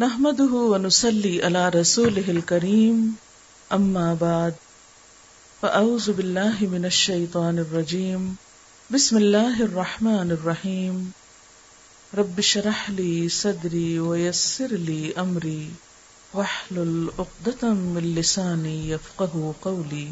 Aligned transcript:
نحمده 0.00 0.50
ونسلي 0.50 1.40
على 1.42 1.68
رسوله 1.68 2.28
الكريم، 2.28 3.10
أما 3.72 4.14
بعد، 4.14 4.50
فأعوذ 5.60 6.12
بالله 6.12 6.66
من 6.70 6.84
الشيطان 6.84 7.58
الرجيم، 7.58 8.32
بسم 8.90 9.16
الله 9.16 9.62
الرحمن 9.62 10.30
الرحيم، 10.30 11.10
رب 12.18 12.38
اشرح 12.38 12.90
لي 12.90 13.28
صدري 13.28 13.98
ويسر 13.98 14.68
لي 14.70 15.10
أمري، 15.16 15.68
واحلل 16.34 17.06
عقدة 17.18 17.68
من 17.74 18.04
لساني 18.04 18.92
يفقه 18.92 19.50
قولي۔ 19.60 20.10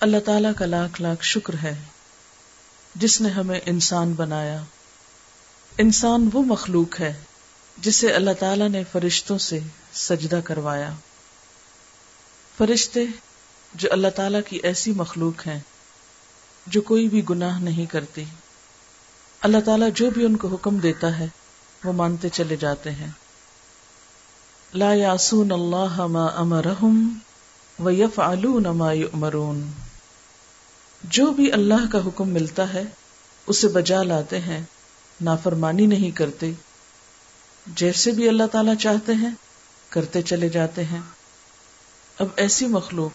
اللہ 0.00 0.16
تعالیٰ 0.24 0.52
کا 0.58 0.66
لاکھ 0.66 1.02
لاکھ 1.02 1.24
شکر 1.24 1.54
ہے، 1.62 1.74
جس 2.94 3.20
نے 3.20 3.28
ہمیں 3.28 3.60
انسان 3.66 4.12
بنایا۔ 4.12 4.62
انسان 5.78 6.28
وہ 6.32 6.42
مخلوق 6.42 7.00
ہے 7.00 7.12
جسے 7.76 8.12
اللہ 8.12 8.30
تعالی 8.38 8.68
نے 8.68 8.82
فرشتوں 8.92 9.38
سے 9.38 9.60
سجدہ 9.92 10.40
کروایا۔ 10.44 10.90
فرشتے 12.58 13.00
جو 13.74 13.88
اللہ 13.92 14.08
تعالی 14.08 14.38
کی 14.48 14.60
ایسی 14.62 14.92
مخلوق 14.92 15.46
ہیں، 15.46 15.60
جو 16.66 16.80
کوئی 16.80 17.08
بھی 17.08 17.22
گناہ 17.30 17.60
نہیں 17.60 17.86
کرتی 17.86 18.24
اللہ 19.40 19.58
تعالیٰ 19.64 19.88
جو 19.94 20.10
بھی 20.10 20.24
ان 20.24 20.36
کو 20.36 20.48
حکم 20.48 20.78
دیتا 20.78 21.18
ہے، 21.18 21.26
وہ 21.84 21.92
مانتے 21.92 22.28
چلے 22.28 22.56
جاتے 22.56 22.90
ہیں۔ 22.90 23.08
لا 24.74 24.94
یاسون 24.94 25.52
اللہ 25.52 26.06
ما 26.06 26.26
امرحم 26.26 27.18
و 27.78 27.90
یف 27.90 28.18
ما 28.76 28.92
یؤمرون۔ 28.92 29.70
جو 31.02 31.30
بھی 31.30 31.52
اللہ 31.52 31.92
کا 31.92 31.98
حکم 31.98 32.28
ملتا 32.28 32.74
ہے، 32.74 32.82
اسے 33.46 33.68
بجا 33.68 34.02
لاتے 34.02 34.40
ہیں، 34.40 34.60
نافرمانی 35.20 35.86
نہیں 35.86 36.10
کرتے۔ 36.10 36.52
جیسے 37.66 38.10
بھی 38.10 38.28
اللہ 38.28 38.46
تعالی 38.52 38.70
چاہتے 38.80 39.14
ہیں، 39.14 39.30
کرتے 39.88 40.22
چلے 40.22 40.48
جاتے 40.48 40.84
ہیں۔ 40.84 41.00
اب 42.18 42.26
ایسی 42.36 42.66
مخلوق 42.66 43.10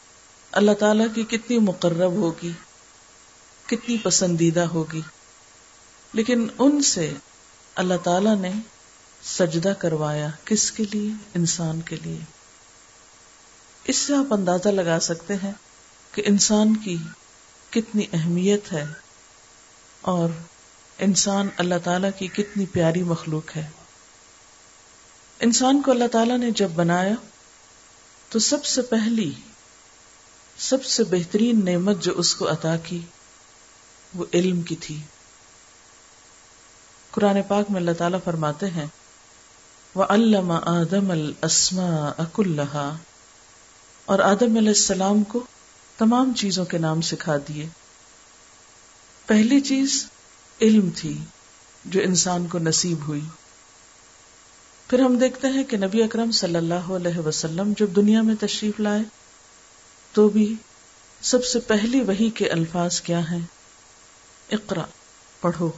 اللہ 0.51 0.71
تعالی 0.71 1.03
کی 1.15 1.23
کتنی 1.23 1.59
مقرب 1.59 2.11
ہوگی، 2.11 2.51
کتنی 3.65 3.97
پسندیدہ 3.97 4.59
ہوگی۔ 4.59 5.01
لیکن 6.13 6.47
ان 6.59 6.81
سے 6.81 7.13
اللہ 7.75 7.93
تعالی 8.03 8.35
نے 8.39 8.51
سجدہ 9.23 9.73
کروایا 9.79 10.27
کس 10.45 10.71
کے 10.71 10.83
لیے؟ 10.91 11.11
انسان 11.33 11.81
کے 11.81 11.95
لیے۔ 11.95 12.19
اس 13.83 13.95
سے 13.95 14.15
آپ 14.15 14.33
اندازہ 14.33 14.69
لگا 14.69 14.99
سکتے 14.99 15.35
ہیں 15.35 15.51
کہ 16.11 16.23
انسان 16.25 16.75
کی 16.75 16.97
کتنی 17.69 18.05
اہمیت 18.13 18.73
ہے 18.73 18.85
اور 20.01 20.29
انسان 20.97 21.47
اللہ 21.57 21.75
تعالی 21.83 22.07
کی 22.17 22.27
کتنی 22.27 22.65
پیاری 22.65 23.03
مخلوق 23.03 23.57
ہے۔ 23.57 23.67
انسان 25.39 25.81
کو 25.81 25.91
اللہ 25.91 26.07
تعالی 26.11 26.37
نے 26.37 26.51
جب 26.51 26.69
بنایا 26.69 27.13
تو 28.29 28.39
سب 28.39 28.65
سے 28.65 28.81
پہلی، 28.81 29.31
سب 30.57 30.85
سے 30.85 31.03
بہترین 31.03 31.65
نعمت 31.65 32.03
جو 32.03 32.13
اس 32.15 32.35
کو 32.35 32.51
عطا 32.51 32.77
کی، 32.77 33.01
وہ 34.15 34.25
علم 34.33 34.61
کی 34.61 34.75
تھی۔ 34.75 34.99
قرآن 37.11 37.37
پاک 37.47 37.71
میں 37.71 37.79
اللہ 37.79 37.91
تعالیٰ 37.97 38.19
فرماتے 38.23 38.69
ہیں 38.69 38.85
وہ 39.95 40.03
علامہ 40.09 40.53
آدم 40.53 41.11
السما 41.41 42.11
اک 42.17 42.39
اللہ 42.39 42.95
اور 44.05 44.19
آدم 44.19 44.57
علیہ 44.57 44.67
السلام 44.67 45.23
کو 45.23 45.43
تمام 45.97 46.33
چیزوں 46.33 46.65
کے 46.65 46.77
نام 46.77 47.01
سکھا 47.01 47.37
دیے۔ 47.37 47.67
پہلی 49.25 49.61
چیز 49.61 50.07
علم 50.61 50.89
تھی 50.95 51.17
جو 51.85 52.01
انسان 52.01 52.47
کو 52.47 52.59
نصیب 52.59 53.07
ہوئی۔ 53.07 53.21
پھر 54.87 54.99
ہم 54.99 55.17
دیکھتے 55.17 55.47
ہیں 55.47 55.63
کہ 55.63 55.77
نبی 55.77 56.03
اکرم 56.03 56.31
صلی 56.31 56.55
اللہ 56.55 56.73
علیہ 56.73 57.19
وسلم 57.19 57.73
جب 57.77 57.87
دنیا 57.95 58.21
میں 58.21 58.35
تشریف 58.39 58.79
لائے 58.79 59.01
تو 60.13 60.29
بھی 60.29 60.55
سب 61.21 61.45
سے 61.45 61.59
پہلی 61.59 62.01
وہی 62.01 62.29
کے 62.29 62.49
الفاظ 62.49 63.01
کیا 63.01 63.31
ہیں؟ 63.31 63.39
اقرا 64.51 64.85
پڑھو۔ 65.41 65.71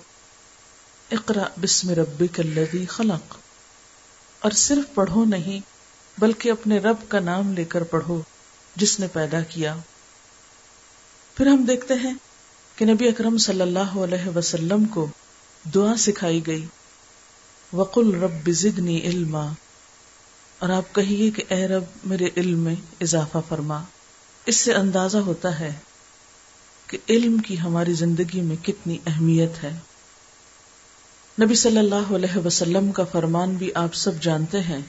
اقرا 1.11 1.43
بسم 1.61 1.89
ربک 1.89 2.39
الذی 2.39 2.85
خلق۔ 2.85 3.35
اور 4.39 4.51
صرف 4.51 4.93
پڑھو 4.93 5.25
نہیں، 5.25 5.59
بلکہ 6.19 6.51
اپنے 6.51 6.79
رب 6.79 6.95
کا 7.07 7.19
نام 7.19 7.53
لے 7.53 7.65
کر 7.65 7.83
پڑھو 7.83 8.21
جس 8.75 8.99
نے 8.99 9.07
پیدا 9.13 9.41
کیا۔ 9.41 9.75
پھر 11.35 11.47
ہم 11.47 11.63
دیکھتے 11.63 11.93
ہیں 11.93 12.13
کہ 12.75 12.85
نبی 12.85 13.07
اکرم 13.07 13.37
صلی 13.37 13.61
اللہ 13.61 13.97
علیہ 13.97 14.37
وسلم 14.37 14.85
کو 14.85 15.07
دعا 15.75 15.95
سکھائی 15.97 16.47
گئی۔ 16.47 16.65
وقل 17.73 18.23
رب 18.23 18.51
زدنی 18.51 19.01
علما۔ 19.01 19.51
اور 20.59 20.69
آپ 20.69 20.95
کہیے 20.95 21.31
کہ 21.31 21.43
اے 21.49 21.67
رب، 21.67 21.83
میرے 22.05 22.29
علم 22.37 22.59
میں 22.59 22.75
اضافہ 23.01 23.37
فرما۔ 23.49 23.83
اس 24.45 24.55
سے 24.55 24.73
اندازہ 24.73 25.17
ہوتا 25.17 25.59
ہے 25.59 25.73
کہ 26.87 26.97
علم 27.09 27.37
کی 27.37 27.59
ہماری 27.59 27.93
زندگی 27.93 28.41
میں 28.41 28.55
کتنی 28.65 28.97
اہمیت 29.07 29.63
ہے۔ 29.63 29.77
نبی 31.41 31.55
صلی 31.55 31.77
اللہ 31.77 32.15
علیہ 32.15 32.37
وسلم 32.45 32.91
کا 32.91 33.03
فرمان 33.03 33.53
بھی 33.53 33.71
آپ 33.75 33.95
سب 33.95 34.11
جانتے 34.21 34.61
ہیں 34.61 34.79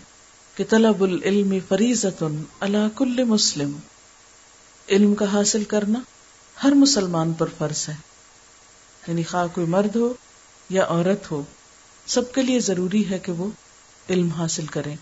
کہ 0.55 0.65
طلب 0.69 1.03
العلم 1.03 1.55
فریضت 1.69 2.25
اللہ 2.61 2.97
کل 2.97 3.25
مسلم۔ 3.25 3.73
علم 4.89 5.15
کا 5.15 5.33
حاصل 5.33 5.65
کرنا 5.65 6.01
ہر 6.65 6.73
مسلمان 6.73 7.33
پر 7.33 7.47
فرض 7.59 7.89
ہے۔ 7.89 7.95
یعنی 9.09 9.23
خواہ 9.23 9.47
کوئی 9.55 9.67
مرد 9.67 9.97
ہو 9.97 10.15
یا 10.71 10.85
عورت 10.89 11.31
ہو 11.31 11.43
سب 12.11 12.33
کے 12.33 12.43
لیے 12.43 12.61
ضروری 12.61 13.11
ہے 13.11 13.19
کہ 13.19 13.33
وہ 13.33 13.51
علم 14.09 14.29
حاصل 14.29 14.67
کریں۔ 14.67 14.97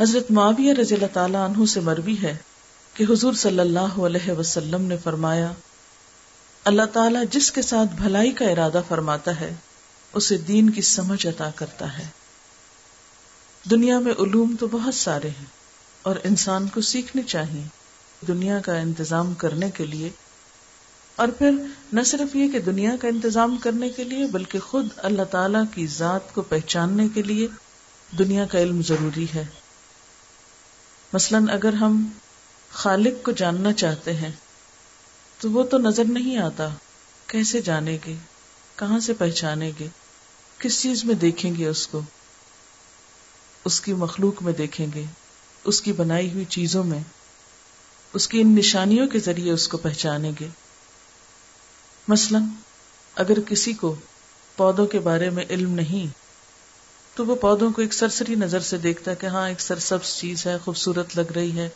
حضرت 0.00 0.30
معاویہ 0.30 0.72
رضی 0.72 0.94
اللہ 0.94 1.12
تعالیٰ 1.12 1.48
عنہ 1.48 1.66
سے 1.66 1.80
مروی 1.80 2.16
ہے 2.22 2.36
کہ 2.94 3.04
حضور 3.10 3.32
صلی 3.32 3.60
اللہ 3.60 3.98
علیہ 3.98 4.32
وسلم 4.32 4.82
نے 4.82 4.96
فرمایا، 4.96 5.52
اللہ 6.64 6.82
تعالیٰ 6.92 7.22
جس 7.30 7.52
کے 7.52 7.62
ساتھ 7.62 8.02
بھلائی 8.02 8.32
کا 8.32 8.44
ارادہ 8.44 8.80
فرماتا 8.88 9.40
ہے، 9.40 9.54
اسے 10.12 10.36
دین 10.36 10.70
کی 10.70 10.82
سمجھ 10.82 11.26
عطا 11.26 11.50
کرتا 11.54 11.98
ہے۔ 11.98 12.06
دنیا 13.70 13.98
میں 13.98 14.12
علوم 14.12 14.56
تو 14.60 14.66
بہت 14.70 14.94
سارے 14.94 15.28
ہیں 15.28 15.46
اور 16.02 16.16
انسان 16.24 16.68
کو 16.68 16.80
سیکھنے 16.80 17.22
چاہیے۔ 17.22 17.62
دنیا 18.28 18.60
کا 18.60 18.74
انتظام 18.74 19.34
کرنے 19.34 19.70
کے 19.70 19.86
لیے 19.86 20.10
اور 21.20 21.28
پھر 21.28 21.50
نہ 21.92 22.02
صرف 22.02 22.36
یہ 22.36 22.52
کہ 22.52 22.58
دنیا 22.58 22.96
کا 23.00 23.08
انتظام 23.08 23.56
کرنے 23.56 23.88
کے 23.88 24.04
لیے 24.04 24.26
بلکہ 24.26 24.58
خود 24.58 24.86
اللہ 24.96 25.22
تعالی 25.22 25.58
کی 25.74 25.86
ذات 25.86 26.34
کو 26.34 26.42
پہچاننے 26.42 27.08
کے 27.14 27.22
لیے 27.22 27.48
دنیا 28.18 28.46
کا 28.46 28.60
علم 28.60 28.82
ضروری 28.82 29.26
ہے۔ 29.34 29.44
مثلا 31.12 31.38
اگر 31.52 31.72
ہم 31.72 32.08
خالق 32.70 33.24
کو 33.24 33.32
جاننا 33.32 33.72
چاہتے 33.72 34.14
ہیں، 34.16 34.30
تو 35.40 35.50
وہ 35.50 35.62
تو 35.62 35.78
نظر 35.78 36.04
نہیں 36.04 36.36
آتا۔ 36.36 36.68
کیسے 37.26 37.60
جانے 37.60 37.98
گے؟ 38.06 38.14
کہاں 38.76 39.00
سے 39.00 39.12
پہچانے 39.12 39.72
گے؟ 39.80 39.86
کس 40.58 40.82
چیز 40.82 41.04
میں 41.04 41.14
دیکھیں 41.14 41.54
گے 41.58 41.68
اس 41.68 41.86
کو؟ 41.86 42.00
اس 43.64 43.80
کی 43.80 43.92
مخلوق 43.92 44.42
میں 44.42 44.52
دیکھیں 44.52 44.86
گے، 44.94 45.04
اس 45.64 45.80
کی 45.80 45.92
بنائی 45.92 46.32
ہوئی 46.32 46.44
چیزوں 46.44 46.84
میں، 46.84 47.00
اس 48.12 48.28
کی 48.28 48.40
ان 48.40 48.54
نشانیوں 48.54 49.08
کے 49.08 49.18
ذریعے 49.18 49.52
اس 49.52 49.68
کو 49.68 49.76
پہچانیں 49.76 50.32
گے۔ 50.40 50.48
مثلا 52.10 52.38
اگر 53.14 53.40
کسی 53.40 53.72
کو 53.72 53.94
پودوں 54.56 54.86
کے 54.86 54.98
بارے 54.98 55.30
میں 55.30 55.44
علم 55.50 55.74
نہیں، 55.74 56.06
تو 57.16 57.26
وہ 57.26 57.34
پودوں 57.34 57.70
کو 57.72 57.82
ایک 57.82 57.92
سرسری 57.92 58.34
نظر 58.34 58.60
سے 58.60 58.78
دیکھتا 58.78 59.10
ہے 59.10 59.16
کہ 59.16 59.26
ہاں 59.26 59.48
ایک 59.48 59.60
سرسبز 59.60 60.16
چیز 60.16 60.46
ہے، 60.46 60.56
خوبصورت 60.64 61.18
لگ 61.18 61.32
رہی 61.34 61.58
ہے، 61.58 61.68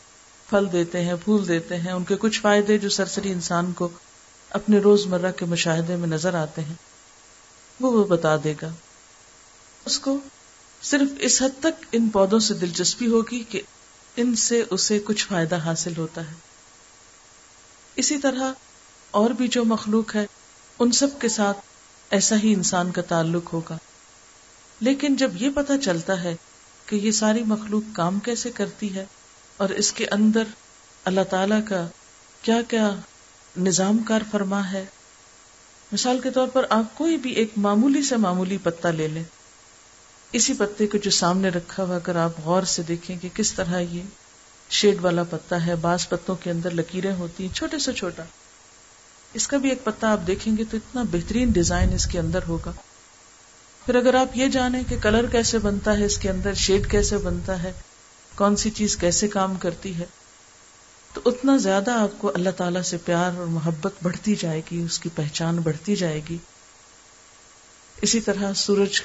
پھل 0.51 0.67
دیتے 0.73 1.05
ہیں، 1.05 1.15
پھول 1.25 1.49
دیتے 1.49 1.77
ہیں، 1.77 1.93
ان 1.93 2.05
کے 2.05 2.17
کچھ 2.21 2.41
فائدے 2.41 2.79
جو 2.79 2.89
سرسری 2.89 3.33
انسان 3.33 3.73
کو 3.73 3.89
اپنے 4.51 4.79
روز 4.79 5.07
مرہ 5.07 5.33
کے 5.33 5.45
مشاہدے 5.45 5.97
میں 5.97 6.09
نظر 6.09 6.35
آتے 6.35 6.63
ہیں، 6.63 6.75
وہ 7.81 7.93
وہ 7.93 8.05
بتا 8.05 8.37
دے 8.45 8.55
گا۔ 8.63 8.69
اس 9.87 9.99
کو 9.99 10.19
صرف 10.83 11.09
اس 11.19 11.43
حد 11.43 11.61
تک 11.61 11.85
ان 11.93 12.09
پودوں 12.09 12.39
سے 12.39 12.55
دلچسپی 12.55 13.07
ہوگی 13.07 13.43
کہ 13.49 13.61
ان 14.17 14.37
سے 14.37 14.63
اسے 14.71 14.99
کچھ 15.05 15.27
فائدہ 15.27 15.59
حاصل 15.65 15.93
ہوتا 15.99 16.21
ہے۔ 16.21 16.35
اسی 17.97 18.19
طرح 18.19 18.53
اور 19.15 19.31
بھی 19.31 19.49
جو 19.49 19.65
مخلوق 19.65 20.15
ہے، 20.17 20.27
ان 20.79 20.93
سب 20.93 21.09
کے 21.21 21.29
ساتھ 21.29 21.59
ایسا 22.11 22.37
ہی 22.37 22.53
انسان 22.53 22.93
کا 22.93 23.03
تعلق 23.03 23.53
ہوگا۔ 23.53 23.79
لیکن 24.81 25.17
جب 25.17 25.43
یہ 25.43 25.51
پتا 25.55 25.79
چلتا 25.79 26.23
ہے 26.23 26.37
کہ 26.87 26.97
یہ 26.97 27.11
ساری 27.11 27.43
مخلوق 27.43 27.97
کام 27.97 28.19
کیسے 28.19 28.51
کرتی 28.51 28.95
ہے 28.95 29.05
اور 29.57 29.69
اس 29.69 29.93
کے 29.93 30.07
اندر 30.07 30.43
اللہ 31.05 31.21
تعالی 31.31 31.55
کا 31.69 31.87
کیا 32.43 32.63
کیا 32.69 32.95
نظام 33.57 33.99
کار 33.99 34.21
فرما 34.31 34.73
ہے، 34.73 34.85
مثال 35.93 36.21
کے 36.21 36.31
طور 36.31 36.49
پر 36.49 36.67
آپ 36.71 36.99
کوئی 36.99 37.17
بھی 37.17 37.31
ایک 37.31 37.51
معمولی 37.57 38.03
سے 38.03 38.17
معمولی 38.17 38.59
پتا 38.63 38.91
لے 38.91 39.09
لیں۔ 39.09 39.25
اسی 40.33 40.55
پتے 40.59 40.87
کو 40.87 40.99
جو 40.99 41.11
سامنے 41.11 41.49
رکھا 41.49 41.85
ہوا 41.85 41.97
اگر 41.97 42.17
آپ 42.17 42.33
غور 42.45 42.63
سے 42.63 42.83
دیکھیں 42.83 43.19
کہ 43.19 43.29
کس 43.35 43.53
طرح 43.53 43.79
یہ 43.79 44.03
شیڈ 44.71 45.01
والا 45.01 45.23
پتا 45.23 45.67
ہے، 45.67 45.77
بعض 45.77 46.09
پتوں 46.09 46.37
کے 46.37 46.51
اندر 46.51 46.71
لکیریں 46.71 47.15
ہوتی 47.15 47.47
ہیں، 47.47 47.57
چھوٹے 47.57 47.79
سے 47.79 47.93
چھوٹا۔ 47.93 48.23
اس 49.35 49.47
کا 49.49 49.57
بھی 49.57 49.69
ایک 49.69 49.85
پتا 49.85 50.13
آپ 50.13 50.27
دیکھیں 50.27 50.57
گے 50.57 50.65
تو 50.71 50.77
اتنا 50.77 51.03
بہترین 51.03 51.51
ڈیزائن 51.51 51.93
اس 51.93 52.07
کے 52.07 52.19
اندر 52.19 52.41
ہوگا۔ 52.49 52.73
پھر 53.87 53.95
اگر 53.95 54.15
آپ 54.15 54.37
یہ 54.37 54.49
جانیں 54.49 54.83
کہ 54.89 54.97
کلر 55.03 55.27
کیسے 55.27 55.59
بنتا 55.59 55.99
ہے، 55.99 56.05
اس 56.05 56.19
کے 56.19 56.31
اندر 56.31 56.55
شیڈ 56.55 56.91
کیسے 56.91 57.19
بنتا 57.19 57.63
ہے، 57.63 57.73
کون 58.35 58.57
سی 58.57 58.71
چیز 58.71 58.97
کیسے 58.97 59.29
کام 59.29 59.55
کرتی 59.55 59.99
ہے، 59.99 60.05
تو 61.13 61.21
اتنا 61.25 61.57
زیادہ 61.57 61.91
آپ 61.91 62.19
کو 62.19 62.33
اللہ 62.35 62.51
تعالی 62.51 62.83
سے 62.83 62.97
پیار 62.97 63.39
اور 63.39 63.47
محبت 63.47 63.93
بڑھتی 64.03 64.35
جائے 64.35 64.63
گی، 64.71 64.83
اس 64.83 64.99
کی 64.99 65.09
پہچان 65.15 65.57
بڑھتی 65.57 65.97
جائے 65.97 66.21
گی۔ 66.29 66.39
اسی 68.03 68.21
طرح 68.21 68.53
سورج 68.53 69.01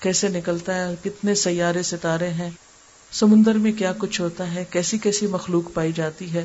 کیسے 0.00 0.28
نکلتا 0.28 0.74
ہے، 0.74 0.94
کتنے 1.04 1.34
سیارے 1.34 1.82
ستارے 1.82 2.28
ہیں، 2.28 2.50
سمندر 3.12 3.54
میں 3.54 3.72
کیا 3.72 3.92
کچھ 3.98 4.20
ہوتا 4.20 4.54
ہے، 4.54 4.64
کیسی 4.70 4.98
کیسی 4.98 5.26
مخلوق 5.26 5.74
پائی 5.74 5.92
جاتی 5.92 6.32
ہے، 6.32 6.44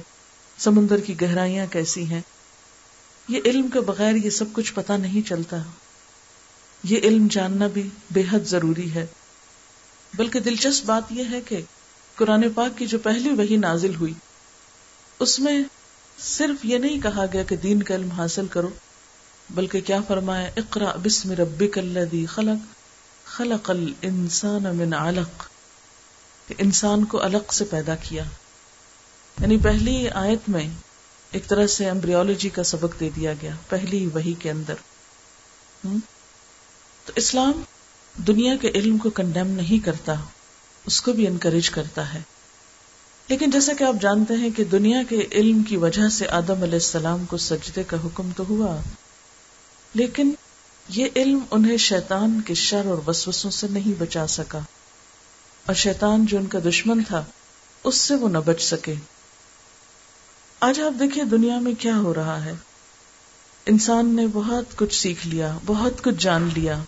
سمندر 0.57 0.99
کی 0.99 1.21
گہرائیاں 1.21 1.65
کیسی 1.71 2.03
ہیں۔ 2.03 2.21
یہ 3.29 3.39
علم 3.45 3.67
کے 3.67 3.79
بغیر 3.79 4.15
یہ 4.15 4.29
سب 4.29 4.45
کچھ 4.53 4.73
پتا 4.73 4.97
نہیں 4.97 5.27
چلتا۔ 5.27 5.57
یہ 6.83 6.99
علم 7.03 7.27
جاننا 7.31 7.67
بھی 7.67 7.89
بے 8.11 8.23
حد 8.31 8.39
ضروری 8.39 8.93
ہے۔ 8.93 9.05
بلکہ 10.13 10.39
دلچسپ 10.39 10.85
بات 10.85 11.03
یہ 11.09 11.23
ہے 11.31 11.41
کہ 11.41 11.61
قرآن 12.15 12.43
پاک 12.55 12.77
کی 12.77 12.85
جو 12.85 12.99
پہلی 12.99 13.29
وہی 13.29 13.57
نازل 13.57 13.95
ہوئی، 13.95 14.13
اس 15.19 15.39
میں 15.39 15.63
صرف 16.19 16.65
یہ 16.65 16.77
نہیں 16.77 17.01
کہا 17.01 17.25
گیا 17.33 17.43
کہ 17.43 17.55
دین 17.55 17.83
کا 17.83 17.95
علم 17.95 18.11
حاصل 18.11 18.47
کرو، 18.47 18.69
بلکہ 19.49 19.81
کیا 19.81 19.99
فرمایا 20.07 20.51
اقرا 20.57 20.91
بسم 21.03 21.31
ربک 21.31 21.77
الذی 21.77 22.25
خلق 22.25 22.79
خلق 23.25 23.69
الانسان 23.69 24.63
من 24.63 24.93
علق۔ 24.93 25.43
کہ 26.47 26.55
انسان 26.57 27.05
کو 27.05 27.21
الگ 27.21 27.51
سے 27.51 27.65
پیدا 27.65 27.95
کیا۔ 27.95 28.23
یعنی 29.41 29.57
پہلی 29.57 30.09
آیت 30.09 30.49
میں 30.49 30.69
ایک 31.31 31.47
طرح 31.47 31.67
سے 31.67 31.85
ایمبریولوجی 31.85 32.49
کا 32.49 32.63
سبق 32.63 32.99
دے 32.99 33.09
دیا 33.15 33.33
گیا، 33.41 33.55
پہلی 33.69 34.05
وہی 34.05 34.33
کے 34.33 34.51
اندر۔ 34.51 34.73
تو 37.05 37.13
اسلام 37.15 37.61
دنیا 38.27 38.55
کے 38.55 38.69
علم 38.69 38.97
کو 38.97 39.09
کنڈیم 39.09 39.47
نہیں 39.47 39.85
کرتا، 39.85 40.13
اس 40.85 41.01
کو 41.01 41.13
بھی 41.13 41.27
انکریج 41.27 41.69
کرتا 41.69 42.13
ہے۔ 42.13 42.21
لیکن 43.27 43.49
جیسا 43.49 43.73
کہ 43.73 43.83
آپ 43.83 43.95
جانتے 44.01 44.33
ہیں 44.33 44.49
کہ 44.49 44.63
دنیا 44.63 45.03
کے 45.09 45.27
علم 45.31 45.63
کی 45.63 45.77
وجہ 45.77 46.09
سے 46.09 46.27
آدم 46.27 46.61
علیہ 46.61 46.73
السلام 46.73 47.25
کو 47.25 47.37
سجدے 47.37 47.83
کا 47.83 47.97
حکم 48.05 48.29
تو 48.35 48.43
ہوا، 48.49 48.77
لیکن 49.93 50.31
یہ 50.89 51.05
علم 51.15 51.39
انہیں 51.51 51.77
شیطان 51.77 52.41
کے 52.41 52.53
شر 52.53 52.85
اور 52.85 53.09
وسوسوں 53.09 53.51
سے 53.51 53.67
نہیں 53.69 53.99
بچا 53.99 54.27
سکا۔ 54.27 54.59
اور 55.65 55.75
شیطان 55.75 56.25
جو 56.25 56.37
ان 56.37 56.47
کا 56.47 56.59
دشمن 56.69 57.03
تھا، 57.03 57.23
اس 57.83 57.95
سے 57.95 58.15
وہ 58.15 58.29
نہ 58.29 58.37
بچ 58.37 58.61
سکے۔ 58.61 58.93
آج 60.59 60.79
آپ 60.79 60.99
دیکھیں 60.99 61.23
دنیا 61.23 61.59
میں 61.59 61.73
کیا 61.79 61.97
ہو 61.97 62.13
رہا 62.13 62.45
ہے۔ 62.45 62.53
انسان 63.65 64.15
نے 64.15 64.27
بہت 64.33 64.77
کچھ 64.77 65.01
سیکھ 65.01 65.27
لیا، 65.27 65.57
بہت 65.65 66.03
کچھ 66.03 66.15
جان 66.19 66.49
لیا۔ 66.55 66.79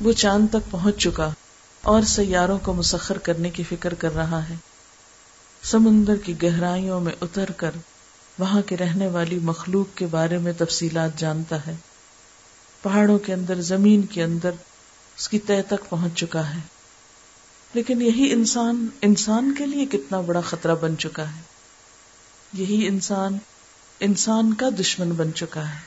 وہ 0.00 0.12
چاند 0.12 0.48
تک 0.50 0.70
پہنچ 0.70 0.96
چکا 0.96 1.30
اور 1.82 2.02
سیاروں 2.02 2.58
کو 2.58 2.72
مسخر 2.72 3.18
کرنے 3.18 3.50
کی 3.50 3.62
فکر 3.62 3.94
کر 3.94 4.14
رہا 4.14 4.48
ہے۔ 4.48 4.54
سمندر 5.62 6.16
کی 6.16 6.42
گہرائیوں 6.42 7.00
میں 7.00 7.12
اتر 7.20 7.50
کر 7.50 7.70
وہاں 8.38 8.62
کے 8.62 8.76
رہنے 8.76 9.08
والی 9.08 9.38
مخلوق 9.38 9.96
کے 9.96 10.06
بارے 10.06 10.38
میں 10.38 10.52
تفصیلات 10.58 11.18
جانتا 11.18 11.66
ہے۔ 11.66 11.76
پہاڑوں 12.82 13.18
کے 13.18 13.32
اندر، 13.32 13.60
زمین 13.60 14.02
کے 14.02 14.22
اندر 14.22 14.50
اس 15.18 15.28
کی 15.28 15.38
طے 15.38 15.62
تک 15.62 15.90
پہنچ 15.90 16.14
چکا 16.14 16.54
ہے۔ 16.54 16.60
لیکن 17.74 18.02
یہی 18.02 18.32
انسان 18.32 18.86
انسان 19.02 19.54
کے 19.58 19.66
لیے 19.66 19.86
کتنا 19.86 20.20
بڑا 20.20 20.40
خطرہ 20.40 20.74
بن 20.74 20.98
چکا 20.98 21.36
ہے۔ 21.36 21.57
یہی 22.52 22.86
انسان 22.86 23.38
انسان 24.00 24.54
کا 24.54 24.68
دشمن 24.80 25.10
بن 25.10 25.34
چکا 25.34 25.68
ہے۔ 25.68 25.78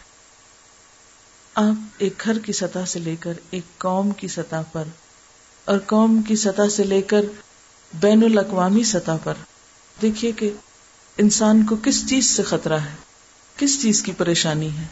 آپ 1.56 1.74
ایک 1.98 2.14
گھر 2.24 2.40
کی 2.40 2.54
سطح 2.54 2.86
سے 2.88 3.00
لے 3.00 3.16
کر 3.16 3.34
ایک 3.52 3.78
قوم 3.78 4.12
کی 4.12 4.28
سطح 4.28 4.62
پر 4.72 4.84
اور 5.66 5.80
قوم 5.80 6.22
کی 6.22 6.36
سطح 6.36 6.70
سے 6.72 6.84
لے 6.84 7.02
کر 7.02 7.22
بین 7.94 8.24
الاقوامی 8.24 8.84
سطح 8.84 9.12
پر 9.24 9.34
دیکھیے 10.02 10.32
کہ 10.32 10.52
انسان 11.18 11.66
کو 11.66 11.76
کس 11.84 12.10
چیز 12.10 12.30
سے 12.30 12.44
خطرہ 12.44 12.78
ہے، 12.78 12.96
کس 13.58 13.82
چیز 13.82 14.04
کی 14.04 14.12
پریشانی 14.12 14.78
ہے۔ 14.78 14.86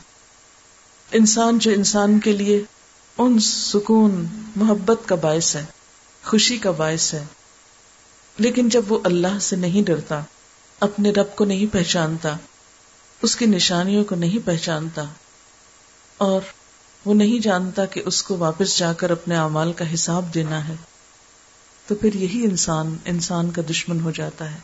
انسان 1.12 1.60
جو 1.60 1.72
انسان 1.72 2.20
کے 2.20 2.32
لیے 2.32 2.64
ان 3.18 3.40
سکون، 3.40 4.26
محبت 4.56 5.00
کا 5.06 5.16
باعث 5.16 5.56
ہے، 5.56 5.66
خوشی 6.26 6.58
کا 6.58 6.72
باعث 6.72 7.14
ہے، 7.14 7.26
لیکن 8.38 8.70
جب 8.70 8.92
وہ 8.92 9.00
اللہ 9.04 9.40
سے 9.42 9.56
نہیں 9.56 9.88
ڈرتا 9.88 10.24
اپنے 10.80 11.12
رب 11.12 11.36
کو 11.36 11.46
نہیں 11.46 11.74
پہچانتا، 11.74 12.38
اس 13.22 13.36
کی 13.36 13.46
نشانیوں 13.46 14.04
کو 14.04 14.16
نہیں 14.16 14.48
پہچانتا، 14.48 15.04
اور 16.18 16.42
وہ 17.06 17.14
نہیں 17.14 17.44
جانتا 17.44 17.86
کہ 17.86 18.02
اس 18.06 18.24
کو 18.24 18.38
واپس 18.38 18.78
جا 18.78 18.94
کر 18.94 19.10
اپنے 19.10 19.36
اعمال 19.36 19.74
کا 19.74 19.94
حساب 19.94 20.34
دینا 20.34 20.68
ہے۔ 20.68 20.76
تو 21.88 21.96
پھر 21.96 22.14
یہی 22.14 22.44
انسان 22.44 22.98
انسان 23.06 23.52
کا 23.52 23.62
دشمن 23.70 24.00
ہو 24.00 24.12
جاتا 24.12 24.52
ہے۔ 24.52 24.58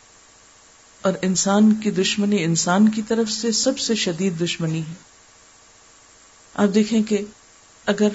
اور 1.02 1.12
انسان 1.22 1.74
کی 1.74 1.90
دشمنی 1.90 2.44
انسان 2.44 2.88
کی 2.88 3.02
طرف 3.02 3.32
سے 3.32 3.52
سب 3.52 3.78
سے 3.78 3.94
شدید 3.94 4.44
دشمنی 4.44 4.80
ہے۔ 4.80 4.94
آپ 6.54 6.74
دیکھیں 6.74 7.02
کہ 7.02 7.18
اگر 7.86 8.08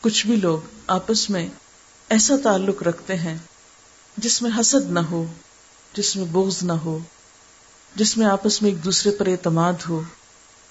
کچھ 0.00 0.26
بھی 0.26 0.36
لوگ 0.36 0.58
آپس 0.86 1.30
میں 1.30 1.48
ایسا 2.08 2.34
تعلق 2.42 2.82
رکھتے 2.82 3.14
ہیں 3.14 3.38
جس 4.16 4.42
میں 4.42 4.50
حسد 4.60 4.90
نہ 4.90 4.98
ہو، 4.98 5.32
جس 5.96 6.16
میں 6.16 6.24
بغض 6.24 6.62
نہ 6.62 6.72
ہو 6.72 6.98
جس 7.94 8.16
میں 8.16 8.26
آپس 8.26 8.62
میں 8.62 8.70
ایک 8.70 8.84
دوسرے 8.84 9.12
پر 9.12 9.26
اعتماد 9.26 9.72
ہو، 9.88 10.02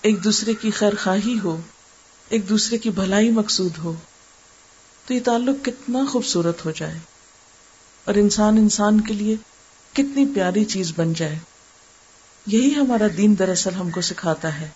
ایک 0.01 0.23
دوسرے 0.23 0.53
کی 0.53 0.71
خیر 0.71 0.93
خواہی 1.03 1.39
ہو، 1.43 1.61
ایک 2.29 2.49
دوسرے 2.49 2.77
کی 2.77 2.89
بھلائی 2.89 3.31
مقصود 3.31 3.77
ہو، 3.77 3.93
تو 5.07 5.13
یہ 5.13 5.19
تعلق 5.25 5.65
کتنا 5.65 5.99
خوبصورت 6.11 6.65
ہو 6.65 6.71
جائے۔ 6.71 6.99
اور 8.05 8.15
انسان 8.15 8.57
انسان 8.57 9.01
کے 9.01 9.13
لیے 9.13 9.35
کتنی 9.93 10.25
پیاری 10.35 10.65
چیز 10.65 10.93
بن 10.95 11.13
جائے۔ 11.13 11.39
یہی 12.47 12.75
ہمارا 12.75 13.07
دین 13.17 13.39
دراصل 13.39 13.73
ہم 13.73 13.89
کو 13.89 14.01
سکھاتا 14.01 14.59
ہے۔ 14.59 14.69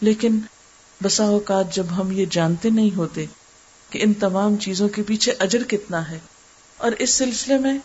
لیکن 0.00 0.38
بسا 1.02 1.24
اوقات 1.24 1.74
جب 1.74 1.86
ہم 1.96 2.12
یہ 2.12 2.26
جانتے 2.30 2.70
نہیں 2.70 2.96
ہوتے 2.96 3.26
کہ 3.90 3.98
ان 4.02 4.14
تمام 4.14 4.56
چیزوں 4.56 4.88
کے 4.88 5.02
پیچھے 5.02 5.34
اجر 5.38 5.62
کتنا 5.62 6.10
ہے، 6.10 6.18
اور 6.76 6.92
اس 6.98 7.10
سلسلے 7.10 7.58
میں 7.58 7.78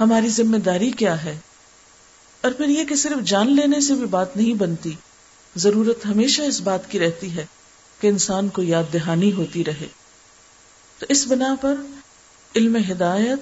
ہماری 0.00 0.28
ذمہ 0.28 0.56
داری 0.56 0.90
کیا 0.90 1.24
ہے 1.24 1.38
اور 2.44 2.52
پھر 2.52 2.68
یہ 2.68 2.84
کہ 2.84 2.94
صرف 2.94 3.24
جان 3.24 3.56
لینے 3.56 3.80
سے 3.80 3.94
بھی 3.94 4.06
بات 4.06 4.36
نہیں 4.36 4.54
بنتی۔ 4.54 4.92
ضرورت 5.56 6.06
ہمیشہ 6.06 6.42
اس 6.42 6.60
بات 6.60 6.90
کی 6.90 6.98
رہتی 6.98 7.36
ہے 7.36 7.46
کہ 8.00 8.06
انسان 8.06 8.48
کو 8.48 8.62
یاد 8.62 8.92
دہانی 8.92 9.32
ہوتی 9.32 9.64
رہے۔ 9.64 9.86
تو 10.98 11.06
اس 11.08 11.26
بنا 11.26 11.54
پر 11.60 11.74
علم 12.56 12.76
ہدایت 12.90 13.38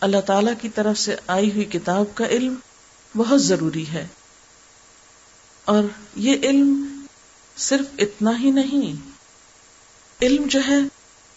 اللہ 0.00 0.20
تعالی 0.20 0.50
کی 0.60 0.68
طرف 0.68 0.98
سے 0.98 1.16
آئی 1.26 1.50
ہوئی 1.50 1.64
کتاب 1.64 2.04
کا 2.14 2.26
علم 2.26 2.54
بہت 3.16 3.42
ضروری 3.42 3.88
ہے۔ 3.88 4.06
اور 5.64 5.82
یہ 6.16 6.36
علم 6.42 7.00
صرف 7.56 7.86
اتنا 7.98 8.40
ہی 8.40 8.50
نہیں، 8.50 9.10
علم 10.22 10.46
جو 10.46 10.60
ہے 10.68 10.78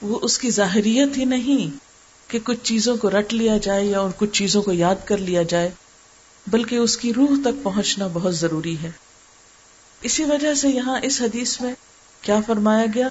وہ 0.02 0.20
اس 0.22 0.40
کی 0.40 0.50
ظاہریت 0.50 1.18
ہی 1.18 1.26
نہیں 1.26 1.78
کہ 2.32 2.40
کچھ 2.44 2.60
چیزوں 2.64 2.98
کو 2.98 3.10
رٹ 3.10 3.34
لیا 3.34 3.58
جائے 3.58 3.86
یا 3.86 4.00
اور 4.00 4.10
کچھ 4.18 4.32
چیزوں 4.32 4.62
کو 4.62 4.74
یاد 4.74 4.96
کر 5.06 5.18
لیا 5.18 5.44
جائے۔ 5.44 5.72
بلکہ 6.48 6.76
اس 6.76 6.98
کی 6.98 7.14
روح 7.14 7.38
تک 7.44 7.64
پہنچنا 7.64 8.08
بہت 8.14 8.36
ضروری 8.36 8.78
ہے۔ 8.84 8.92
اسی 10.02 10.24
وجہ 10.24 10.54
سے 10.54 10.70
یہاں 10.70 11.00
اس 11.04 11.22
حدیث 11.22 11.62
میں 11.62 11.76
کیا 12.22 12.40
فرمایا 12.48 12.86
گیا 12.96 13.08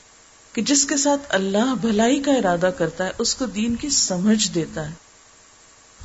کہ 0.52 0.62
جس 0.62 0.86
کے 0.86 0.96
ساتھ 0.96 1.22
اللہ 1.28 1.74
بھلائی 1.80 2.22
کا 2.22 2.32
ارادہ 2.32 2.70
کرتا 2.78 3.04
ہے، 3.04 3.10
اس 3.18 3.34
کو 3.34 3.46
دین 3.46 3.76
کی 3.76 3.88
سمجھ 3.88 4.50
دیتا 4.50 4.88
ہے۔ 4.88 4.94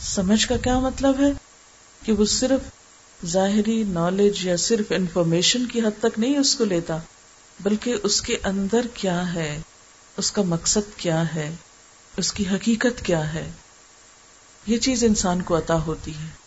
سمجھ 0.02 0.48
کا 0.48 0.58
کیا 0.58 0.80
مطلب 0.80 1.20
ہے؟ 1.20 1.32
کہ 2.06 2.12
وہ 2.12 2.26
صرف 2.26 2.60
ظاہری 3.26 3.84
نالج 3.84 4.46
یا 4.46 4.58
صرف 4.58 4.86
انفارمیشن 4.90 5.66
کی 5.66 5.80
حد 5.80 6.02
تک 6.02 6.20
نہیں 6.20 6.38
اس 6.38 6.56
کو 6.56 6.66
لیتا، 6.66 6.98
بلکہ 7.60 7.96
اس 8.04 8.22
کے 8.22 8.38
اندر 8.44 8.82
کیا 8.94 9.34
ہے؟ 9.34 9.62
اس 10.18 10.32
کا 10.32 10.42
مقصد 10.42 10.98
کیا 10.98 11.36
ہے؟ 11.36 11.56
اس 12.18 12.34
کی 12.34 12.48
حقیقت 12.48 13.06
کیا 13.06 13.34
ہے؟ 13.34 13.52
یہ 14.68 14.78
چیز 14.78 15.04
انسان 15.04 15.42
کو 15.42 15.58
عطا 15.58 15.82
ہوتی 15.82 16.12
ہے۔ 16.12 16.41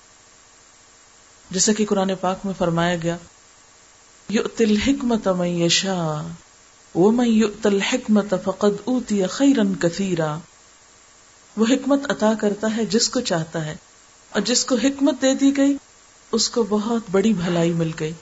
جیسا 1.51 1.73
کہ 1.73 1.85
قرآن 1.87 2.11
پاک 2.21 2.47
میں 2.47 2.55
فرمایا 2.59 2.97
گیا 3.03 3.17
یو 4.29 4.43
تل 4.49 4.77
حکمت 4.77 5.29
یشا 5.43 6.29
الحکمت 7.65 8.35
فقد 8.45 8.81
اوتی 8.85 9.27
خیرن 9.27 9.75
کثیرا۔ 9.75 10.39
وہ 11.57 11.67
حکمت 11.71 12.11
عطا 12.11 12.33
کرتا 12.41 12.77
ہے 12.77 12.85
جس 12.87 13.09
کو 13.09 13.21
چاہتا 13.21 13.65
ہے، 13.67 13.77
اور 14.31 14.41
جس 14.41 14.65
کو 14.65 14.77
حکمت 14.77 15.23
دے 15.23 15.35
دی 15.35 15.57
گئی، 15.57 15.77
اس 16.33 16.49
کو 16.49 16.63
بہت 16.63 17.03
بڑی 17.11 17.33
بھلائی 17.33 17.73
مل 17.73 17.91
گئی۔ 18.01 18.13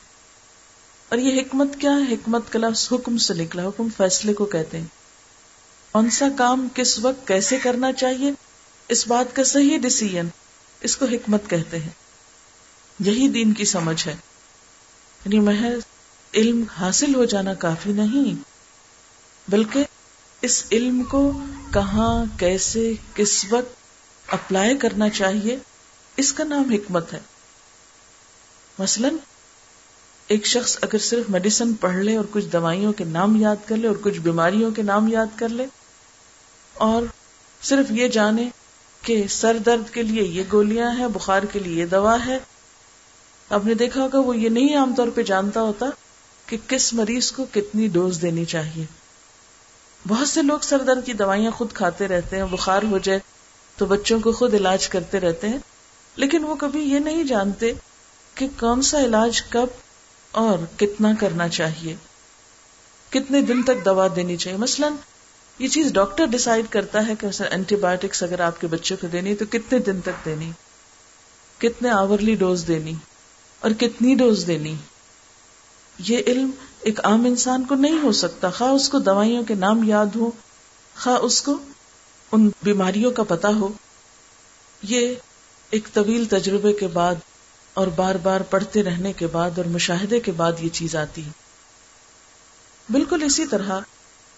اور 1.09 1.19
یہ 1.19 1.41
حکمت 1.41 1.69
کیا 1.79 1.91
ہے؟ 1.91 2.15
حکمت 2.15 2.53
کا 2.53 2.59
لفظ 2.59 2.89
حکم 2.93 3.19
سے 3.19 3.35
نکلا، 3.35 3.67
حکم 3.67 3.89
فیصلے 3.97 4.35
کو 4.35 4.45
کہتے 4.45 4.79
ہیں۔ 4.79 4.87
کون 5.93 6.11
سا 6.11 6.29
کام 6.37 6.69
کس 6.75 6.99
وقت 6.99 7.27
کیسے 7.29 7.59
کرنا 7.63 7.93
چاہیے؟ 7.93 8.33
اس 8.89 9.07
بات 9.07 9.37
کا 9.37 9.45
صحیح 9.45 9.79
ڈسیزن 9.79 10.29
اس 10.81 10.97
کو 10.97 11.07
حکمت 11.07 11.51
کہتے 11.51 11.79
ہیں۔ 11.79 12.02
یہی 13.05 13.29
دین 13.29 13.53
کی 13.53 13.65
سمجھ 13.65 14.07
ہے۔ 14.09 14.13
یعنی 15.25 15.41
محض 15.41 15.81
علم 16.35 16.65
حاصل 16.79 17.15
ہو 17.15 17.25
جانا 17.25 17.55
کافی 17.55 17.93
نہیں، 17.93 18.43
بلکہ 19.49 19.85
اس 20.41 20.65
علم 20.73 21.03
کو 21.03 21.41
کہاں، 21.73 22.25
کیسے، 22.39 22.93
کس 23.15 23.45
وقت 23.51 24.33
اپلائی 24.33 24.77
کرنا 24.77 25.09
چاہیے، 25.09 25.57
اس 26.17 26.33
کا 26.33 26.45
نام 26.45 26.71
حکمت 26.71 27.13
ہے۔ 27.13 27.19
مثلا، 28.79 29.09
ایک 30.27 30.47
شخص 30.47 30.79
اگر 30.83 30.99
صرف 30.99 31.31
میڈیسن 31.31 31.75
پڑھ 31.75 31.97
لے 31.97 32.17
اور 32.17 32.25
کچھ 32.31 32.47
دوائیوں 32.47 32.93
کے 32.93 33.05
نام 33.05 33.37
یاد 33.37 33.57
کر 33.67 33.77
لے 33.77 33.89
اور 33.89 33.97
کچھ 34.03 34.19
بیماریوں 34.19 34.71
کے 34.71 34.83
نام 34.83 35.09
یاد 35.09 35.27
کر 35.37 35.49
لے، 35.49 35.67
اور 36.75 37.03
صرف 37.63 37.91
یہ 37.91 38.09
جانے 38.09 38.49
کہ 39.03 39.25
سر 39.29 39.59
درد 39.67 39.91
کے 39.91 40.03
لیے 40.03 40.23
یہ 40.23 40.43
گولیاں 40.53 40.91
ہیں، 40.99 41.09
بخار 41.09 41.43
کے 41.43 41.59
لیے 41.59 41.81
یہ 41.81 41.87
دوا 41.87 42.17
ہے 42.27 42.39
آپ 43.53 43.65
نے 43.65 43.75
دیکھا 43.75 44.03
ہوگا 44.03 44.19
وہ 44.19 44.37
یہ 44.37 44.49
نہیں 44.49 44.77
عام 44.77 44.95
طور 44.97 45.09
پہ 45.15 45.23
جانتا 45.23 45.61
ہوتا 45.61 45.87
کہ 46.47 46.57
کس 46.67 46.93
مریض 46.93 47.33
کو 47.33 47.47
کتنی 47.53 47.89
ڈوز 47.89 48.23
دینی 48.23 48.45
چاہیے۔ 48.45 48.85
بہت 50.09 50.29
سے 50.29 50.43
لوگ 50.43 50.59
سر 50.59 50.79
درد 50.79 51.07
کی 51.07 51.13
دوائیاں 51.13 51.51
خود 51.51 51.73
کھاتے 51.73 52.09
رہتے 52.09 52.37
ہیں، 52.37 52.45
بخار 52.45 52.83
ہو 52.83 52.99
جائے 52.99 53.19
تو 53.77 53.87
بچوں 53.87 54.21
کو 54.21 54.33
خود 54.33 54.55
علاج 54.55 54.89
کرتے 54.89 55.21
رہتے 55.21 55.49
ہیں۔ 55.49 55.59
لیکن 56.17 56.45
وہ 56.45 56.55
کبھی 56.55 56.81
یہ 56.81 56.99
نہیں 56.99 57.25
جانتے 57.25 57.73
کہ 58.35 58.47
کون 58.61 58.83
سا 58.83 59.01
علاج 59.01 59.43
کب 59.43 59.67
اور 60.31 60.59
کتنا 60.79 61.13
کرنا 61.21 61.49
چاہیے۔ 61.49 61.97
کتنے 63.11 63.41
دن 63.41 63.63
تک 63.63 63.85
دوا 63.85 64.09
دینی 64.17 64.37
چاہیے۔ 64.37 64.59
مثلا 64.59 64.89
یہ 65.59 65.69
چیز 65.69 65.93
ڈاکٹر 65.93 66.27
ڈسائڈ 66.27 66.65
کرتا 66.71 67.07
ہے 67.07 67.13
کہ 67.21 67.43
اینٹی 67.51 67.77
بایوٹکس 67.77 68.23
اگر 68.23 68.41
آپ 68.41 68.61
کے 68.61 68.67
بچوں 68.67 68.97
کو 69.01 69.07
دینی 69.07 69.35
تو 69.35 69.45
کتنے 69.51 69.79
دن 69.79 70.01
تک 70.01 70.25
دینی 70.25 70.51
کتنے 71.59 71.91
آورلی 71.91 72.35
ڈوز 72.35 72.65
دینی 72.69 72.93
اور 73.63 73.71
کتنی 73.71 74.15
ڈوز 74.15 74.47
دینی؟ 74.47 74.75
یہ 75.99 76.19
علم 76.27 76.51
ایک 76.81 77.01
عام 77.05 77.25
انسان 77.25 77.65
کو 77.65 77.75
نہیں 77.75 77.99
ہو 78.03 78.13
سکتا۔ 78.13 78.51
خواہ 78.51 78.71
اس 78.71 78.89
کو 78.89 78.99
دوائیوں 78.99 79.45
کے 79.45 79.55
نام 79.55 79.83
یاد 79.83 80.07
ہو 80.17 80.31
خواہ 80.97 81.17
اس 81.17 81.43
کو 81.43 81.57
ان 82.33 82.51
بیماریوں 82.63 83.11
کا 83.11 83.23
پتا 83.23 83.49
ہو۔ 83.49 83.69
یہ 84.83 85.15
ایک 85.71 85.89
طویل 85.93 86.25
تجربے 86.25 86.73
کے 86.73 86.87
بعد 86.87 87.15
اور 87.75 87.87
بار 87.87 88.15
بار 88.15 88.41
پڑھتے 88.41 88.83
رہنے 88.83 89.13
کے 89.13 89.27
بعد 89.27 89.51
اور 89.57 89.67
مشاہدے 89.67 90.21
کے 90.21 90.33
بعد 90.33 90.53
یہ 90.61 90.69
چیز 90.69 90.97
آتی۔ 90.97 91.25
ہے 91.25 91.31
بالکل 92.91 93.23
اسی 93.23 93.47
طرح، 93.47 93.81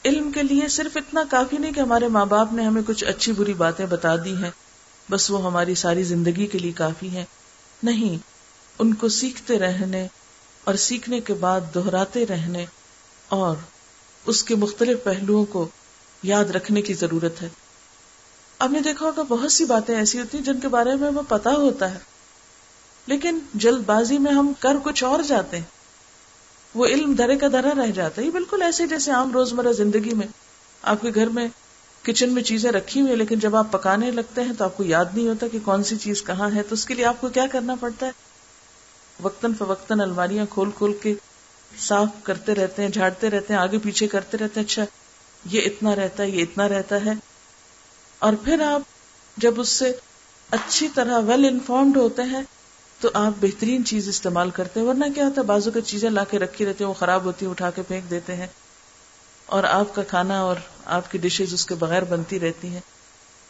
علم 0.04 0.32
کے 0.32 0.42
لیے 0.42 0.68
صرف 0.68 0.96
اتنا 0.96 1.22
کافی 1.30 1.56
نہیں 1.56 1.72
کہ 1.72 1.80
ہمارے 1.80 2.08
ماں 2.08 2.26
باپ 2.26 2.52
نے 2.52 2.62
ہمیں 2.62 2.82
کچھ 2.86 3.04
اچھی 3.04 3.32
بری 3.32 3.54
باتیں 3.54 3.86
بتا 3.86 4.16
دی 4.16 4.34
ہیں، 4.34 4.50
بس 5.10 5.30
وہ 5.30 5.44
ہماری 5.44 5.74
ساری 5.74 6.02
زندگی 6.02 6.46
کے 6.46 6.58
لیے 6.58 6.72
کافی 6.72 7.08
ہیں۔ 7.08 7.24
نہیں 7.82 8.33
ان 8.78 8.94
کو 8.94 9.08
سیکھتے 9.08 9.58
رہنے 9.58 10.08
اور 10.64 10.74
سیکھنے 10.74 11.20
کے 11.20 11.34
بعد 11.34 11.60
دہراتے 11.74 12.26
رہنے 12.26 12.66
اور 13.28 13.56
اس 14.26 14.44
کے 14.44 14.54
مختلف 14.54 15.04
پہلوؤں 15.04 15.44
کو 15.44 15.68
یاد 16.22 16.44
رکھنے 16.44 16.82
کی 16.82 16.94
ضرورت 16.94 17.42
ہے۔ 17.42 17.48
آپ 18.58 18.70
نے 18.70 18.80
دیکھا 18.80 19.06
ہوگا 19.06 19.22
بہت 19.22 19.52
سی 19.52 19.64
باتیں 19.64 19.96
ایسی 19.96 20.20
ہوتی 20.20 20.38
ہیں 20.38 20.44
جن 20.44 20.60
کے 20.60 20.68
بارے 20.68 20.94
میں 20.94 21.08
ہمیں 21.08 21.22
پتا 21.28 21.50
ہوتا 21.50 21.94
ہے۔ 21.94 21.98
لیکن 23.06 23.38
جلد 23.54 23.82
بازی 23.86 24.18
میں 24.18 24.32
ہم 24.32 24.52
کر 24.58 24.76
کچھ 24.84 25.04
اور 25.04 25.22
جاتے 25.22 25.56
ہیں۔ 25.56 25.64
وہ 26.74 26.86
علم 26.86 27.14
درے 27.14 27.36
کا 27.36 27.46
درا 27.52 27.86
رہ 27.86 27.90
جاتا 27.90 28.22
ہے۔ 28.22 28.30
بالکل 28.30 28.62
ایسے 28.62 28.86
جیسے 28.86 29.10
عام 29.10 29.32
روزمرہ 29.32 29.72
زندگی 29.72 30.14
میں 30.14 30.26
آپ 30.82 31.00
کے 31.00 31.10
گھر 31.14 31.26
میں 31.26 31.48
کچن 32.02 32.32
میں 32.32 32.42
چیزیں 32.42 32.72
رکھی 32.72 33.00
ہوئی 33.00 33.16
لیکن 33.16 33.38
جب 33.38 33.56
آپ 33.56 33.72
پکانے 33.72 34.10
لگتے 34.10 34.42
ہیں 34.42 34.52
تو 34.58 34.64
آپ 34.64 34.76
کو 34.76 34.84
یاد 34.84 35.04
نہیں 35.14 35.28
ہوتا 35.28 35.48
کہ 35.48 35.58
کون 35.64 35.84
سی 35.84 35.96
چیز 35.96 36.22
کہاں 36.22 36.50
ہے، 36.54 36.62
تو 36.62 36.72
اس 36.72 36.84
کے 36.84 36.94
لیے 36.94 37.04
آپ 37.04 37.20
کو 37.20 37.28
کیا 37.28 37.46
کرنا 37.52 37.74
پڑتا 37.80 38.06
ہے؟ 38.06 38.23
وقتاً 39.22 39.54
فوقتاً 39.54 40.00
الماریاں 40.00 40.46
کھول 40.50 40.70
کھول 40.70 40.92
کے 41.02 41.14
صاف 41.78 42.08
کرتے 42.22 42.54
رہتے 42.54 42.82
ہیں، 42.82 42.88
جھاڑتے 42.88 43.30
رہتے 43.30 43.54
ہیں، 43.54 43.60
آگے 43.60 43.78
پیچھے 43.78 44.08
کرتے 44.08 44.38
رہتے 44.38 44.60
ہیں 44.60 44.66
اچھا 44.66 44.84
یہ 45.44 45.60
اتنا 45.64 45.96
رہتا 45.96 46.22
ہے، 46.22 46.28
یہ 46.28 46.42
اتنا 46.42 46.68
رہتا 46.68 47.04
ہے۔ 47.04 47.12
اور 48.18 48.32
پھر 48.44 48.60
آپ 48.60 48.80
جب 49.36 49.60
اس 49.60 49.68
سے 49.68 49.92
اچھی 50.50 50.88
طرح 50.88 51.18
ویل 51.18 51.44
انفارمڈ 51.44 51.96
ہوتے 51.96 52.22
ہیں، 52.22 52.42
تو 53.00 53.10
آپ 53.14 53.32
بہترین 53.40 53.84
چیز 53.84 54.08
استعمال 54.08 54.50
کرتے 54.50 54.80
ہیں۔ 54.80 54.86
ورنہ 54.86 55.04
کیا 55.14 55.24
ہوتا 55.24 55.40
ہے، 55.40 55.46
بازو 55.46 55.70
کی 55.70 55.80
چیزیں 55.80 56.10
لا 56.10 56.24
کے 56.24 56.38
رکھی 56.38 56.66
رہتی 56.66 56.84
ہیں، 56.84 56.88
وہ 56.88 56.94
خراب 56.94 57.24
ہوتی 57.24 57.46
ہیں، 57.46 57.50
اٹھا 57.50 57.70
کے 57.70 57.82
پھینک 57.82 58.10
دیتے 58.10 58.36
ہیں۔ 58.36 58.46
اور 59.46 59.64
آپ 59.64 59.94
کا 59.94 60.02
کھانا 60.02 60.40
اور 60.40 60.56
آپ 60.84 61.12
کی 61.12 61.18
ڈشز 61.18 61.54
اس 61.54 61.66
کے 61.66 61.74
بغیر 61.74 62.02
بنتی 62.02 62.40
رہتی 62.40 62.68
ہیں۔ 62.68 62.80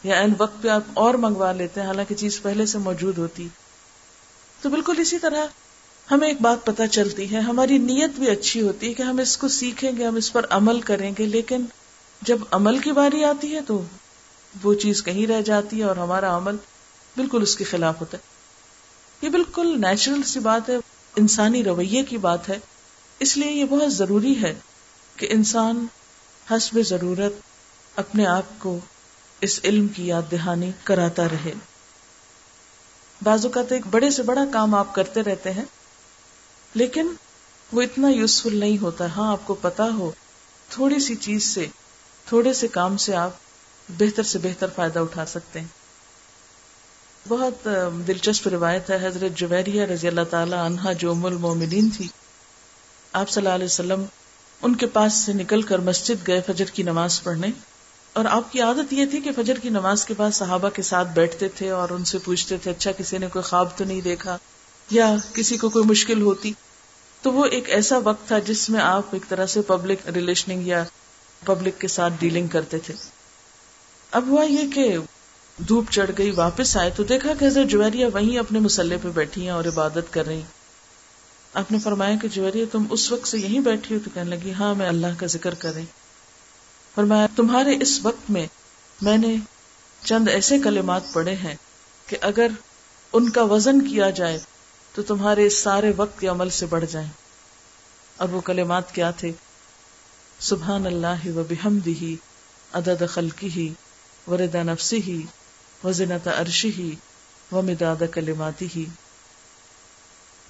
یا 0.05 0.21
این 0.21 0.33
وقت 0.39 0.63
پہ 0.63 0.69
آپ 0.69 0.83
اور 0.95 1.15
منگوا 1.15 1.53
لیتے 1.53 1.81
ہیں، 1.81 1.89
حالانکہ 1.89 2.15
چیز 2.15 2.43
پہلے 2.43 2.67
سے 2.67 2.79
موجود 2.79 3.19
ہوتی۔ 3.19 3.49
تو 4.65 4.71
بالکل 4.71 4.95
اسی 4.99 5.19
طرح 5.19 5.47
ہمیں 6.11 6.29
ایک 6.29 6.41
بات 6.41 6.65
پتہ 6.65 6.83
چلتی 6.91 7.33
ہے، 7.33 7.41
ہماری 7.41 7.79
نیت 7.79 8.11
بھی 8.11 8.31
اچھی 8.31 8.63
ہوتی 8.63 8.89
ہے 8.89 8.95
کہ 8.95 9.03
ہم 9.03 9.19
اس 9.19 9.37
کو 9.37 9.49
سیکھیں 9.49 9.93
گے، 9.99 10.07
ہم 10.07 10.17
اس 10.17 10.33
پر 10.33 10.47
عمل 10.51 10.81
کریں 10.81 11.13
گے، 11.19 11.27
لیکن 11.27 11.65
جب 12.23 12.39
عمل 12.51 12.79
کی 12.79 12.93
باری 12.93 13.25
آتی 13.25 13.55
ہے 13.55 13.61
تو 13.61 13.83
وہ 14.63 14.75
چیز 14.75 15.03
کہیں 15.03 15.27
رہ 15.27 15.43
جاتی 15.43 15.79
ہے 15.79 15.85
اور 15.85 15.97
ہمارا 15.97 16.37
عمل 16.37 16.57
بالکل 17.17 17.43
اس 17.43 17.57
کے 17.57 17.65
خلاف 17.65 18.01
ہوتا 18.01 18.19
ہے۔ 18.19 18.23
یہ 19.23 19.29
بالکل 19.29 19.81
نیچرل 19.81 20.23
سی 20.23 20.41
بات 20.41 20.69
ہے، 20.69 20.77
انسانی 21.17 21.65
رویے 21.65 22.03
کی 22.03 22.19
بات 22.19 22.49
ہے۔ 22.49 22.59
اس 23.19 23.37
لیے 23.37 23.53
یہ 23.53 23.65
بہت 23.65 23.95
ضروری 23.95 24.43
ہے 24.43 24.55
کہ 25.17 25.27
انسان 25.31 25.87
حسب 26.51 26.79
ضرورت 26.87 27.33
اپنے 27.97 28.27
آپ 28.27 28.59
کو 28.59 28.79
اس 29.41 29.61
علم 29.65 29.89
کی 29.89 30.07
یاد 30.07 30.23
دہانی 30.31 30.71
کراتا 30.85 31.29
رہے۔ 31.29 31.53
بعض 33.21 33.45
اوقات 33.47 33.73
ایک 33.73 33.87
بڑے 33.91 34.11
سے 34.11 34.23
بڑا 34.23 34.45
کام 34.53 34.75
آپ 34.75 34.95
کرتے 34.95 35.23
رہتے 35.23 35.53
ہیں، 35.53 35.65
لیکن 36.75 37.13
وہ 37.73 37.83
اتنا 37.83 38.09
یوزفل 38.09 38.57
نہیں 38.57 38.79
ہوتا۔ 38.79 39.07
ہاں 39.07 39.31
آپ 39.33 39.47
کو 39.47 39.55
پتا 39.55 39.89
ہو، 39.99 40.11
تھوڑی 40.69 40.99
سی 40.99 41.15
چیز 41.17 41.45
سے، 41.45 41.67
تھوڑے 42.27 42.53
سے 42.53 42.69
کام 42.69 42.97
سے 42.97 43.15
آپ 43.17 43.31
بہتر 43.89 44.23
سے 44.23 44.39
بہتر 44.39 44.67
فائدہ 44.77 44.99
اٹھا 44.99 45.25
سکتے 45.27 45.61
ہیں۔ 45.61 45.67
بہت 47.29 47.69
دلچسپ 48.07 48.49
روایت 48.49 48.91
ہے، 48.91 49.07
حضرت 49.07 49.39
جویریہ 49.39 49.85
رضی 49.85 50.09
اللہ 50.09 50.29
تعالی 50.31 50.57
عنہا 50.57 50.93
جو 50.93 51.11
ام 51.11 51.27
المومنین 51.27 51.89
تھی، 51.91 52.09
آپ 53.13 53.31
صلی 53.31 53.41
اللہ 53.43 53.55
علیہ 53.55 53.65
وسلم 53.65 54.05
ان 54.63 54.75
کے 54.77 54.87
پاس 54.87 55.15
سے 55.15 55.33
نکل 55.33 55.63
کر 55.63 55.79
مسجد 55.83 56.27
گئے 56.27 56.41
فجر 56.47 56.65
کی 56.65 56.83
نماز 56.83 57.23
پڑھنے۔ 57.23 57.49
اور 58.15 58.25
آپ 58.25 58.53
کی 58.53 58.61
عادت 58.61 58.93
یہ 58.93 59.05
تھی 59.07 59.21
کہ 59.21 59.31
فجر 59.37 59.59
کی 59.59 59.69
نماز 59.69 60.05
کے 60.05 60.15
بعد 60.17 60.31
صحابہ 60.31 60.69
کے 60.69 60.83
ساتھ 60.83 61.09
بیٹھتے 61.09 61.49
تھے 61.49 61.71
اور 61.71 61.89
ان 61.89 62.05
سے 62.05 62.19
پوچھتے 62.19 62.57
تھے 62.57 62.71
اچھا 62.71 62.93
کسی 62.93 63.19
نے 63.19 63.27
کوئی 63.33 63.43
خواب 63.43 63.69
تو 63.77 63.85
نہیں 63.85 64.01
دیکھا؟ 64.01 64.39
یا 64.91 65.17
کسی 65.33 65.57
کو 65.57 65.69
کوئی 65.69 65.85
مشکل 65.85 66.23
ہوتی؟ 66.23 66.53
تو 67.23 67.33
وہ 67.33 67.45
ایک 67.45 67.71
ایسا 67.71 67.99
وقت 68.05 68.29
تھا 68.29 68.39
جس 68.39 68.71
میں 68.71 68.81
آپ 68.81 69.03
ایک 69.13 69.29
طرح 69.29 69.47
سے 69.47 69.63
پبلک 69.63 70.09
ریلیشننگ 70.09 70.67
یا 70.67 70.85
پبلک 71.47 71.81
کے 71.81 71.89
ساتھ 71.89 72.13
ڈیلنگ 72.19 72.47
کرتے 72.47 72.79
تھے۔ 72.79 72.95
اب 74.11 74.29
ہوا 74.29 74.45
یہ 74.45 74.69
کہ 74.75 74.97
دھوپ 75.69 75.91
چڑھ 75.91 76.11
گئی، 76.19 76.31
واپس 76.31 76.77
آئے 76.77 76.91
تو 76.97 77.03
دیکھا 77.03 77.35
کہ 77.39 77.45
حضرت 77.45 77.67
جویریہ 77.67 78.07
وہیں 78.15 78.39
اپنے 78.39 78.59
مسلح 78.59 78.97
پہ 79.03 79.09
بیٹھی 79.09 79.43
ہیں 79.43 79.51
اور 79.51 79.65
عبادت 79.65 80.13
کر 80.13 80.27
رہی 80.27 80.43
آپ 81.55 81.73
نے 81.73 81.79
فرمایا 81.79 82.17
کہ 82.23 82.29
جویریہ 82.29 82.65
تم 82.73 82.85
اس 82.91 83.13
وقت 83.13 83.29
سے 83.29 83.39
یہیں 83.39 83.61
بیٹھی 83.61 83.95
ہو 83.95 84.01
تو 84.05 84.11
کہنے 84.15 84.37
لگی 84.37 84.53
ہاں 84.53 84.75
میں 84.75 84.89
اللہ 84.89 85.07
کا 85.19 85.27
ذکر 85.27 85.55
کر 85.55 85.75
رہی 85.75 85.85
فرمایا 86.95 87.27
تمہارے 87.37 87.77
اس 87.81 88.01
وقت 88.03 88.31
میں 88.31 88.47
میں 89.03 89.19
نے 89.19 89.37
چند 90.05 90.29
ایسے 90.29 90.59
کلمات 90.59 91.03
پڑھے 91.13 91.35
ہیں 91.35 91.55
کہ 92.07 92.17
اگر 92.21 92.47
ان 93.13 93.31
کا 93.31 93.43
وزن 93.43 93.89
کیا 93.89 94.11
جائے 94.11 94.39
تو 94.95 95.03
تمہارے 95.03 95.47
اس 95.47 95.59
سارے 95.59 95.93
وقت 95.97 96.21
کے 96.21 96.27
عمل 96.27 96.51
سے 96.51 96.67
بڑھ 96.67 96.85
جائیں۔ 96.91 97.09
اور 98.17 98.29
وہ 98.29 98.41
کلمات 98.41 98.95
کیا 98.95 99.11
تھے؟ 99.11 99.33
سبحان 100.41 100.87
اللہ 100.87 101.27
و 101.27 101.43
بحمدہ، 101.49 102.05
عدد 102.73 103.03
خلقہ، 103.09 103.59
ورد 104.31 104.55
نفسہ، 104.55 105.11
وزنت 105.87 106.29
عرشی 106.29 106.69
ہی 106.69 106.95
و 107.53 107.63
مداد 107.63 108.03
کلماتی 108.13 108.67
ہی 108.77 108.85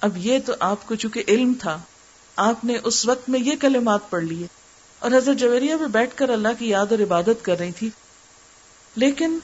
اب 0.01 0.17
یہ 0.17 0.39
تو 0.45 0.53
آپ 0.59 0.87
کو 0.87 0.95
چونکہ 0.95 1.23
علم 1.27 1.53
تھا، 1.59 1.81
آپ 2.35 2.65
نے 2.65 2.77
اس 2.83 3.05
وقت 3.05 3.29
میں 3.29 3.39
یہ 3.39 3.55
کلمات 3.61 4.09
پڑھ 4.09 4.23
لیے۔ 4.23 4.47
اور 5.05 5.13
حضرت 5.13 5.37
جویریہ 5.37 5.75
میں 5.75 5.87
بیٹھ 5.87 6.15
کر 6.15 6.29
اللہ 6.29 6.47
کی 6.59 6.69
یاد 6.69 6.85
اور 6.89 6.99
عبادت 6.99 7.45
کر 7.45 7.59
رہی 7.59 7.71
تھی۔ 7.71 7.89
لیکن 8.95 9.39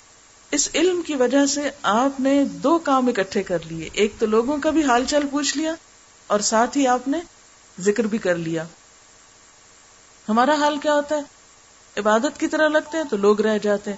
اس 0.52 0.70
علم 0.74 1.02
کی 1.02 1.16
وجہ 1.16 1.46
سے 1.46 1.70
آپ 1.82 2.20
نے 2.20 2.44
دو 2.46 2.78
کام 2.78 3.08
اکٹھے 3.08 3.44
کر 3.44 3.58
لیے۔ 3.66 3.90
ایک 3.94 4.14
تو 4.20 4.26
لوگوں 4.26 4.58
کا 4.58 4.70
بھی 4.70 4.84
حال 4.84 5.06
چال 5.06 5.22
پوچھ 5.32 5.58
لیا 5.58 5.76
اور 6.28 6.40
ساتھ 6.40 6.78
ہی 6.78 6.88
آپ 6.88 7.08
نے 7.08 7.20
ذکر 7.80 8.04
بھی 8.04 8.18
کر 8.18 8.36
لیا۔ 8.36 8.64
ہمارا 10.30 10.56
حال 10.56 10.78
کیا 10.78 10.94
ہوتا 10.94 11.16
ہے؟ 11.16 11.22
عبادت 11.98 12.40
کی 12.40 12.48
طرح 12.48 12.68
لگتے 12.68 12.98
ہیں 12.98 13.04
تو 13.04 13.18
لوگ 13.18 13.42
رہ 13.42 13.58
جاتے 13.58 13.90
ہیں۔ 13.90 13.98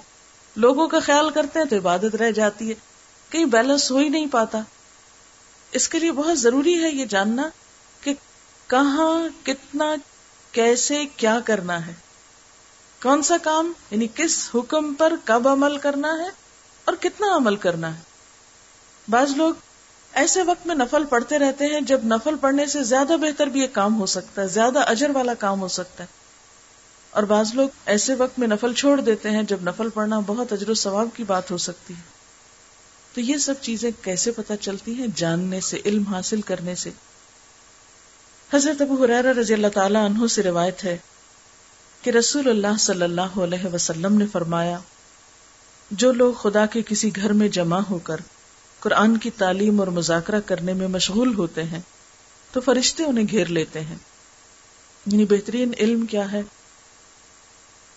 لوگوں 0.56 0.88
کا 0.88 1.00
خیال 1.00 1.30
کرتے 1.30 1.58
ہیں 1.58 1.66
تو 1.66 1.76
عبادت 1.76 2.14
رہ 2.14 2.30
جاتی 2.30 2.68
ہے۔ 2.68 2.74
کہیں 3.30 3.44
بیلنس 3.44 3.90
ہو 3.90 3.98
ہی 3.98 4.08
نہیں 4.08 4.26
پاتا۔ 4.26 4.60
اس 5.72 5.88
کے 5.88 5.98
لیے 5.98 6.12
بہت 6.12 6.38
ضروری 6.38 6.84
ہے 6.84 6.90
یہ 6.90 7.04
جاننا 7.04 7.48
کہ 8.00 8.14
کہاں 8.66 9.28
کتنا 9.42 9.94
کیسے 10.54 11.06
کیا 11.16 11.40
کرنا 11.44 11.86
ہے؟ 11.86 11.92
کون 13.02 13.22
سا 13.22 13.36
کام 13.42 13.72
یعنی 13.90 14.06
کس 14.14 14.50
حکم 14.54 14.94
پر 14.94 15.12
کب 15.24 15.48
عمل 15.48 15.78
کرنا 15.78 16.08
ہے 16.08 16.28
اور 16.84 16.94
کتنا 17.00 17.36
عمل 17.36 17.56
کرنا 17.56 17.94
ہے؟ 17.94 18.00
بعض 19.08 19.30
لوگ 19.30 19.54
ایسے 20.12 20.42
وقت 20.42 20.66
میں 20.66 20.74
نفل 20.74 21.04
پڑھتے 21.04 21.38
رہتے 21.38 21.66
ہیں 21.66 21.80
جب 21.80 22.00
نفل 22.04 22.34
پڑھنے 22.40 22.66
سے 22.66 22.82
زیادہ 22.82 23.16
بہتر 23.20 23.46
بھی 23.46 23.60
ایک 23.60 23.72
کام 23.72 24.00
ہو 24.00 24.06
سکتا 24.06 24.42
ہے، 24.42 24.48
زیادہ 24.48 24.78
اجر 24.78 25.10
والا 25.10 25.34
کام 25.34 25.60
ہو 25.60 25.68
سکتا 25.68 26.04
ہے۔ 26.04 26.08
اور 27.10 27.22
بعض 27.22 27.54
لوگ 27.54 27.68
ایسے 27.86 28.14
وقت 28.14 28.38
میں 28.38 28.48
نفل 28.48 28.72
چھوڑ 28.72 29.00
دیتے 29.00 29.30
ہیں 29.30 29.42
جب 29.42 29.62
نفل 29.62 29.88
پڑھنا 29.88 30.20
بہت 30.26 30.52
اجر 30.52 30.70
و 30.70 30.74
ثواب 30.74 31.08
کی 31.16 31.24
بات 31.24 31.50
ہو 31.50 31.58
سکتی 31.58 31.94
ہے۔ 31.94 32.02
تو 33.14 33.20
یہ 33.20 33.38
سب 33.38 33.54
چیزیں 33.60 33.90
کیسے 34.02 34.30
پتہ 34.32 34.52
چلتی 34.60 34.94
ہیں؟ 34.94 35.06
جاننے 35.16 35.60
سے، 35.60 35.80
علم 35.84 36.02
حاصل 36.02 36.40
کرنے 36.40 36.74
سے۔ 36.74 36.90
حضرت 38.52 38.82
ابو 38.82 39.04
حریر 39.04 39.24
رضی 39.24 39.54
اللہ 39.54 39.66
تعالی 39.74 39.96
عنہ 39.96 40.26
سے 40.26 40.42
روایت 40.42 40.84
ہے 40.84 40.98
کہ 42.02 42.10
رسول 42.10 42.48
اللہ 42.48 42.76
صلی 42.78 43.02
اللہ 43.02 43.38
علیہ 43.38 43.74
وسلم 43.74 44.18
نے 44.18 44.24
فرمایا، 44.32 44.78
جو 45.90 46.12
لوگ 46.12 46.32
خدا 46.32 46.66
کے 46.66 46.82
کسی 46.86 47.16
گھر 47.16 47.32
میں 47.32 47.48
جمع 47.48 47.80
ہو 47.90 47.98
کر 47.98 48.16
قرآن 48.80 49.16
کی 49.16 49.30
تعلیم 49.30 49.80
اور 49.80 49.88
مذاکرہ 49.88 50.40
کرنے 50.40 50.72
میں 50.72 50.88
مشغول 50.88 51.34
ہوتے 51.34 51.62
ہیں، 51.62 51.80
تو 52.52 52.60
فرشتے 52.60 53.04
انہیں 53.04 53.24
گھیر 53.30 53.46
لیتے 53.46 53.80
ہیں۔ 53.80 53.96
یعنی 55.06 55.24
بہترین 55.24 55.72
علم 55.78 56.06
کیا 56.06 56.32
ہے؟ 56.32 56.42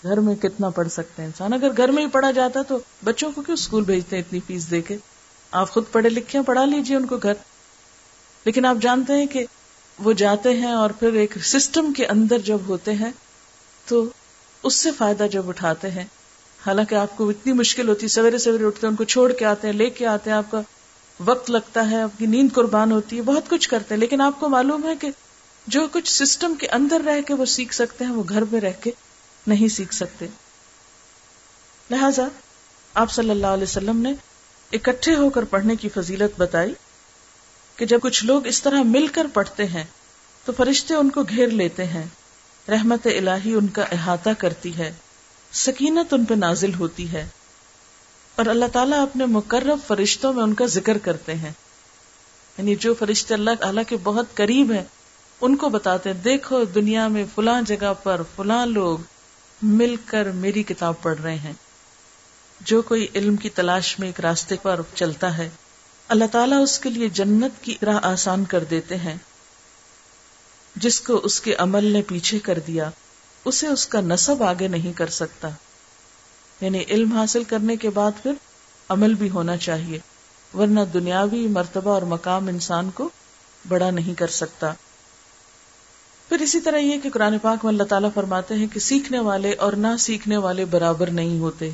گھر 0.04 0.18
میں 0.18 0.36
کتنا 0.36 0.70
پڑھ 0.70 0.88
سکتے 0.88 1.22
ہیں؟ 1.22 1.28
انسان 1.28 1.54
اگر 1.54 1.70
گھر 1.78 1.90
میں 1.90 2.04
ہی 2.04 2.10
پڑھا 2.10 2.32
جاتا 2.32 2.62
تو 2.62 2.80
بچوں 3.04 3.32
کو 3.32 3.42
کیوں 3.42 3.54
اسکول 3.54 3.84
بھیجتے 3.84 4.16
ہیں 4.16 4.24
اتنی 4.24 4.40
فیس 4.48 4.72
دے 4.72 4.82
کے؟ 4.82 4.98
آپ 5.52 5.72
خود 5.72 5.84
پڑھے 5.92 6.10
لکھے 6.10 6.42
پڑھا 6.42 6.66
لیجیے 6.66 6.98
ان 6.98 7.06
کو 7.06 7.18
گھر۔ 7.18 7.34
لیکن 8.46 8.66
آپ 8.66 8.78
جانتے 8.82 9.14
ہیں 9.14 9.26
کہ 9.26 9.46
وہ 10.00 10.14
جاتے 10.14 10.50
ہیں 10.50 10.72
اور 10.72 10.90
پھر 10.90 11.14
ایک 11.14 11.38
سسٹم 11.44 11.94
کے 11.94 12.06
اندر 12.06 12.38
جب 12.40 12.58
ہوتے 12.68 12.94
ہیں 12.94 13.12
تو 13.86 14.10
اس 14.64 14.76
سے 14.76 14.92
فائدہ 14.92 15.26
جب 15.32 15.50
اٹھاتے 15.50 15.92
ہیں۔ 15.92 16.04
حالانکہ 16.66 16.96
آپ 16.96 17.18
کو 17.18 17.30
اتنی 17.30 17.54
مشکل 17.54 17.90
ہوتی 17.90 18.04
ہے، 18.04 18.08
سویرے 18.08 18.38
سویرے 18.38 18.66
اٹھتے 18.66 18.88
ہیں، 18.88 18.92
ان 18.92 18.96
کو 18.96 19.04
چھوڑ 19.04 19.34
کے 19.34 19.46
آتے 19.46 19.68
ہیں، 19.68 19.74
لے 19.74 19.90
کے 19.90 20.06
آتے 20.06 20.30
ہیں، 20.30 20.38
آپ 20.38 20.52
کا 20.52 20.62
وقت 21.26 21.52
لگتا 21.52 21.92
ہے، 21.92 22.02
آپ 22.02 22.20
کی 22.20 22.26
نیند 22.26 22.50
قربان 22.54 22.92
ہوتی 22.92 23.18
ہے، 23.18 23.22
بہت 23.22 23.50
کچھ 23.50 23.70
کرتے 23.70 23.94
ہیں۔ 23.94 24.00
لیکن 24.00 24.22
آپ 24.22 24.40
کو 24.40 24.50
معلوم 24.50 24.84
ہے 24.84 24.96
کہ 24.96 25.10
جو 25.68 25.88
کچھ 25.92 26.24
سسٹم 26.24 26.56
کے 26.56 26.68
اندر 26.68 27.02
رہ 27.06 27.22
کے 27.22 27.34
وہ 27.34 27.46
سیکھ 27.46 27.74
سکتے 27.74 28.06
ہیں، 28.06 28.12
وہ 28.12 28.24
گھر 28.30 28.44
میں 28.52 28.62
رہ 28.62 28.72
کے 28.82 28.92
نہیں 29.48 29.68
سیکھ 29.68 29.94
سکتے۔ 29.94 30.28
لہذا 31.90 32.28
آپ 32.94 33.12
صلی 33.12 33.30
اللہ 33.30 33.48
علیہ 33.48 33.64
وسلم 33.64 33.98
نے 33.98 34.14
اکٹھے 34.74 35.16
ہو 35.16 35.30
کر 35.30 35.44
پڑھنے 35.44 35.76
کی 35.76 35.90
فضیلت 35.90 36.40
بتائی۔ 36.40 36.74
کہ 37.78 37.86
جب 37.86 38.00
کچھ 38.02 38.26
لوگ 38.26 38.48
اس 38.48 38.62
طرح 38.62 38.82
مل 38.82 39.08
کر 39.08 39.28
پڑھتے 39.34 39.66
ہیں، 39.66 39.84
تو 40.46 40.52
فرشتے 40.58 40.94
ان 40.94 41.10
کو 41.10 41.24
گھیر 41.24 41.48
لیتے 41.48 41.86
ہیں۔ 41.86 42.06
رحمت 42.70 43.08
الہی 43.08 43.54
ان 43.54 43.68
کا 43.68 43.84
احاطہ 43.92 44.30
کرتی 44.38 44.78
ہے۔ 44.78 44.94
سکینت 45.52 46.14
ان 46.14 46.26
پہ 46.26 46.34
نازل 46.34 46.74
ہوتی 46.74 47.12
ہے۔ 47.12 47.30
اور 48.36 48.46
اللہ 48.46 48.66
تعالیٰ 48.74 49.02
اپنے 49.02 49.26
مقرب 49.26 49.78
فرشتوں 49.88 50.34
میں 50.34 50.44
ان 50.44 50.54
کا 50.54 50.66
ذکر 50.66 50.98
کرتے 50.98 51.36
ہیں۔ 51.36 51.52
یعنی 52.58 52.76
جو 52.76 52.94
فرشتے 52.94 53.34
اللہ 53.34 53.50
تعالیٰ 53.60 53.84
کے 53.88 53.98
بہت 54.04 54.26
قریب 54.34 54.72
ہیں، 54.72 54.84
ان 55.42 55.56
کو 55.56 55.70
بتاتے 55.70 56.14
ہیں، 56.14 56.22
دیکھو 56.22 56.64
دنیا 56.64 57.08
میں 57.08 57.24
فلاں 57.36 57.62
جگہ 57.62 57.94
پر 58.04 58.22
فلاں 58.36 58.66
لوگ 58.66 58.98
مل 59.62 59.96
کر 60.06 60.32
میری 60.32 60.64
کتاب 60.64 60.94
پڑھ 61.02 61.22
رہے 61.22 61.36
ہیں۔ 61.36 61.54
جو 62.62 62.82
کوئی 62.82 63.08
علم 63.16 63.36
کی 63.36 63.50
تلاش 63.50 64.00
میں 64.00 64.08
ایک 64.08 64.20
راستے 64.20 64.56
پر 64.62 64.82
چلتا 64.96 65.38
ہے 65.38 65.50
اللہ 66.08 66.26
تعالیٰ 66.32 66.64
اس 66.64 66.80
کے 66.80 66.90
لیے 66.90 67.10
جنت 67.10 67.64
کی 67.64 67.78
راہ 67.82 68.00
آسان 68.04 68.46
کر 68.46 68.64
دیتے 68.64 68.96
ہیں، 68.96 69.16
جس 70.76 71.02
کو 71.02 71.16
اس 71.16 71.42
کے 71.42 71.56
عمل 71.56 71.84
نے 71.84 72.02
پیچھے 72.02 72.40
کر 72.40 72.60
دیا، 72.60 72.90
اسے 73.46 73.68
اس 73.68 73.88
کا 73.88 74.02
نصب 74.02 74.44
آگے 74.44 74.68
نہیں 74.68 74.94
کر 74.94 75.08
سکتا۔ 75.08 75.50
یعنی 76.62 76.84
علم 76.90 77.12
حاصل 77.12 77.44
کرنے 77.44 77.76
کے 77.76 77.90
بعد 77.90 78.12
پھر 78.24 78.34
عمل 78.90 79.14
بھی 79.14 79.30
ہونا 79.30 79.58
چاہیے، 79.58 80.00
ورنہ 80.58 80.80
دنیاوی 80.94 81.48
مرتبہ 81.48 81.92
اور 81.92 82.02
مقام 82.02 82.48
انسان 82.48 82.90
کو 82.90 83.10
بڑا 83.68 83.92
نہیں 83.92 84.14
کر 84.14 84.28
سکتا۔ 84.28 84.74
پھر 86.30 86.40
اسی 86.40 86.60
طرح 86.60 86.78
یہ 86.78 87.00
کہ 87.00 87.10
قرآن 87.10 87.40
پاک 87.40 87.66
میں 87.66 87.74
اللہ 87.74 87.84
تعالیٰ 87.84 88.10
فرماتے 88.14 88.54
ہیں 88.54 88.68
کہ 88.68 88.80
سیکھنے 88.80 89.20
والے 89.20 89.54
اور 89.54 89.74
نہ 89.74 89.98
سیکھنے 90.00 90.38
والے 90.38 90.66
برابر 90.66 91.10
نہیں 91.10 91.40
ہوتے۔ 91.40 91.70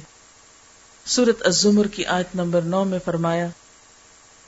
سورت 1.05 1.45
الزمر 1.45 1.87
کی 1.87 2.05
آیت 2.05 2.35
نمبر 2.35 2.61
نو 2.61 2.83
میں 2.83 2.99
فرمایا 3.05 3.47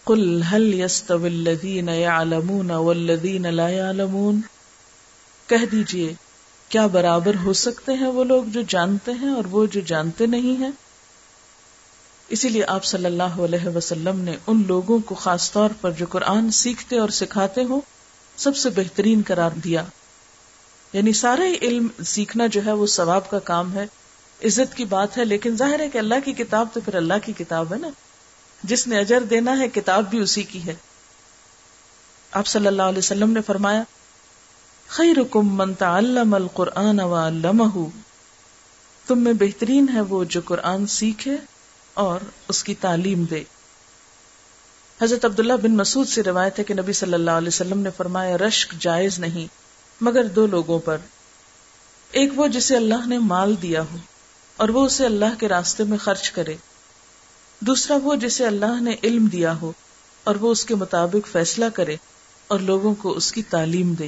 قل 0.06 0.42
هل 0.52 0.74
يستوي 0.74 1.30
الذين 1.30 1.90
يعلمون 1.90 2.72
والذين 2.72 3.54
لا 3.54 3.70
يعلمون 3.70 4.42
کہہ 5.48 5.66
دیجیے، 5.72 6.14
کیا 6.70 6.88
برابر 6.88 7.32
ہو 7.44 7.54
سکتے 7.54 7.94
ہیں 7.94 8.08
وہ 8.08 8.24
لوگ 8.24 8.44
جو 8.44 8.62
جانتے 8.68 9.12
ہیں 9.12 9.30
اور 9.30 9.44
وہ 9.46 9.66
جو 9.66 9.82
جانتے 9.82 10.26
نہیں 10.26 10.62
ہیں؟ 10.62 10.72
اسی 12.28 12.50
لیے 12.50 12.66
آپ 12.68 12.86
صلی 12.86 13.06
اللہ 13.06 13.24
علیہ 13.24 13.68
وسلم 13.68 14.20
نے 14.20 14.36
ان 14.48 14.64
لوگوں 14.68 15.00
کو 15.00 15.16
خاص 15.16 15.52
طور 15.52 15.70
پر 15.82 15.92
جو 15.92 16.06
قرآن 16.10 16.52
سیکھتے 16.52 17.00
اور 17.00 17.10
سکھاتے 17.10 17.64
ہوں، 17.64 17.82
سب 18.38 18.56
سے 18.56 18.70
بہترین 18.70 19.22
قرار 19.28 19.52
دیا۔ 19.64 19.84
یعنی 20.94 21.14
سارے 21.14 21.54
علم 21.62 21.88
سیکھنا 22.04 22.48
جو 22.48 22.66
ہے 22.66 22.72
وہ 22.72 22.88
ثواب 22.88 23.30
کا 23.30 23.40
کام 23.40 23.74
ہے۔ 23.74 23.84
عزت 24.46 24.76
کی 24.76 24.86
بات 24.86 25.18
ہے، 25.18 25.26
لیکن 25.26 25.58
ظاہر 25.58 25.80
ہے 25.80 25.90
کہ 25.90 25.98
اللہ 25.98 26.16
کی 26.26 26.34
کتاب 26.34 26.68
تو 26.74 26.80
پھر 26.86 26.96
اللہ 26.96 27.14
کی 27.26 27.34
کتاب 27.38 27.74
ہے 27.74 27.80
نا۔ 27.80 27.90
جس 28.66 28.88
نے 28.88 29.00
اجر 29.00 29.24
دینا 29.24 29.60
ہے، 29.60 29.70
کتاب 29.70 30.10
بھی 30.10 30.20
اسی 30.20 30.44
کی 30.44 30.66
ہے۔ 30.66 30.76
آپ 32.32 32.48
صلی 32.48 32.68
اللہ 32.68 32.82
علیہ 32.82 32.98
وسلم 32.98 33.30
نے 33.30 33.42
فرمایا، 33.42 33.84
خیرکم 34.88 35.58
من 35.58 35.74
تعلم 35.74 36.34
القرآن 36.34 37.00
وعلمہ 37.00 37.90
تم 39.08 39.20
میں 39.20 39.34
بہترین 39.34 39.86
ہے 39.94 40.02
وہ 40.02 40.24
جو 40.24 40.42
قرآن 40.46 40.88
سیکھے 40.88 41.36
اور 41.94 42.20
اس 42.48 42.64
کی 42.64 42.76
تعلیم 42.76 43.24
دے۔ 43.24 43.44
حضرت 45.02 45.26
عبداللہ 45.26 45.54
بن 45.54 45.78
مسعود 45.78 46.08
سے 46.08 46.24
روایت 46.24 46.60
ہے 46.60 46.64
کہ 46.64 46.74
نبی 46.74 46.94
صلی 46.94 47.14
اللہ 47.14 47.32
علیہ 47.32 47.48
وسلم 47.48 47.80
نے 47.80 47.90
فرمایا، 47.98 48.38
رشک 48.38 48.74
جائز 48.80 49.20
نہیں، 49.20 49.48
مگر 50.02 50.24
دو 50.24 50.48
لوگوں 50.48 50.80
پر۔ 50.80 50.98
ایک 52.12 52.40
وہ 52.40 52.48
جسے 52.48 52.76
اللہ 52.76 53.08
نے 53.08 53.18
مال 53.18 53.56
دیا 53.62 53.82
ہو 53.82 53.98
اور 54.58 54.70
وہ 54.70 54.86
اسے 54.86 55.06
اللہ 55.06 55.40
کے 55.40 55.48
راستے 55.48 55.84
میں 55.84 55.98
خرچ 55.98 56.32
کرے۔ 56.32 56.56
دوسرا 57.60 57.98
وہ 58.04 58.16
جسے 58.16 58.46
اللہ 58.46 58.82
نے 58.82 58.96
علم 59.04 59.26
دیا 59.26 59.62
ہو 59.62 59.72
اور 60.24 60.36
وہ 60.36 60.52
اس 60.52 60.66
کے 60.66 60.76
مطابق 60.76 61.28
فیصلہ 61.28 61.66
کرے 61.74 61.96
اور 62.48 62.60
لوگوں 62.60 62.96
کو 62.96 63.12
اس 63.12 63.32
کی 63.32 63.44
تعلیم 63.44 63.94
دے۔ 63.94 64.08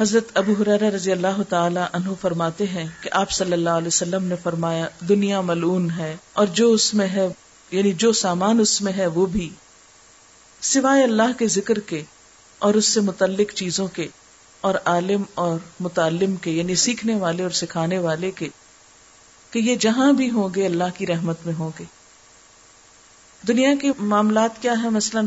حضرت 0.00 0.24
ابو 0.34 0.54
حرار 0.60 0.92
رضی 0.92 1.12
اللہ 1.12 1.42
تعالی 1.48 1.80
عنہ 1.92 2.08
فرماتے 2.20 2.66
ہیں 2.66 2.86
کہ 3.00 3.10
آپ 3.12 3.30
صلی 3.30 3.52
اللہ 3.52 3.70
علیہ 3.70 3.86
وسلم 3.86 4.24
نے 4.24 4.34
فرمایا، 4.42 4.86
دنیا 5.08 5.40
ملعون 5.40 5.90
ہے 5.90 6.16
اور 6.32 6.46
جو 6.46 6.72
اس 6.72 6.94
میں 6.94 7.08
ہے 7.08 7.28
یعنی 7.70 7.92
جو 7.92 8.12
سامان 8.12 8.60
اس 8.60 8.82
میں 8.82 8.92
ہے، 8.92 9.06
وہ 9.06 9.26
بھی۔ 9.26 9.50
سوائے 10.60 11.04
اللہ 11.04 11.38
کے 11.38 11.46
ذکر 11.46 11.78
کے 11.78 12.02
اور 12.58 12.74
اس 12.74 12.84
سے 12.84 13.00
متعلق 13.00 13.52
چیزوں 13.52 13.86
کے 13.86 14.08
اور 14.60 14.74
عالم 14.84 15.22
اور 15.34 15.58
متعلم 15.80 16.36
کے 16.36 16.50
یعنی 16.50 16.74
سیکھنے 16.74 17.14
والے 17.14 17.42
اور 17.42 17.50
سکھانے 17.50 17.98
والے 17.98 18.30
کے 18.30 18.48
کہ 19.50 19.58
یہ 19.58 19.76
جہاں 19.76 20.12
بھی 20.12 20.30
ہوں 20.30 20.48
گے 20.54 20.66
اللہ 20.66 20.84
کی 20.98 21.06
رحمت 21.06 21.36
میں 21.46 21.54
ہوں 21.54 21.70
گے۔ 21.78 21.84
دنیا 23.48 23.74
کے 23.80 23.92
معاملات 23.98 24.62
کیا 24.62 24.74
ہے 24.82 24.88
مثلاً 24.88 25.26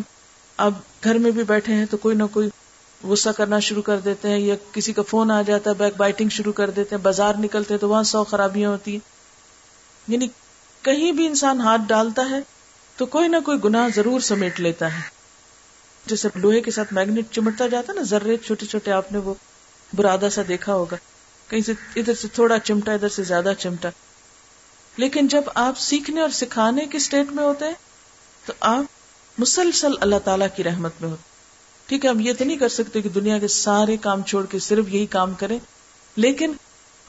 اب 0.57 0.73
گھر 1.03 1.17
میں 1.17 1.31
بھی 1.31 1.43
بیٹھے 1.43 1.73
ہیں 1.73 1.85
تو 1.85 1.97
کوئی 1.97 2.15
نہ 2.15 2.23
کوئی 2.31 2.49
غصہ 3.03 3.29
کرنا 3.29 3.59
شروع 3.59 3.81
کر 3.81 3.99
دیتے 3.99 4.29
ہیں 4.29 4.39
یا 4.39 4.55
کسی 4.71 4.93
کا 4.93 5.01
فون 5.01 5.31
آ 5.31 5.41
جاتا 5.41 5.69
ہے، 5.69 5.75
بیک 5.75 5.93
بائٹنگ 5.97 6.29
شروع 6.29 6.53
کر 6.53 6.69
دیتے 6.69 6.95
ہیں، 6.95 7.03
بازار 7.03 7.33
نکلتے 7.39 7.73
ہیں 7.73 7.81
تو 7.81 7.89
وہاں 7.89 8.03
سو 8.03 8.23
خرابیاں 8.23 8.69
ہوتی 8.69 8.91
ہیں۔ 8.91 8.99
یعنی 10.07 10.27
کہیں 10.81 11.11
بھی 11.11 11.27
انسان 11.27 11.61
ہاتھ 11.61 11.81
ڈالتا 11.87 12.29
ہے 12.29 12.39
تو 12.97 13.05
کوئی 13.05 13.27
نہ 13.27 13.37
کوئی 13.45 13.57
گناہ 13.63 13.87
ضرور 13.95 14.19
سمیٹ 14.19 14.59
لیتا 14.59 14.95
ہے۔ 14.95 15.01
جیسے 16.05 16.27
لوہے 16.35 16.61
کے 16.61 16.71
ساتھ 16.71 16.93
میگنیٹ 16.93 17.25
چمٹتا 17.31 17.67
جاتا 17.67 17.93
ہے 17.93 17.97
نا، 17.97 18.03
ذرے 18.03 18.37
چھوٹے 18.37 18.65
چھوٹے، 18.65 18.91
آپ 18.91 19.11
نے 19.11 19.17
وہ 19.17 19.33
برادہ 19.95 20.27
سا 20.31 20.41
دیکھا 20.47 20.73
ہوگا۔ 20.73 20.95
کہیں 21.47 21.61
سے 21.61 21.73
ادھر 21.95 22.13
سے 22.13 22.27
تھوڑا 22.27 22.59
چمٹا، 22.59 22.93
ادھر 22.93 23.09
سے 23.09 23.23
زیادہ 23.23 23.53
چمٹا۔ 23.59 23.89
لیکن 24.97 25.27
جب 25.27 25.41
آپ 25.55 25.79
سیکھنے 25.79 26.21
اور 26.21 26.29
سکھانے 26.29 26.85
کی 26.85 26.97
اسٹیٹ 26.97 27.31
میں 27.31 27.43
ہوتے 27.43 27.65
ہیں، 27.65 27.73
تو 28.45 28.53
آپ 28.59 28.83
مسلسل 29.37 29.91
اللہ 30.01 30.15
تعالی 30.23 30.45
کی 30.55 30.63
رحمت 30.63 30.91
میں 31.01 31.09
ہوتے 31.09 31.21
ٹھیک 31.87 32.05
ہے، 32.05 32.09
ہم 32.09 32.19
یہ 32.19 32.33
تو 32.33 32.43
نہیں 32.43 32.57
کر 32.57 32.69
سکتے 32.69 33.01
کہ 33.01 33.09
دنیا 33.09 33.39
کے 33.39 33.47
سارے 33.47 33.97
کام 33.97 34.21
چھوڑ 34.21 34.45
کے 34.45 34.59
صرف 34.59 34.85
یہی 34.87 35.05
کام 35.05 35.33
کریں۔ 35.33 35.59
لیکن 36.15 36.53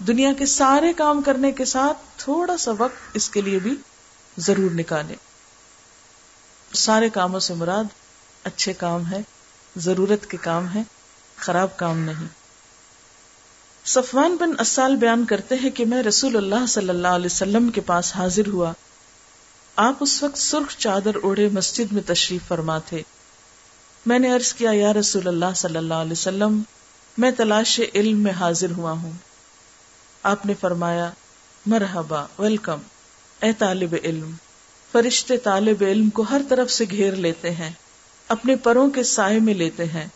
دنیا 0.07 0.33
کے 0.39 0.47
سارے 0.47 0.93
کام 0.93 1.23
کرنے 1.23 1.53
کے 1.53 1.65
ساتھ 1.65 1.99
تھوڑا 2.17 2.57
سا 2.57 2.71
وقت 2.79 3.11
اس 3.15 3.31
کے 3.31 3.41
لیے 3.41 3.59
بھی 3.59 3.77
ضرور 4.39 4.71
نکالے 4.71 5.15
سارے 6.73 7.09
کاموں 7.09 7.41
سے 7.41 7.55
مراد 7.55 7.85
اچھے 8.45 8.73
کام 8.73 9.07
ہے 9.07 9.21
ضرورت 9.77 10.31
کے 10.31 10.37
کام 10.37 10.75
ہے 10.75 10.83
خراب 11.37 11.77
کام 11.77 11.99
نہیں۔ 11.99 12.44
صفوان 13.87 14.37
بن 14.41 14.51
اسال 14.61 14.97
بیان 14.97 15.25
کرتے 15.25 15.55
ہیں 15.55 15.71
کہ 15.71 15.85
میں 15.85 16.03
رسول 16.03 16.37
اللہ 16.37 16.67
صلی 16.69 16.89
اللہ 16.89 17.09
علیہ 17.09 17.27
وسلم 17.27 17.71
کے 17.71 17.81
پاس 17.81 18.17
حاضر 18.17 18.49
ہوا۔ 18.49 18.73
آپ 19.77 19.95
اس 20.01 20.23
وقت 20.23 20.39
سرخ 20.39 20.77
چادر 20.79 21.15
اوڑے 21.23 21.49
مسجد 21.49 21.93
میں 21.93 22.03
تشریف 22.07 22.49
فرما 22.49 22.79
تھے۔ 22.79 23.03
میں 24.07 24.19
نے 24.19 24.33
عرض 24.33 24.53
کیا، 24.53 24.71
یا 24.75 24.93
رسول 24.93 25.29
اللہ 25.29 25.55
صلی 25.57 25.77
اللہ 25.77 25.95
علیہ 25.95 26.13
وسلم، 26.13 26.63
میں 27.19 27.31
تلاش 27.31 27.81
علم 27.95 28.19
میں 28.19 28.33
حاضر 28.33 28.71
ہوا 28.71 28.91
ہوں۔ 28.91 29.13
آپ 30.23 30.47
نے 30.47 30.55
فرمایا، 30.61 31.11
مرحبا، 31.67 32.27
ویلکم، 32.39 32.79
اے 33.43 33.53
طالب 33.53 33.97
علم۔ 34.05 34.31
فرشتے 34.93 35.37
طالب 35.37 35.77
علم 35.81 36.11
کو 36.11 36.23
ہر 36.23 36.41
طرف 36.49 36.71
سے 36.71 36.85
گھیر 36.91 37.13
لیتے 37.13 37.51
ہیں، 37.51 37.71
اپنے 38.29 38.57
پروں 38.57 38.91
کے 38.91 39.03
سائے 39.03 39.41
میں 39.41 39.55
لیتے 39.55 39.85
ہیں۔ 39.85 40.07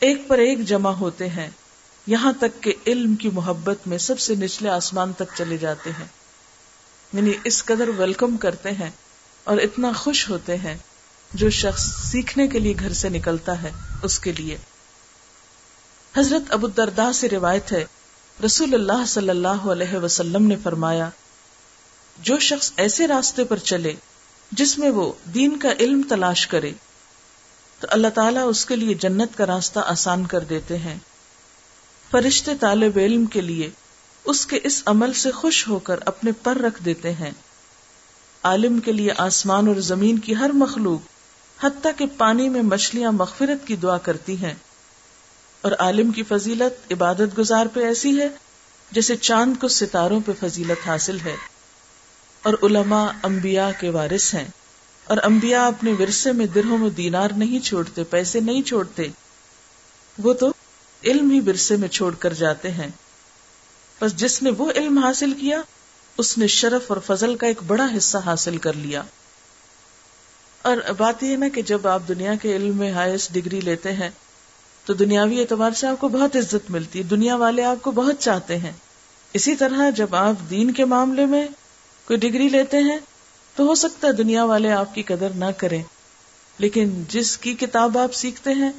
ایک 0.00 0.28
پر 0.28 0.38
ایک 0.38 0.64
جمع 0.64 0.90
ہوتے 0.90 1.28
ہیں۔ 1.28 1.50
یہاں 2.06 2.32
تک 2.40 2.62
کہ 2.62 2.72
علم 2.86 3.14
کی 3.14 3.30
محبت 3.30 3.76
میں 3.86 3.98
سب 3.98 4.20
سے 4.20 4.34
نچلے 4.34 4.68
آسمان 4.68 5.12
تک 5.12 5.36
چلے 5.36 5.56
جاتے 5.56 5.90
ہیں۔ 5.90 6.06
یعنی 7.12 7.32
اس 7.44 7.64
قدر 7.64 7.88
ویلکم 7.88 8.36
کرتے 8.36 8.70
ہیں 8.70 8.90
اور 9.44 9.58
اتنا 9.58 9.92
خوش 9.92 10.30
ہوتے 10.30 10.56
ہیں 10.56 10.78
جو 11.34 11.50
شخص 11.50 12.10
سیکھنے 12.10 12.48
کے 12.48 12.58
لیے 12.58 12.74
گھر 12.80 12.92
سے 12.92 13.08
نکلتا 13.08 13.62
ہے 13.62 13.70
اس 14.02 14.18
کے 14.18 14.32
لیے۔ 14.32 14.56
حضرت 16.16 16.52
ابو 16.52 16.66
دردا 16.66 17.12
سے 17.12 17.28
روایت 17.28 17.72
ہے، 17.72 17.84
رسول 18.44 18.74
اللہ 18.74 19.06
صلی 19.06 19.30
اللہ 19.30 19.48
علیہ 19.48 19.96
وسلم 19.96 20.46
نے 20.46 20.56
فرمایا، 20.62 21.10
جو 22.18 22.38
شخص 22.38 22.72
ایسے 22.76 23.08
راستے 23.08 23.44
پر 23.44 23.56
چلے 23.56 23.92
جس 24.52 24.78
میں 24.78 24.90
وہ 24.90 25.12
دین 25.34 25.58
کا 25.58 25.72
علم 25.80 26.02
تلاش 26.08 26.46
کرے، 26.46 26.72
تو 27.80 27.86
اللہ 27.90 28.08
تعالیٰ 28.08 28.42
اس 28.48 28.66
کے 28.66 28.76
لیے 28.76 28.94
جنت 28.94 29.38
کا 29.38 29.46
راستہ 29.46 29.80
آسان 29.84 30.26
کر 30.26 30.40
دیتے 30.40 30.78
ہیں۔ 30.78 30.98
فرشتے 32.10 32.50
طالب 32.60 32.98
علم 32.98 33.24
کے 33.24 33.40
لیے 33.40 33.70
اس 34.24 34.46
کے 34.46 34.58
اس 34.64 34.82
عمل 34.86 35.12
سے 35.12 35.30
خوش 35.30 35.68
ہو 35.68 35.78
کر 35.78 36.00
اپنے 36.06 36.32
پر 36.42 36.56
رکھ 36.56 36.82
دیتے 36.84 37.12
ہیں۔ 37.12 37.30
عالم 38.42 38.80
کے 38.80 38.92
لیے 38.92 39.10
آسمان 39.18 39.68
اور 39.68 39.76
زمین 39.76 40.18
کی 40.18 40.36
ہر 40.36 40.50
مخلوق 40.54 41.00
حتیٰ 41.64 41.92
کہ 41.96 42.06
پانی 42.18 42.48
میں 42.48 42.62
مچھلیاں 42.62 43.12
مغفرت 43.12 43.66
کی 43.66 43.76
دعا 43.76 43.98
کرتی 43.98 44.36
ہیں۔ 44.36 44.54
اور 45.60 45.72
عالم 45.78 46.12
کی 46.12 46.22
فضیلت 46.22 46.92
عبادت 46.92 47.38
گزار 47.38 47.66
پہ 47.74 47.80
ایسی 47.80 48.20
ہے 48.20 48.28
جیسے 48.90 49.16
چاند 49.16 49.60
کو 49.60 49.68
ستاروں 49.68 50.20
پہ 50.26 50.32
فضیلت 50.40 50.88
حاصل 50.88 51.18
ہے۔ 51.24 51.36
اور 52.42 52.54
علماء 52.62 53.10
انبیاء 53.22 53.70
کے 53.80 53.90
وارث 53.90 54.34
ہیں۔ 54.34 54.48
اور 55.04 55.16
انبیاء 55.22 55.64
اپنے 55.64 55.92
ورثے 55.92 56.32
میں 56.32 56.46
درہوں 56.46 56.78
میں 56.78 56.90
دینار 56.90 57.28
نہیں 57.36 57.60
چھوڑتے، 57.60 58.04
پیسے 58.04 58.40
نہیں 58.40 58.62
چھوڑتے۔ 58.62 59.02
وہ 60.18 60.32
تو 60.32 60.52
علم 61.04 61.30
ہی 61.30 61.40
ورثے 61.40 61.76
میں 61.76 61.88
چھوڑ 61.88 62.14
کر 62.14 62.32
جاتے 62.32 62.70
ہیں۔ 62.70 62.88
بس 64.00 64.16
جس 64.16 64.42
نے 64.42 64.50
وہ 64.50 64.70
علم 64.76 64.98
حاصل 64.98 65.32
کیا، 65.32 65.60
اس 66.18 66.38
نے 66.38 66.46
شرف 66.46 66.82
اور 66.86 66.96
فضل 67.06 67.36
کا 67.36 67.46
ایک 67.46 67.62
بڑا 67.66 67.88
حصہ 67.96 68.18
حاصل 68.26 68.58
کر 68.58 68.72
لیا۔ 68.72 69.02
اور 70.62 70.76
بات 70.98 71.22
یہ 71.22 71.36
نا 71.36 71.48
کہ 71.48 71.62
جب 71.62 71.86
آپ 71.86 72.02
دنیا 72.08 72.34
کے 72.34 72.56
علم 72.56 72.76
میں 72.76 72.92
ہائیسٹ 72.92 73.32
ڈگری 73.32 73.60
لیتے 73.60 73.92
ہیں، 73.92 74.10
تو 74.84 74.94
دنیاوی 74.94 75.40
اعتبار 75.40 75.70
سے 75.70 75.86
آپ 75.86 76.00
کو 76.00 76.08
بہت 76.08 76.36
عزت 76.36 76.70
ملتی 76.70 76.98
ہے۔ 76.98 77.04
دنیا 77.04 77.36
والے 77.36 77.64
آپ 77.64 77.82
کو 77.82 77.90
بہت 77.90 78.14
چاہتے 78.18 78.58
ہیں۔ 78.58 78.72
اسی 79.32 79.54
طرح 79.54 79.90
جب 79.90 80.14
آپ 80.14 80.50
دین 80.50 80.70
کے 80.70 80.84
معاملے 80.84 81.26
میں 81.26 81.48
کوئی 82.04 82.18
ڈگری 82.18 82.48
لیتے 82.48 82.76
ہیں، 82.76 82.98
تو 83.56 83.64
ہو 83.64 83.74
سکتا 83.74 84.08
ہے 84.08 84.12
دنیا 84.12 84.44
والے 84.44 84.72
آپ 84.72 84.94
کی 84.94 85.02
قدر 85.02 85.30
نہ 85.30 85.44
کریں۔ 85.56 85.82
لیکن 86.58 87.04
جس 87.08 87.38
کی 87.38 87.54
کتاب 87.54 87.98
آپ 87.98 88.14
سیکھتے 88.14 88.50
ہیں 88.50 88.72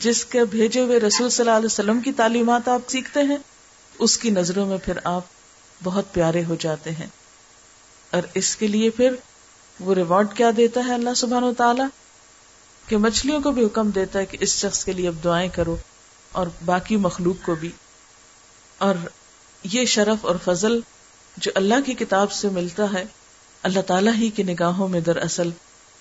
جس 0.00 0.24
کے 0.24 0.44
بھیجے 0.44 0.80
ہوئے 0.80 1.00
رسول 1.00 1.30
صلی 1.30 1.46
اللہ 1.46 1.56
علیہ 1.56 1.66
وسلم 1.66 2.00
کی 2.00 2.12
تعلیمات 2.12 2.68
آپ 2.68 2.80
سیکھتے 2.88 3.20
ہیں، 3.20 3.36
اس 3.98 4.18
کی 4.18 4.30
نظروں 4.30 4.66
میں 4.66 4.78
پھر 4.84 4.98
آپ 5.04 5.22
بہت 5.84 6.12
پیارے 6.12 6.44
ہو 6.44 6.56
جاتے 6.60 6.90
ہیں۔ 6.90 7.06
اور 8.10 8.22
اس 8.34 8.56
کے 8.56 8.66
لیے 8.66 8.90
پھر 8.90 9.14
وہ 9.80 9.94
ریوارڈ 9.94 10.34
کیا 10.34 10.50
دیتا 10.56 10.80
ہے 10.86 10.94
اللہ 10.94 11.14
سبحان 11.16 11.42
و 11.42 11.54
تعالی 11.54 11.82
کہ 12.88 12.96
مچھلیوں 12.96 13.40
کو 13.40 13.50
بھی 13.50 13.64
حکم 13.64 13.90
دیتا 13.90 14.18
ہے 14.18 14.26
کہ 14.26 14.38
اس 14.40 14.56
شخص 14.56 14.84
کے 14.84 14.92
لیے 14.92 15.08
اب 15.08 15.14
دعائیں 15.24 15.48
کرو 15.48 15.76
اور 16.32 16.46
باقی 16.64 16.96
مخلوق 16.96 17.46
کو 17.46 17.54
بھی۔ 17.54 17.70
اور 18.78 18.94
یہ 19.62 19.84
شرف 19.84 20.24
اور 20.24 20.36
فضل 20.44 20.80
جو 21.36 21.50
اللہ 21.54 21.74
کی 21.86 21.94
کتاب 21.94 22.32
سے 22.32 22.48
ملتا 22.48 22.84
ہے، 22.92 23.04
اللہ 23.62 23.80
تعالیٰ 23.80 24.14
ہی 24.14 24.30
کی 24.30 24.42
نگاہوں 24.42 24.88
میں 24.88 25.00
دراصل 25.00 25.50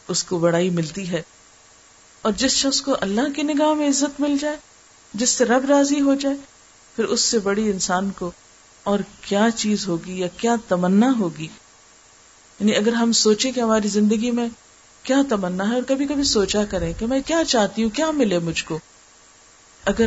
اس 0.08 0.24
کو 0.24 0.40
بڑائی 0.40 0.70
ملتی 0.70 1.10
ہے۔ 1.10 1.22
اور 2.24 2.32
جس 2.38 2.52
شخص 2.52 2.82
کو 2.82 2.96
اللہ 3.02 3.22
کی 3.36 3.44
نگاہ 3.44 3.74
میں 3.74 3.90
عزت 3.90 4.22
مل 4.22 4.38
جائے، 4.38 4.58
جس 5.14 5.30
سے 5.30 5.46
رب 5.46 5.66
راضی 5.66 6.02
ہو 6.02 6.16
جائے، 6.16 6.36
پھر 6.96 7.04
اس 7.04 7.22
سے 7.22 7.40
بڑی 7.40 7.70
انسان 7.70 8.10
کو 8.10 8.32
اور 8.84 9.00
کیا 9.22 9.48
چیز 9.56 9.88
ہوگی 9.88 10.20
یا 10.20 10.28
کیا 10.38 10.56
تمنا 10.68 11.14
ہوگی؟ 11.20 11.48
یعنی 12.60 12.76
اگر 12.76 12.94
ہم 12.94 13.12
سوچیں 13.12 13.52
کہ 13.52 13.60
ہماری 13.60 13.88
زندگی 13.88 14.32
میں 14.32 14.48
کیا 15.04 15.22
تمنا 15.30 15.70
ہے 15.70 15.74
اور 15.74 15.84
کبھی 15.88 16.08
کبھی 16.08 16.24
سوچا 16.24 16.66
کریں 16.66 16.94
کہ 17.00 17.06
میں 17.06 17.20
کیا 17.26 17.44
چاہتی 17.48 17.84
ہوں، 17.84 17.90
کیا 17.90 18.12
ملے 18.12 18.40
مجھ 18.40 18.66
کو؟ 18.66 18.80
اگر 19.86 20.06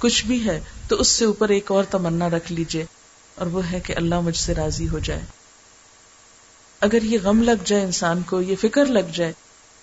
کچھ 0.00 0.26
بھی 0.26 0.48
ہے 0.48 0.60
تو 0.88 0.96
اس 0.96 1.08
سے 1.08 1.24
اوپر 1.24 1.48
ایک 1.48 1.70
اور 1.70 1.84
تمنا 1.84 2.28
رکھ 2.28 2.52
لیجیے 2.52 2.84
اور 3.34 3.46
وہ 3.46 3.70
ہے 3.70 3.80
کہ 3.80 3.94
اللہ 3.96 4.20
مجھ 4.20 4.36
سے 4.36 4.54
راضی 4.54 4.88
ہو 4.88 4.98
جائے۔ 4.98 5.22
اگر 6.80 7.02
یہ 7.02 7.18
غم 7.22 7.42
لگ 7.42 7.64
جائے 7.64 7.82
انسان 7.82 8.22
کو، 8.22 8.40
یہ 8.40 8.56
فکر 8.60 8.86
لگ 8.86 9.12
جائے، 9.14 9.32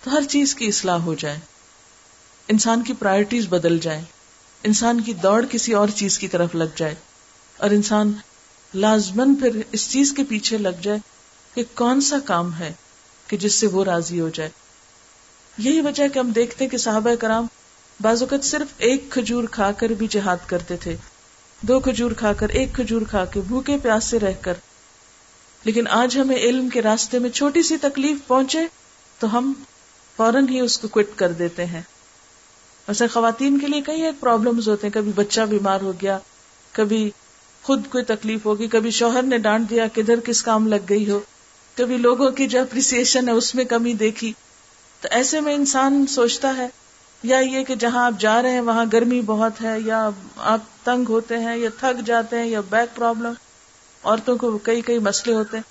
تو 0.03 0.11
ہر 0.11 0.21
چیز 0.29 0.55
کی 0.55 0.67
اصلاح 0.67 0.97
ہو 0.97 1.13
جائے۔ 1.13 1.39
انسان 2.47 2.83
کی 2.83 2.93
پرائرٹیز 2.93 3.47
بدل 3.47 3.79
جائے 3.79 4.01
انسان 4.63 5.01
کی 5.01 5.13
دوڑ 5.13 5.45
کسی 5.49 5.73
اور 5.73 5.87
چیز 5.87 6.19
کی 6.19 6.27
طرف 6.27 6.55
لگ 6.55 6.63
جائے۔ 6.75 6.95
اور 7.57 7.69
انسان 7.69 8.13
لازمن 8.73 9.35
پھر 9.35 9.61
اس 9.71 9.89
چیز 9.89 10.13
کے 10.17 10.23
پیچھے 10.23 10.57
لگ 10.57 10.81
جائے 10.81 10.99
کہ 11.53 11.63
کون 11.75 12.01
سا 12.01 12.15
کام 12.25 12.57
ہے 12.59 12.73
کہ 13.27 13.37
جس 13.37 13.53
سے 13.53 13.67
وہ 13.67 13.83
راضی 13.83 14.19
ہو 14.19 14.29
جائے۔ 14.29 14.49
یہی 15.57 15.81
وجہ 15.81 16.07
کہ 16.07 16.19
ہم 16.19 16.31
دیکھتے 16.31 16.63
ہیں 16.63 16.71
کہ 16.71 16.77
صحابہ 16.77 17.15
کرام 17.15 17.47
بعض 18.01 18.21
اوقات 18.21 18.43
صرف 18.43 18.67
ایک 18.77 19.11
کھجور 19.11 19.43
کھا 19.51 19.71
کر 19.71 19.89
بھی 19.89 20.07
جہاد 20.07 20.37
کرتے 20.45 20.77
تھے۔ 20.77 20.95
دو 21.61 21.79
کھجور 21.79 22.11
کھا 22.11 22.33
کر، 22.33 22.49
ایک 22.49 22.73
کھجور 22.73 23.01
کھا 23.09 23.25
کے 23.25 23.41
بھوکے 23.47 23.77
پیاس 23.83 24.03
سے 24.03 24.19
رہ 24.19 24.33
کر۔ 24.41 24.53
لیکن 25.63 25.87
آج 25.87 26.17
ہمیں 26.17 26.35
علم 26.35 26.69
کے 26.69 26.81
راستے 26.81 27.19
میں 27.19 27.29
چھوٹی 27.29 27.63
سی 27.63 27.77
تکلیف 27.77 28.17
پہنچے 28.27 28.59
تو 29.19 29.37
ہم 29.37 29.53
فوراً 30.17 30.49
ہی 30.49 30.59
اس 30.59 30.77
کو 30.79 30.87
کوٹ 30.87 31.07
کر 31.15 31.31
دیتے 31.31 31.65
ہیں۔ 31.65 31.81
ویسے 32.87 33.07
خواتین 33.07 33.59
کے 33.59 33.67
لیے 33.67 33.81
کئی 33.81 34.01
ایک 34.01 34.19
پرابلمز 34.19 34.69
ہوتے 34.69 34.87
ہیں۔ 34.87 34.93
کبھی 34.93 35.11
بچہ 35.15 35.41
بیمار 35.41 35.81
ہو 35.81 35.93
گیا، 36.01 36.19
کبھی 36.71 37.11
خود 37.63 37.87
کوئی 37.89 38.03
تکلیف 38.03 38.45
ہوگی، 38.45 38.67
کبھی 38.67 38.91
شوہر 38.91 39.21
نے 39.21 39.37
ڈانٹ 39.37 39.69
دیا 39.69 39.85
کدھر 39.95 40.19
کس 40.19 40.43
کام 40.43 40.67
لگ 40.67 40.85
گئی 40.89 41.09
ہو، 41.09 41.19
کبھی 41.75 41.97
لوگوں 41.97 42.31
کی 42.31 42.47
جو 42.47 42.61
اپریسیشن 42.61 43.27
ہے 43.27 43.33
اس 43.33 43.55
میں 43.55 43.65
کمی 43.65 43.93
دیکھی۔ 43.93 44.33
تو 45.01 45.07
ایسے 45.11 45.41
میں 45.41 45.53
انسان 45.53 46.07
سوچتا 46.07 46.57
ہے، 46.57 46.67
یا 47.23 47.39
یہ 47.39 47.63
کہ 47.63 47.75
جہاں 47.75 48.05
آپ 48.05 48.13
جا 48.19 48.41
رہے 48.41 48.51
ہیں، 48.51 48.61
وہاں 48.61 48.85
گرمی 48.93 49.21
بہت 49.21 49.61
ہے، 49.61 49.79
یا 49.85 50.09
آپ 50.37 50.59
تنگ 50.83 51.05
ہوتے 51.09 51.37
ہیں، 51.37 51.57
یا 51.57 51.69
تھک 51.79 52.05
جاتے 52.05 52.39
ہیں، 52.39 52.47
یا 52.47 52.61
بیک 52.69 52.95
پرابلم 52.95 53.33
عورتوں 54.03 54.37
کو 54.37 54.57
کئی 54.57 54.81
کئی 54.81 54.99
مسئلے 54.99 55.35
ہوتے 55.35 55.57
ہیں۔ 55.57 55.63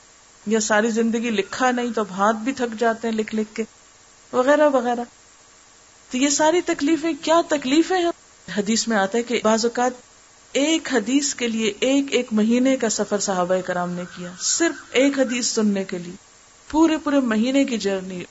یا 0.46 0.60
ساری 0.60 0.90
زندگی 0.90 1.30
لکھا 1.30 1.70
نہیں 1.70 1.92
تو 1.92 2.02
ہاتھ 2.10 2.36
بھی 2.36 2.52
تھک 2.52 2.80
جاتے 2.80 3.08
ہیں 3.08 3.14
لکھ 3.14 3.34
لکھ 3.34 3.54
کے۔ 3.54 3.64
وغیرہ 4.32 4.68
وغیرہ۔ 4.68 5.00
تو 6.10 6.18
یہ 6.18 6.28
ساری 6.28 6.60
تکلیفیں 6.60 7.12
کیا 7.22 7.40
تکلیفیں 7.48 7.98
ہیں؟ 7.98 8.10
حدیث 8.58 8.88
میں 8.88 8.96
آتا 8.96 9.18
ہے 9.18 9.22
کہ 9.22 9.40
بعض 9.44 9.64
اوقات 9.64 9.92
ایک 10.52 10.88
حدیث 10.92 11.34
کے 11.34 11.48
لیے 11.48 11.72
ایک 11.80 12.04
ایک 12.10 12.26
مہینے 12.32 12.76
کا 12.76 12.88
سفر 12.88 13.18
صحابہ 13.18 13.54
کرام 13.66 13.90
نے 13.90 14.02
کیا، 14.16 14.30
صرف 14.40 14.84
ایک 14.90 15.18
حدیث 15.18 15.46
سننے 15.46 15.84
کے 15.84 15.98
لیے۔ 15.98 16.14
پورے 16.70 16.96
پورے 16.96 17.20
مہینے 17.20 17.64
کی 17.64 17.78
جرنی، 17.78 18.24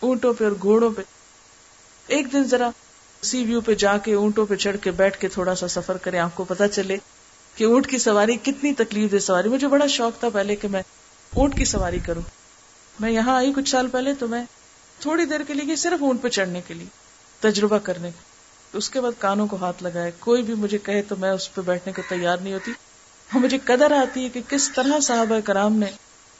اونٹوں 0.00 0.34
پہ 0.34 0.44
اور 0.44 0.52
گھوڑوں 0.62 0.90
پہ۔ 0.90 1.02
ایک 2.06 2.32
دن 2.32 2.44
ذرا 2.44 2.70
سی 3.22 3.44
ویو 3.44 3.60
پہ 3.60 3.74
جا 3.74 3.96
کے 3.98 4.14
اونٹوں 4.14 4.46
پہ 4.46 4.54
چڑھ 4.54 4.76
کے 4.82 4.90
بیٹھ 4.90 5.18
کے 5.18 5.28
تھوڑا 5.28 5.54
سا 5.54 5.68
سفر 5.68 5.96
کرے 5.96 6.18
آپ 6.18 6.34
کو 6.34 6.44
پتا 6.44 6.68
چلے 6.68 6.96
کہ 7.54 7.64
اونٹ 7.64 7.86
کی 7.86 7.98
سواری 7.98 8.36
کتنی 8.42 8.72
تکلیف 8.74 9.12
دے 9.12 9.18
سواری۔ 9.18 9.48
مجھے 9.48 9.68
بڑا 9.68 9.86
شوق 9.86 10.20
تھا 10.20 10.28
پہلے 10.28 10.56
کہ 10.56 10.68
میں 10.68 10.82
اونٹ 11.34 11.56
کی 11.56 11.64
سواری 11.64 11.98
کروں۔ 11.98 12.22
میں 13.00 13.10
یہاں 13.10 13.36
آئی 13.36 13.52
کچھ 13.52 13.68
سال 13.68 13.88
پہلے 13.88 14.14
تو 14.14 14.28
میں 14.28 14.44
تھوڑی 15.00 15.24
دیر 15.24 15.40
کے 15.46 15.54
لیے 15.54 15.76
صرف 15.76 16.02
اونٹ 16.02 16.22
پہ 16.22 16.28
چڑھنے 16.28 16.60
کے 16.66 16.74
لیے۔ 16.74 16.99
تجربہ 17.40 17.78
کرنے 17.78 18.10
اس 18.72 18.90
کے 18.90 19.00
بعد 19.00 19.12
کانوں 19.18 19.46
کو 19.46 19.56
ہاتھ 19.56 19.82
لگائے، 19.82 20.10
کوئی 20.18 20.42
بھی 20.42 20.54
مجھے 20.54 20.78
کہے 20.78 21.02
تو 21.02 21.16
میں 21.16 21.30
اس 21.30 21.54
پہ 21.54 21.60
بیٹھنے 21.60 21.92
کو 21.92 22.02
تیار 22.08 22.36
نہیں 22.36 22.54
ہوتی۔ 22.54 22.70
اور 23.30 23.40
مجھے 23.40 23.58
قدر 23.64 23.92
آتی 23.92 24.24
ہے 24.24 24.28
کہ 24.28 24.40
کس 24.48 24.70
طرح 24.74 25.00
صحابہ 25.00 25.40
کرام 25.44 25.72
نے 25.72 25.86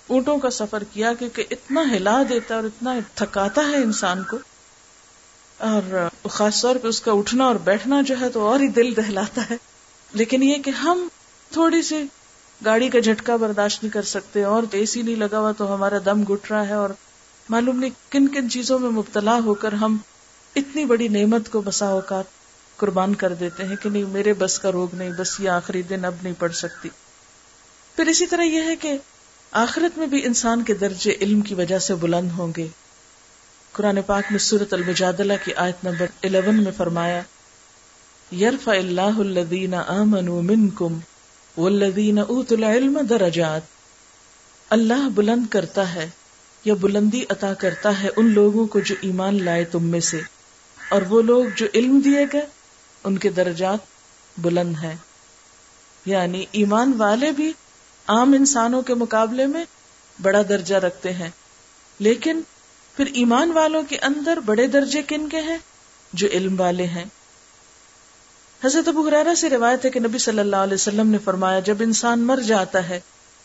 اونٹوں 0.07 0.39
کا 0.39 0.51
سفر 0.51 0.85
کیا، 0.93 1.13
کیونکہ 1.15 1.45
اتنا 1.51 1.81
ہلا 1.93 2.23
دیتا 2.29 2.55
اور 2.55 2.65
اتنا 2.65 2.95
تھکاتا 3.15 3.61
ہے 3.61 3.77
انسان 3.77 4.23
کو۔ 4.23 4.37
اور 5.59 6.09
خاص 6.31 6.63
طور 6.63 6.77
پہ 6.77 6.89
اس 6.89 7.01
کا 7.01 7.13
اٹھنا 7.13 7.45
اور 7.45 7.55
بیٹھنا 7.55 8.01
جو 8.01 8.21
ہے 8.21 8.29
تو 8.29 8.47
اور 8.47 8.61
ہی 8.61 8.69
دل 8.69 8.97
دہلاتا 8.97 9.43
ہے۔ 9.51 9.57
لیکن 10.13 10.43
یہ 10.43 10.55
کہ 10.55 10.71
ہم 10.71 11.09
تھوڑی 11.51 11.83
سی 11.83 12.05
گاڑی 12.65 12.89
کا 12.89 12.99
جھٹکا 12.99 13.37
برداشت 13.37 13.83
نہیں 13.83 13.93
کر 13.93 14.03
سکتے، 14.03 14.45
اور 14.45 14.63
اے 14.71 14.87
سی 14.87 15.03
نہیں 15.03 15.17
لگا 15.17 15.39
ہوا 15.39 15.53
تو 15.53 15.75
ہمارا 15.75 15.99
دم 16.05 16.23
گٹ 16.23 16.51
رہا 16.51 16.69
ہے 16.69 16.75
اور 16.75 16.91
معلوم 17.49 17.79
نہیں 17.79 17.91
کن 18.11 18.29
کن 18.29 18.51
چیزوں 18.51 18.79
میں 18.79 18.91
مبتلا 18.91 19.39
ہو 19.45 19.55
کر 19.55 19.73
ہم 19.73 19.97
اتنی 20.57 20.85
بڑی 20.85 21.09
نعمت 21.09 21.51
کو 21.51 21.61
بسا 21.61 21.87
اوقات 21.87 22.25
قربان 22.77 23.15
کر 23.15 23.33
دیتے 23.33 23.65
ہیں 23.65 23.77
کہ 23.83 23.89
نہیں، 23.89 24.05
میرے 24.05 24.33
بس 24.33 24.59
کا 24.59 24.73
روگ 24.73 24.95
نہیں، 24.95 25.11
بس 25.17 25.41
یہ 25.41 25.51
آخری 25.51 25.83
دن 25.83 26.05
اب 26.05 26.15
نہیں 26.23 26.33
پڑ 26.39 26.53
سکتی۔ 26.53 26.89
پھر 27.97 28.07
اسی 28.07 28.27
طرح 28.27 28.43
یہ 28.43 28.63
ہے 28.63 28.77
کہ 28.77 28.97
آخرت 29.51 29.99
میں 29.99 30.07
بھی 30.07 30.25
انسان 30.25 30.63
کے 30.63 30.75
درجے 30.75 31.17
علم 31.21 31.41
کی 31.41 31.55
وجہ 31.55 31.79
سے 31.79 31.95
بلند 31.95 32.31
ہوں 32.31 32.53
گے۔ 32.57 32.67
قرآن 33.73 33.99
پاک 34.07 34.25
میں 34.31 34.39
سورت 34.39 34.73
المجادلہ 34.73 35.33
کی 35.45 35.55
آیت 35.55 35.85
نمبر 35.85 36.07
11 36.23 36.63
میں 36.63 36.73
فرمایا 36.77 37.23
یرف 38.33 38.69
اللہ 38.69 39.01
الدین 39.01 39.75
امن 39.75 40.25
من 40.25 40.69
کم 40.69 40.99
والذین 41.57 42.19
اوت 42.19 42.53
العلم 42.53 43.01
درجات۔ 43.09 43.61
اللہ 44.71 45.09
بلند 45.15 45.47
کرتا 45.51 45.95
ہے 45.95 46.11
یا 46.65 46.75
بلندی 46.81 47.25
عطا 47.29 47.55
کرتا 47.55 48.03
ہے 48.03 48.09
ان 48.17 48.31
لوگوں 48.35 48.67
کو 48.67 48.81
جو 48.81 48.95
ایمان 49.01 49.45
لائے 49.45 49.65
تم 49.65 49.85
میں 49.85 50.01
سے۔ 50.01 50.21
اور 50.91 51.03
وہ 51.03 51.23
لوگ 51.23 51.45
جو 51.57 51.67
علم 51.75 52.01
دیے 52.01 52.27
گئے، 52.33 52.47
ان 53.05 53.19
کے 53.19 53.31
درجات 53.31 53.79
بلند 54.39 54.75
ہیں۔ 54.83 54.97
یعنی 56.07 56.45
ایمان 56.53 56.93
والے 56.97 57.33
بھی 57.33 57.53
عام 58.07 58.33
انسانوں 58.33 58.83
کے 58.83 58.95
مقابلے 58.95 59.47
میں 59.47 59.65
بڑا 60.23 60.43
درجہ 60.49 60.75
رکھتے 60.75 61.13
ہیں۔ 61.13 61.29
لیکن 61.99 62.41
پھر 62.97 63.07
ایمان 63.07 63.53
والوں 63.53 63.83
کے 63.89 63.99
اندر 64.03 64.37
بڑے 64.37 64.67
درجے 64.67 65.03
کن 65.03 65.29
کے 65.29 65.41
ہیں؟ 65.41 65.59
جو 66.13 66.29
علم 66.33 66.61
والے 66.61 66.87
ہیں۔ 66.87 67.05
حضرت 68.65 68.89
ابو 68.89 69.09
حرارا 69.09 69.35
سے 69.35 69.51
روایت 69.51 69.85
ہے 69.85 69.91
کہ 69.91 70.01
نبی 70.01 70.19
صلی 70.19 70.39
اللہ 70.39 70.57
علیہ 70.57 70.75
وسلم 70.75 71.11
نے 71.11 71.19
فرمایا، 71.19 71.61
جب 71.61 71.77
انسان 71.81 72.21
مر 72.21 72.41
جاتا 72.47 72.89
ہے 72.89 73.01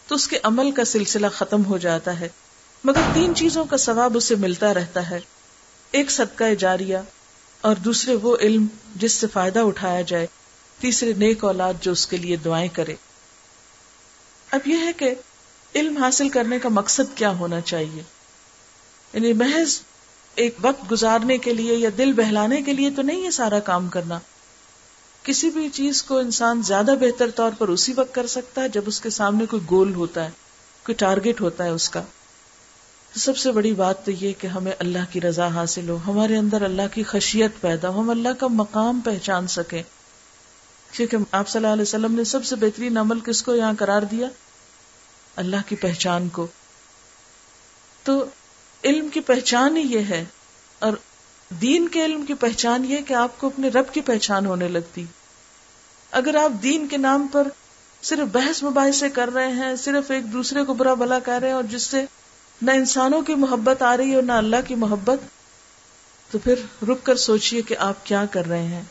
تو 0.08 0.16
اس 0.16 0.28
کے 0.28 0.40
عمل 0.44 0.72
کا 0.72 0.86
سلسلہ 0.86 1.28
ختم 1.28 1.66
ہو 1.66 1.78
جاتا 1.78 2.20
ہے، 2.20 2.30
مگر 2.84 3.02
تین 3.14 3.36
چیزوں 3.36 3.66
کا 3.66 3.78
ثواب 3.78 4.18
اسے 4.18 4.36
ملتا 4.36 4.74
رہتا 4.74 5.10
ہے۔ 5.10 5.20
ایک 5.92 6.12
صدقہ 6.12 6.54
جاریہ 6.54 6.98
اور 7.66 7.76
دوسرے 7.76 8.16
وہ 8.16 8.38
علم 8.38 8.68
جس 8.96 9.12
سے 9.12 9.28
فائدہ 9.34 9.60
اٹھایا 9.60 10.02
جائے، 10.02 10.28
تیسرے 10.80 11.14
نیک 11.14 11.44
اولاد 11.44 11.74
جو 11.82 11.92
اس 11.92 12.08
کے 12.08 12.18
لیے 12.18 12.36
دعائیں 12.36 12.70
کرے۔ 12.74 12.96
اب 14.52 14.68
یہ 14.68 14.78
ہے 14.78 14.94
کہ 14.94 15.16
علم 15.76 15.98
حاصل 15.98 16.30
کرنے 16.30 16.60
کا 16.60 16.70
مقصد 16.70 17.18
کیا 17.18 17.30
ہونا 17.30 17.62
چاہیے؟ 17.62 18.04
یعنی 19.14 19.34
محض 19.34 19.80
ایک 20.36 20.56
وقت 20.62 20.92
گزارنے 20.92 21.38
کے 21.38 21.54
لیے 21.54 21.76
یا 21.76 21.90
دل 21.98 22.14
بہلانے 22.14 22.62
کے 22.62 22.74
لیے 22.74 22.90
تو 22.90 23.02
نہیں 23.02 23.26
ہے 23.26 23.32
سارا 23.32 23.60
کام 23.60 23.90
کرنا۔ 23.90 24.20
کسی 25.24 25.50
بھی 25.50 25.70
چیز 25.70 26.04
کو 26.04 26.18
انسان 26.18 26.62
زیادہ 26.62 26.96
بہتر 27.02 27.32
طور 27.32 27.52
پر 27.58 27.68
اسی 27.68 27.94
وقت 27.96 28.16
کر 28.16 28.28
سکتا 28.28 28.62
ہے 28.62 28.70
جب 28.70 28.82
اس 28.86 29.02
کے 29.02 29.10
سامنے 29.10 29.46
کوئی 29.46 29.62
گول 29.70 29.94
ہوتا 29.96 30.26
ہے، 30.26 30.30
کوئی 30.86 30.96
ٹارگیٹ 30.96 31.42
ہوتا 31.42 31.64
ہے 31.64 31.70
اس 31.70 31.90
کا۔ 31.90 32.04
سب 33.16 33.38
سے 33.38 33.52
بڑی 33.52 33.74
بات 33.74 34.06
تو 34.06 34.12
یہ 34.12 34.34
کہ 34.38 34.48
ہمیں 34.48 34.72
اللہ 34.80 35.06
کی 35.12 35.22
رضا 35.22 35.48
حاصل 35.48 35.90
ہو، 35.90 36.00
ہمارے 36.08 36.38
اندر 36.38 36.62
اللہ 36.62 36.82
کی 36.94 37.04
خشیت 37.04 37.52
پیدا 37.62 37.90
ہو، 37.90 38.00
ہم 38.00 38.10
اللہ 38.10 38.30
کا 38.40 38.48
مقام 38.48 39.02
پہچان 39.02 39.48
سکیں۔ 39.48 39.84
کیونکہ 40.92 41.18
آپ 41.32 41.50
صلی 41.50 41.60
اللہ 41.60 41.74
علیہ 41.74 41.82
وسلم 41.82 42.16
نے 42.16 42.24
سب 42.24 42.46
سے 42.46 42.56
بہترین 42.56 42.98
عمل 42.98 43.20
کس 43.20 43.44
کو 43.44 43.56
یہاں 43.56 43.74
قرار 43.80 44.02
دیا؟ 44.02 44.28
اللہ 45.36 45.56
کی 45.68 45.76
پہچان 45.76 46.30
کو۔ 46.30 46.48
تو 48.04 48.26
علم 48.84 49.10
کی 49.10 49.20
پہچان 49.20 49.78
ہی 49.78 49.82
یہ 49.82 50.00
ہے، 50.00 50.24
اور 50.80 50.94
دین 51.50 51.88
کے 51.88 52.06
علم 52.06 52.26
کی 52.26 52.34
پہچان 52.34 52.86
یہ 52.86 52.98
کہ 52.98 53.14
آپ 53.14 53.40
کو 53.40 53.48
اپنے 53.48 53.68
رب 53.68 53.94
کی 53.94 54.02
پہچان 54.02 54.46
ہونے 54.46 54.68
لگتی۔ 54.68 55.06
اگر 56.12 56.36
آپ 56.36 56.52
دین 56.64 56.88
کے 56.88 56.98
نام 56.98 57.28
پر 57.32 57.48
صرف 58.02 58.28
بحث 58.32 58.64
مباحثے 58.64 59.10
کر 59.10 59.30
رہے 59.34 59.52
ہیں، 59.52 59.76
صرف 59.76 60.12
ایک 60.12 60.34
دوسرے 60.34 60.64
کو 60.64 60.74
برا 60.74 60.94
بلا 60.94 61.20
کر 61.20 61.40
رہے 61.42 61.48
ہیں 61.48 61.56
اور 61.56 61.64
جس 61.64 61.84
سے 61.84 62.06
نہ 62.62 62.72
انسانوں 62.72 63.22
کی 63.22 63.36
محبت 63.36 63.82
آ 63.82 63.98
رہی 63.98 64.10
ہے 64.10 64.16
اور 64.16 64.24
نہ 64.24 64.32
اللہ 64.32 64.56
کی 64.68 64.76
محبت۔ 64.76 65.20
تو 66.32 66.40
پھر 66.40 66.86
رک 66.88 67.04
کر 67.04 67.16
سوچئے 67.16 67.62
کہ 67.62 67.78
آپ 67.78 68.06
کیا 68.06 68.26
کر 68.26 68.46
رہے 68.46 68.64
ہیں۔ 68.64 68.84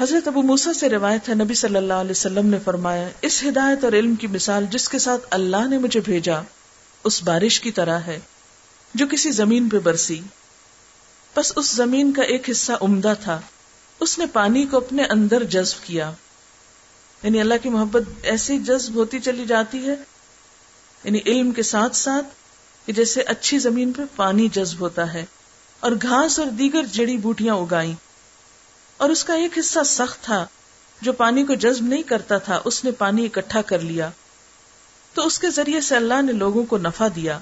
حضرت 0.00 0.28
ابو 0.28 0.42
موسا 0.42 0.72
سے 0.72 0.88
روایت 0.88 1.28
ہے، 1.28 1.34
نبی 1.34 1.54
صلی 1.54 1.76
اللہ 1.76 1.94
علیہ 1.94 2.10
وسلم 2.10 2.46
نے 2.46 2.58
فرمایا، 2.64 3.08
اس 3.20 3.44
ہدایت 3.48 3.84
اور 3.84 3.92
علم 3.92 4.14
کی 4.14 4.26
مثال 4.26 4.66
جس 4.70 4.88
کے 4.88 4.98
ساتھ 4.98 5.26
اللہ 5.30 5.68
نے 5.68 5.78
مجھے 5.78 6.00
بھیجا، 6.00 6.40
اس 7.04 7.22
بارش 7.22 7.60
کی 7.60 7.72
طرح 7.72 7.98
ہے، 7.98 8.20
جو 8.94 9.06
کسی 9.10 9.30
زمین 9.30 9.68
پہ 9.68 9.78
برسی۔ 9.78 10.20
بس 11.36 11.52
اس 11.56 11.70
زمین 11.70 12.12
کا 12.12 12.22
ایک 12.22 12.50
حصہ 12.50 12.72
عمدہ 12.80 13.14
تھا۔ 13.22 13.40
اس 14.00 14.18
نے 14.18 14.26
پانی 14.26 14.66
کو 14.66 14.76
اپنے 14.76 15.04
اندر 15.04 15.44
جذب 15.44 15.86
کیا۔ 15.86 16.12
یعنی 17.22 17.40
اللہ 17.40 17.54
کی 17.62 17.68
محبت 17.68 18.02
ایسی 18.22 18.58
جذب 18.58 18.94
ہوتی 18.94 19.18
چلی 19.18 19.46
جاتی 19.46 19.88
ہے 19.88 19.94
یعنی 21.04 21.18
علم 21.26 21.52
کے 21.52 21.62
ساتھ 21.62 21.96
ساتھ 21.96 22.26
کہ 22.86 22.92
جیسے 22.92 23.22
اچھی 23.22 23.58
زمین 23.58 23.92
پہ 23.92 24.02
پانی 24.16 24.48
جذب 24.52 24.80
ہوتا 24.80 25.14
ہے 25.14 25.24
اور 25.80 25.92
گھاس 26.02 26.38
اور 26.38 26.46
دیگر 26.46 26.82
جڑی 26.82 27.16
بوٹیاں 27.16 27.54
اگائی 27.54 27.94
اور 28.96 29.10
اس 29.10 29.24
کا 29.24 29.34
ایک 29.34 29.58
حصہ 29.58 29.78
سخت 29.84 30.24
تھا 30.24 30.46
جو 31.00 31.12
پانی 31.12 31.44
کو 31.44 31.54
جذب 31.54 31.84
نہیں 31.84 32.02
کرتا 32.02 32.38
تھا، 32.38 32.60
اس 32.64 32.84
نے 32.84 32.90
پانی 32.90 33.24
اکٹھا 33.24 33.62
کر 33.62 33.78
لیا۔ 33.78 34.10
تو 35.14 35.26
اس 35.26 35.38
کے 35.38 35.50
ذریعے 35.50 35.80
سے 35.80 35.96
اللہ 35.96 36.22
نے 36.22 36.32
لوگوں 36.32 36.64
کو 36.64 36.78
نفع 36.78 37.08
دیا۔ 37.16 37.38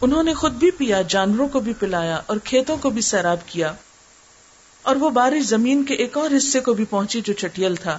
انہوں 0.00 0.22
نے 0.22 0.34
خود 0.34 0.52
بھی 0.52 0.70
پیا، 0.70 1.02
جانوروں 1.02 1.48
کو 1.48 1.60
بھی 1.60 1.72
پلایا 1.72 2.20
اور 2.26 2.36
کھیتوں 2.44 2.76
کو 2.76 2.90
بھی 2.90 3.00
سیراب 3.00 3.38
کیا۔ 3.46 3.74
اور 4.82 4.96
وہ 4.96 5.10
بارش 5.10 5.42
زمین 5.42 5.84
کے 5.84 5.94
ایک 5.94 6.16
اور 6.16 6.30
حصے 6.36 6.60
کو 6.60 6.74
بھی 6.74 6.84
پہنچی 6.84 7.20
جو 7.20 7.32
چٹیل 7.32 7.76
تھا۔ 7.76 7.98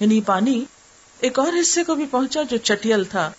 یعنی 0.00 0.20
پانی 0.20 0.64
ایک 1.20 1.38
اور 1.38 1.52
حصے 1.60 1.84
کو 1.84 1.94
بھی 1.94 2.06
پہنچا 2.10 2.42
جو 2.42 2.56
چٹیل 2.56 3.04
تھا۔ 3.04 3.30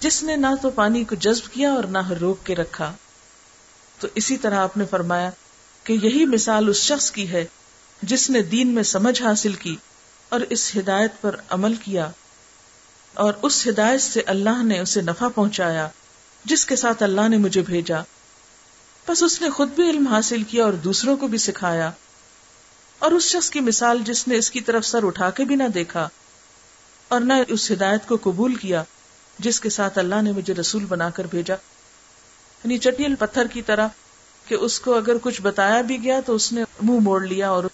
جس 0.00 0.22
نے 0.22 0.36
نہ 0.36 0.46
تو 0.62 0.70
پانی 0.70 1.04
کو 1.04 1.14
جذب 1.14 1.52
کیا 1.52 1.72
اور 1.72 1.84
نہ 1.84 2.10
روک 2.20 2.46
کے 2.46 2.54
رکھا۔ 2.54 2.92
تو 3.98 4.08
اسی 4.14 4.36
طرح 4.36 4.54
آپ 4.54 4.76
نے 4.76 4.84
فرمایا 4.90 5.30
کہ 5.84 5.92
یہی 5.92 6.24
مثال 6.24 6.68
اس 6.68 6.76
شخص 6.76 7.10
کی 7.10 7.28
ہے 7.28 7.44
جس 8.02 8.30
نے 8.30 8.42
دین 8.42 8.68
میں 8.68 8.82
سمجھ 8.82 9.22
حاصل 9.22 9.52
کی 9.52 9.76
اور 10.28 10.40
اس 10.50 10.76
ہدایت 10.76 11.12
پر 11.20 11.36
عمل 11.48 11.74
کیا 11.74 12.10
اور 13.14 13.34
اس 13.42 13.66
ہدایت 13.66 14.02
سے 14.02 14.20
اللہ 14.26 14.62
نے 14.62 14.78
اسے 14.78 15.00
نفع 15.00 15.28
پہنچایا 15.28 15.88
جس 16.44 16.66
کے 16.66 16.76
ساتھ 16.76 17.02
اللہ 17.02 17.28
نے 17.28 17.36
مجھے 17.36 17.62
بھیجا۔ 17.62 17.98
بس 19.08 19.22
اس 19.22 19.42
نے 19.42 19.50
خود 19.50 19.68
بھی 19.68 19.90
علم 19.90 20.06
حاصل 20.06 20.42
کیا 20.42 20.64
اور 20.64 20.72
دوسروں 20.72 21.16
کو 21.16 21.26
بھی 21.26 21.38
سکھایا۔ 21.38 21.90
اور 22.98 23.12
اس 23.12 23.22
شخص 23.22 23.50
کی 23.50 23.60
مثال 23.60 23.98
جس 24.04 24.28
نے 24.28 24.36
اس 24.36 24.50
کی 24.50 24.60
طرف 24.60 24.84
سر 24.84 25.06
اٹھا 25.06 25.30
کے 25.30 25.44
بھی 25.44 25.56
نہ 25.56 25.68
دیکھا 25.74 26.08
اور 27.08 27.20
نہ 27.20 27.32
اس 27.48 27.70
ہدایت 27.70 28.08
کو 28.08 28.18
قبول 28.22 28.54
کیا۔ 28.54 28.84
جس 29.38 29.60
کے 29.60 29.70
ساتھ 29.70 29.98
اللہ 29.98 30.22
نے 30.22 30.32
مجھے 30.32 30.54
رسول 30.54 30.84
بنا 30.84 31.10
کر 31.10 31.24
بھیجا۔ 31.24 31.54
یعنی 32.64 32.78
چٹیل 32.78 33.14
پتھر 33.14 33.46
کی 33.46 33.62
طرح 33.62 33.88
کہ 34.46 34.54
اس 34.54 34.80
کو 34.80 34.96
اگر 34.96 35.16
کچھ 35.22 35.42
بتایا 35.42 35.80
بھی 35.80 36.02
گیا 36.02 36.20
تو 36.26 36.34
اس 36.34 36.52
نے 36.52 36.64
منہ 36.82 37.00
موڑ 37.00 37.24
لیا 37.24 37.50
اور 37.50 37.64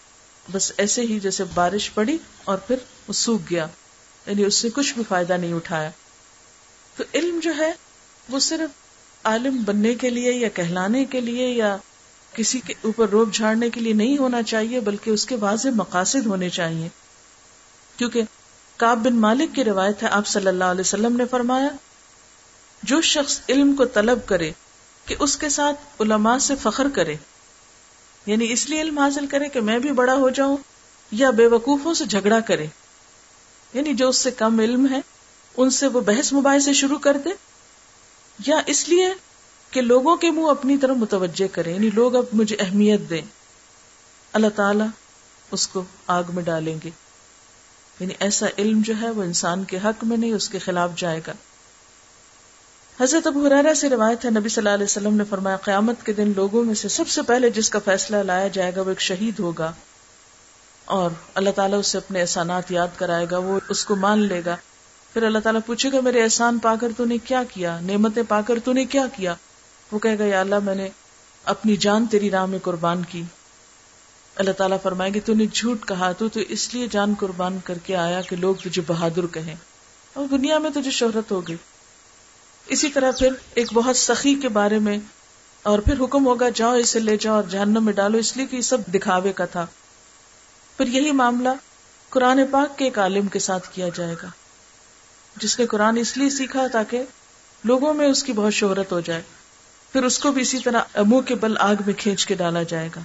بس 0.52 0.72
ایسے 0.76 1.02
ہی 1.02 1.20
جیسے 1.20 1.44
بارش 1.54 1.94
پڑی 1.94 2.18
اور 2.44 2.58
پھر 2.58 2.76
وہ 3.08 3.12
سوکھ 3.12 3.42
گیا۔ 3.50 3.66
یعنی 4.26 4.44
اس 4.44 4.54
سے 4.54 4.68
کچھ 4.70 4.94
بھی 4.94 5.02
فائدہ 5.08 5.32
نہیں 5.32 5.52
اٹھایا۔ 5.52 5.90
تو 6.96 7.04
علم 7.14 7.40
جو 7.42 7.52
ہے 7.58 7.72
وہ 8.28 8.38
صرف 8.38 8.70
عالم 9.26 9.62
بننے 9.64 9.94
کے 9.94 10.10
لیے 10.10 10.32
یا 10.32 10.48
کہلانے 10.48 11.04
کے 11.04 11.20
لیے 11.20 11.48
یا 11.48 11.76
کسی 12.32 12.60
کے 12.60 12.74
اوپر 12.82 13.08
روپ 13.08 13.34
جھاڑنے 13.34 13.70
کے 13.70 13.80
لیے 13.80 13.92
نہیں 13.92 14.18
ہونا 14.18 14.42
چاہیے، 14.42 14.80
بلکہ 14.80 15.10
اس 15.10 15.26
کے 15.26 15.36
واضح 15.36 15.68
مقاصد 15.74 16.26
ہونے 16.26 16.50
چاہیے۔ 16.50 16.88
کیونکہ 17.96 18.22
کاب 18.84 18.98
بن 18.98 19.16
مالک 19.16 19.54
کی 19.54 19.64
روایت 19.64 20.02
ہے، 20.02 20.08
آپ 20.08 20.26
صلی 20.26 20.46
اللہ 20.46 20.64
علیہ 20.64 20.80
وسلم 20.80 21.16
نے 21.16 21.24
فرمایا، 21.30 21.68
جو 22.82 23.00
شخص 23.00 23.40
علم 23.48 23.74
کو 23.74 23.84
طلب 23.84 24.18
کرے 24.26 24.52
کہ 25.06 25.16
اس 25.18 25.36
کے 25.36 25.48
ساتھ 25.48 26.02
علماء 26.02 26.38
سے 26.38 26.54
فخر 26.62 26.86
کرے 26.94 27.14
یعنی 28.26 28.52
اس 28.52 28.70
لیے 28.70 28.80
علم 28.80 28.98
حاصل 28.98 29.26
کرے 29.26 29.48
کہ 29.48 29.60
میں 29.60 29.78
بھی 29.78 29.92
بڑا 29.92 30.14
ہو 30.14 30.30
جاؤں 30.30 30.56
یا 31.10 31.30
بے 31.30 31.46
وقوفوں 31.46 31.94
سے 31.94 32.04
جھگڑا 32.04 32.40
کرے 32.40 32.66
یعنی 33.74 33.94
جو 33.94 34.08
اس 34.08 34.16
سے 34.16 34.30
کم 34.30 34.58
علم 34.58 34.86
ہے، 34.90 35.00
ان 35.56 35.70
سے 35.70 35.86
وہ 35.86 36.00
بحث 36.00 36.32
مباحث 36.32 36.68
شروع 36.74 36.98
کر 36.98 37.16
دے، 37.16 37.30
یا 38.46 38.56
اس 38.66 38.88
لیے 38.88 39.08
کہ 39.70 39.80
لوگوں 39.80 40.16
کے 40.16 40.30
منہ 40.30 40.46
اپنی 40.46 40.78
طرف 40.78 40.96
متوجہ 40.96 41.54
کرے 41.54 41.72
یعنی 41.72 41.90
لوگ 41.90 42.16
اب 42.16 42.24
مجھے 42.32 42.56
اہمیت 42.58 43.00
دیں۔ 43.10 43.22
اللہ 44.32 44.56
تعالی 44.56 44.84
اس 45.50 45.68
کو 45.68 45.84
آگ 46.06 46.22
میں 46.28 46.42
ڈالیں 46.42 46.78
گے۔ 46.84 46.90
یعنی 48.00 48.14
ایسا 48.20 48.46
علم 48.58 48.80
جو 48.84 48.94
ہے 49.00 49.10
وہ 49.10 49.22
انسان 49.22 49.64
کے 49.64 49.78
حق 49.84 50.04
میں 50.04 50.16
نہیں، 50.16 50.32
اس 50.32 50.48
کے 50.48 50.58
خلاف 50.58 50.90
جائے 50.96 51.20
گا۔ 51.26 51.32
حضرت 53.00 53.26
ابو 53.26 53.46
حرارہ 53.46 53.74
سے 53.74 53.88
روایت 53.88 54.24
ہے، 54.24 54.30
نبی 54.30 54.48
صلی 54.48 54.60
اللہ 54.60 54.74
علیہ 54.74 54.84
وسلم 54.84 55.16
نے 55.16 55.24
فرمایا، 55.30 55.56
قیامت 55.56 56.06
کے 56.06 56.12
دن 56.12 56.32
لوگوں 56.36 56.64
میں 56.64 56.74
سے 56.74 56.88
سب 56.88 57.08
سے 57.08 57.22
پہلے 57.22 57.50
جس 57.50 57.70
کا 57.70 57.78
فیصلہ 57.84 58.16
لایا 58.16 58.48
جائے 58.48 58.72
گا 58.76 58.80
وہ 58.80 58.88
ایک 58.88 59.00
شہید 59.00 59.38
ہوگا۔ 59.38 59.72
اور 60.84 61.10
اللہ 61.34 61.50
تعالیٰ 61.50 61.78
اس 61.78 61.86
سے 61.86 61.98
اپنے 61.98 62.20
احسانات 62.20 62.72
یاد 62.72 62.88
کرائے 62.96 63.26
گا، 63.30 63.38
وہ 63.38 63.60
اس 63.68 63.84
کو 63.84 63.96
مان 63.96 64.18
لے 64.18 64.42
گا۔ 64.46 64.56
پھر 65.12 65.22
اللہ 65.22 65.38
تعالیٰ 65.38 65.60
پوچھے 65.66 65.92
گا، 65.92 66.00
میرے 66.00 66.22
احسان 66.22 66.58
پا 66.58 66.74
کر 66.80 66.88
تو 66.96 67.04
نے 67.04 67.18
کیا 67.18 67.42
کیا؟ 67.54 67.80
نعمتیں 67.80 68.22
پا 68.28 68.40
کر 68.40 68.54
تو 68.64 68.72
نے 68.72 68.84
کیا 68.84 69.06
کیا؟ 69.16 69.34
وہ 69.92 69.98
کہے 69.98 70.18
گا، 70.18 70.24
یا 70.24 70.40
اللہ، 70.40 70.58
میں 70.58 70.74
نے 70.74 70.88
اپنی 71.44 71.76
جان 71.76 72.06
تیری 72.06 72.30
راہ 72.30 72.46
میں 72.46 72.58
قربان 72.62 73.02
کی۔ 73.02 73.22
اللہ 74.36 74.52
تعالیٰ 74.52 74.76
فرمائے 74.82 75.14
گی 75.14 75.20
تو 75.20 75.34
نے 75.34 75.46
جھوٹ 75.52 75.86
کہا 75.86 76.12
تو 76.12 76.28
تو 76.28 76.40
اس 76.40 76.74
لیے 76.74 76.86
جان 76.90 77.14
قربان 77.18 77.58
کر 77.64 77.78
کے 77.78 77.96
آیا 77.96 78.20
کہ 78.20 78.36
لوگ 78.36 78.54
تجھے 78.54 78.82
بہادر 78.86 79.26
کہیں۔ 79.26 79.54
اور 80.12 80.26
دنیا 80.30 80.58
میں 80.58 80.70
تجھے 80.70 80.90
شہرت 80.90 81.32
ہو 81.32 81.48
گئی 81.48 81.56
اسی 82.66 82.88
طرح 82.88 83.10
پھر 83.10 83.28
ایک 83.54 83.72
بہت 83.72 83.96
سخی 83.96 84.34
کے 84.34 84.48
بارے 84.48 84.78
میں 84.78 84.98
اور 85.62 85.78
پھر 85.78 86.00
حکم 86.00 86.26
ہوگا، 86.26 86.48
جاؤ 86.48 86.72
اسے 86.72 87.00
لے 87.00 87.16
جاؤ 87.16 87.34
اور 87.34 87.42
جہنم 87.42 87.84
میں 87.84 87.92
ڈالو، 87.92 88.18
اس 88.18 88.36
لیے 88.36 88.46
کہ 88.46 88.56
یہ 88.56 88.60
سب 88.60 88.78
دکھاوے 88.94 89.32
کا 89.32 89.44
تھا۔ 89.44 89.66
پھر 90.76 90.86
یہی 90.86 91.12
معاملہ 91.12 91.48
قرآن 92.08 92.40
پاک 92.50 92.78
کے 92.78 92.84
ایک 92.84 92.98
عالم 92.98 93.26
کے 93.26 93.38
ساتھ 93.38 93.68
کیا 93.72 93.88
جائے 93.94 94.14
گا، 94.22 94.28
جس 95.36 95.60
نے 95.60 95.66
قرآن 95.66 95.96
اس 95.96 96.16
لیے 96.16 96.30
سیکھا 96.30 96.66
تاکہ 96.72 97.02
لوگوں 97.64 97.94
میں 97.94 98.06
اس 98.06 98.22
کی 98.22 98.32
بہت 98.32 98.54
شہرت 98.54 98.92
ہو 98.92 99.00
جائے۔ 99.00 99.22
پھر 99.92 100.04
اس 100.04 100.18
کو 100.18 100.32
بھی 100.32 100.42
اسی 100.42 100.58
طرح 100.58 100.80
منہ 101.06 101.20
کے 101.20 101.34
بل 101.34 101.54
آگ 101.58 101.74
میں 101.86 101.94
کھینچ 101.94 102.26
کے 102.26 102.34
ڈالا 102.34 102.62
جائے 102.62 102.88
گا۔ 102.96 103.00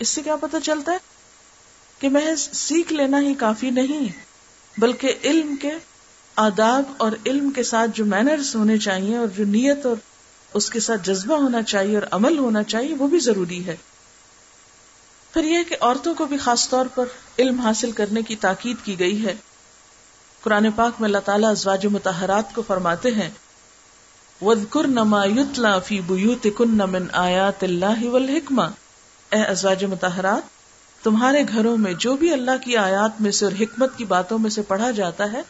اس 0.00 0.08
سے 0.08 0.22
کیا 0.22 0.36
پتا 0.36 0.60
چلتا 0.60 0.92
ہے 0.92 0.96
کہ 1.98 2.08
محض 2.08 2.48
سیکھ 2.52 2.92
لینا 2.92 3.20
ہی 3.20 3.34
کافی 3.34 3.70
نہیں 3.70 4.08
بلکہ 4.78 5.14
علم 5.24 5.56
کے 5.56 5.70
آداب 6.36 6.82
اور 6.96 7.12
علم 7.26 7.50
کے 7.50 7.62
ساتھ 7.62 7.90
جو 7.94 8.04
مینرز 8.04 8.54
ہونے 8.54 8.78
چاہیے 8.78 9.16
اور 9.16 9.26
جو 9.26 9.44
نیت 9.44 9.86
اور 9.86 9.96
اس 10.54 10.70
کے 10.70 10.80
ساتھ 10.80 11.00
جذبہ 11.04 11.34
ہونا 11.34 11.62
چاہیے 11.62 11.94
اور 11.94 12.06
عمل 12.10 12.38
ہونا 12.38 12.62
چاہیے، 12.62 12.94
وہ 12.94 13.08
بھی 13.08 13.18
ضروری 13.18 13.66
ہے۔ 13.66 13.76
پھر 15.32 15.44
یہ 15.44 15.58
کہ 15.68 15.76
عورتوں 15.80 16.14
کو 16.14 16.26
بھی 16.26 16.36
خاص 16.36 16.68
طور 16.68 16.86
پر 16.94 17.04
علم 17.38 17.60
حاصل 17.60 17.92
کرنے 17.92 18.22
کی 18.22 18.36
تاکید 18.36 18.76
کی 18.84 18.98
گئی 18.98 19.24
ہے۔ 19.26 19.34
قرآن 20.40 20.70
پاک 20.76 21.00
میں 21.00 21.08
اللہ 21.08 21.18
تعالیٰ 21.18 21.50
ازواج 21.50 21.86
متحرات 21.86 22.54
کو 22.54 22.62
فرماتے 22.66 23.10
ہیں 23.10 23.30
آیات 27.12 27.64
اللہ 27.64 28.04
اے 29.30 29.42
ازواج 29.42 29.84
متحرات 29.84 30.42
تمہارے 31.04 31.42
گھروں 31.48 31.76
میں 31.76 31.92
جو 31.92 32.16
بھی 32.16 32.32
اللہ 32.32 32.50
کی 32.64 32.76
آیات 32.76 33.20
میں 33.20 33.30
سے 33.30 33.44
اور 33.44 33.52
حکمت 33.60 33.96
کی 33.96 34.04
باتوں 34.04 34.38
میں 34.38 34.50
سے 34.50 34.62
پڑھا 34.62 34.90
جاتا 34.90 35.32
ہے، 35.32 35.42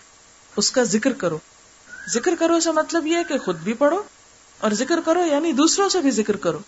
اس 0.56 0.70
کا 0.70 0.82
ذکر 0.82 1.12
کرو۔ 1.12 1.38
ذکر 2.08 2.34
کرو 2.38 2.60
سے 2.60 2.70
مطلب 2.70 3.06
یہ 3.06 3.16
ہے 3.16 3.24
کہ 3.24 3.38
خود 3.38 3.56
بھی 3.56 3.72
پڑھو، 3.72 4.02
اور 4.58 4.70
ذکر 4.70 5.00
کرو 5.04 5.26
یعنی 5.26 5.52
دوسروں 5.52 5.88
سے 5.88 6.00
بھی 6.00 6.10
ذکر 6.10 6.36
کرو۔ 6.36 6.58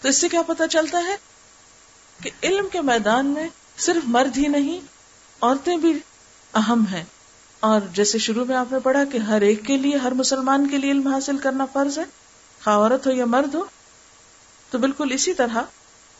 تو 0.00 0.08
اس 0.08 0.16
سے 0.18 0.28
کیا 0.28 0.42
پتا 0.42 0.68
چلتا 0.68 0.98
ہے؟ 0.98 1.16
کہ 2.22 2.30
علم 2.42 2.68
کے 2.72 2.80
میدان 2.80 3.26
میں 3.26 3.48
صرف 3.78 4.02
مرد 4.04 4.38
ہی 4.38 4.48
نہیں، 4.48 4.80
عورتیں 5.40 5.76
بھی 5.76 5.98
اہم 6.54 6.84
ہیں۔ 6.92 7.04
اور 7.60 7.80
جیسے 7.92 8.18
شروع 8.18 8.44
میں 8.44 8.56
آپ 8.56 8.72
نے 8.72 8.78
پڑھا 8.78 9.04
کہ 9.04 9.18
ہر 9.18 9.40
ایک 9.40 9.64
کے 9.64 9.76
لیے، 9.76 9.96
ہر 9.96 10.12
مسلمان 10.12 10.68
کے 10.68 10.78
لیے 10.78 10.90
علم 10.90 11.06
حاصل 11.06 11.38
کرنا 11.38 11.64
فرض 11.64 11.98
ہے 11.98 12.04
عورت 12.66 13.06
ہو 13.06 13.12
یا 13.12 13.24
مرد 13.24 13.54
ہو، 13.54 13.64
تو 14.70 14.78
بالکل 14.78 15.12
اسی 15.12 15.34
طرح 15.34 15.58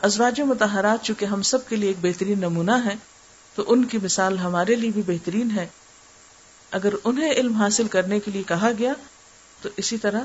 ازواج 0.03 0.41
متحرات 0.41 1.05
چونکہ 1.05 1.25
ہم 1.25 1.43
سب 1.43 1.69
کے 1.69 1.77
لیے 1.77 1.89
ایک 1.89 1.97
بہترین 2.01 2.39
نمونہ 2.39 2.71
ہے، 2.85 2.95
تو 3.55 3.65
ان 3.67 3.85
کی 3.85 3.99
مثال 4.03 4.39
ہمارے 4.39 4.75
لیے 4.75 4.91
بھی 4.91 5.03
بہترین 5.07 5.51
ہے۔ 5.51 5.67
اگر 6.71 6.93
انہیں 7.05 7.31
علم 7.31 7.55
حاصل 7.55 7.89
کرنے 7.89 8.21
کے 8.21 8.31
لیے 8.31 8.43
کہا 8.43 8.71
گیا، 8.79 8.93
تو 9.63 9.69
اسی 9.77 9.99
طرح 9.99 10.21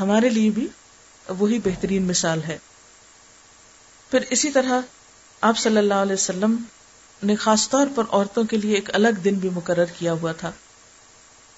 ہمارے 0.00 0.28
لیے 0.28 0.50
بھی 0.50 0.68
وہی 1.38 1.58
بہترین 1.58 2.02
مثال 2.02 2.42
ہے۔ 2.42 2.58
پھر 4.10 4.20
اسی 4.30 4.50
طرح 4.50 4.80
آپ 5.40 5.58
صلی 5.58 5.76
اللہ 5.76 5.94
علیہ 5.94 6.12
وسلم 6.12 6.56
نے 7.22 7.36
خاص 7.36 7.68
طور 7.68 7.86
پر 7.94 8.04
عورتوں 8.10 8.44
کے 8.44 8.56
لیے 8.56 8.74
ایک 8.74 8.94
الگ 8.94 9.08
دن 9.08 9.34
بھی 9.34 9.48
مقرر 9.48 9.84
کیا 9.84 10.12
ہوا 10.12 10.32
تھا 10.32 10.52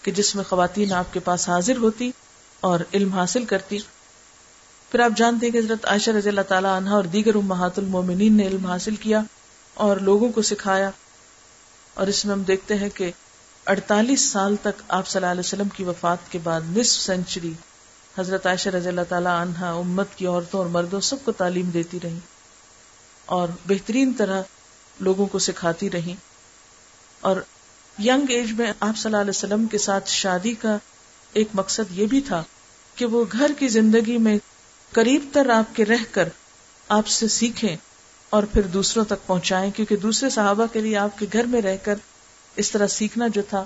کہ 0.02 0.12
جس 0.12 0.34
میں 0.34 0.44
خواتین 0.44 0.92
آپ 0.92 1.12
کے 1.12 1.20
پاس 1.20 1.48
حاضر 1.48 1.76
ہوتی 1.76 2.10
اور 2.60 2.80
علم 2.94 3.12
حاصل 3.12 3.44
کرتی۔ 3.44 3.78
پھر 4.96 5.04
آپ 5.04 5.16
جانتے 5.16 5.46
ہیں 5.46 5.52
کہ 5.52 5.59
حضرت 5.59 5.87
عائشہ 5.87 6.11
رضی 6.11 6.28
اللہ 6.28 6.46
تعالیٰ 6.48 6.70
عنہ 6.76 6.90
اور 6.90 7.04
دیگر 7.12 7.35
امہات 7.37 7.78
المومنین 7.78 8.37
نے 8.37 8.46
علم 8.46 8.66
حاصل 8.66 8.94
کیا 8.96 9.20
اور 9.76 9.96
لوگوں 10.02 10.28
کو 10.32 10.42
سکھایا 10.42 10.90
اور 11.96 12.06
اس 12.06 12.24
میں 12.24 12.32
ہم 12.35 12.42
دیکھتے 12.42 12.76
ہیں 12.76 12.88
کہ 12.94 13.11
اڑتالیس 13.66 14.24
سال 14.28 14.56
تک 14.62 14.80
آپ 14.90 15.09
صلی 15.09 15.18
اللہ 15.18 15.30
علیہ 15.30 15.40
وسلم 15.40 15.68
کی 15.76 15.85
وفات 15.85 16.30
کے 16.32 16.38
بعد 16.42 16.70
نصف 16.70 17.00
سینچری 17.00 17.52
حضرت 18.14 18.46
عائشہ 18.46 18.68
رضی 18.68 18.88
اللہ 18.88 19.09
تعالیٰ 19.09 19.37
عنہ 19.40 19.64
امت 19.74 20.16
کی 20.16 20.26
عورتوں 20.26 20.61
اور 20.61 20.68
مردوں 20.70 21.00
سب 21.02 21.24
کو 21.24 21.32
تعلیم 21.35 21.70
دیتی 21.70 22.00
رہی 22.02 22.18
اور 23.28 23.54
بہترین 23.66 24.12
طرح 24.14 24.42
لوگوں 24.96 25.26
کو 25.26 25.38
سکھاتی 25.42 25.90
رہی 25.90 26.14
اور 27.22 27.42
ینگ 27.96 28.30
ایج 28.30 28.52
میں 28.54 28.72
آپ 28.80 28.96
صلی 28.96 29.09
اللہ 29.09 29.20
علیہ 29.20 29.37
وسلم 29.37 29.66
کے 29.66 29.78
ساتھ 29.82 30.11
شادی 30.14 30.54
کا 30.61 30.76
ایک 31.32 31.48
مقصد 31.54 31.98
یہ 31.98 32.06
بھی 32.09 32.20
تھا 32.24 32.42
کہ 32.96 33.06
وہ 33.09 33.24
گھر 33.32 33.52
کی 33.59 33.68
زندگی 33.70 34.18
میں 34.18 34.38
قریب 34.92 35.25
تر 35.33 35.51
آپ 35.51 35.77
کے 35.77 35.85
رہ 35.85 36.05
کر 36.11 36.29
آپ 36.88 37.07
سے 37.07 37.29
سیکھیں 37.29 37.77
اور 38.31 38.42
پھر 38.42 38.62
دوسروں 38.62 39.05
تک 39.05 39.27
پہنچائیں، 39.27 39.70
کیونکہ 39.70 39.96
دوسرے 39.96 40.31
صحابہ 40.31 40.66
کے 40.72 40.81
لیے 40.81 40.96
آپ 40.96 41.18
کے 41.18 41.27
گھر 41.33 41.44
میں 41.44 41.62
رہ 41.62 41.77
کر 41.83 41.94
اس 42.57 42.70
طرح 42.70 42.87
سیکھنا 42.87 43.27
جو 43.27 43.42
تھا، 43.49 43.64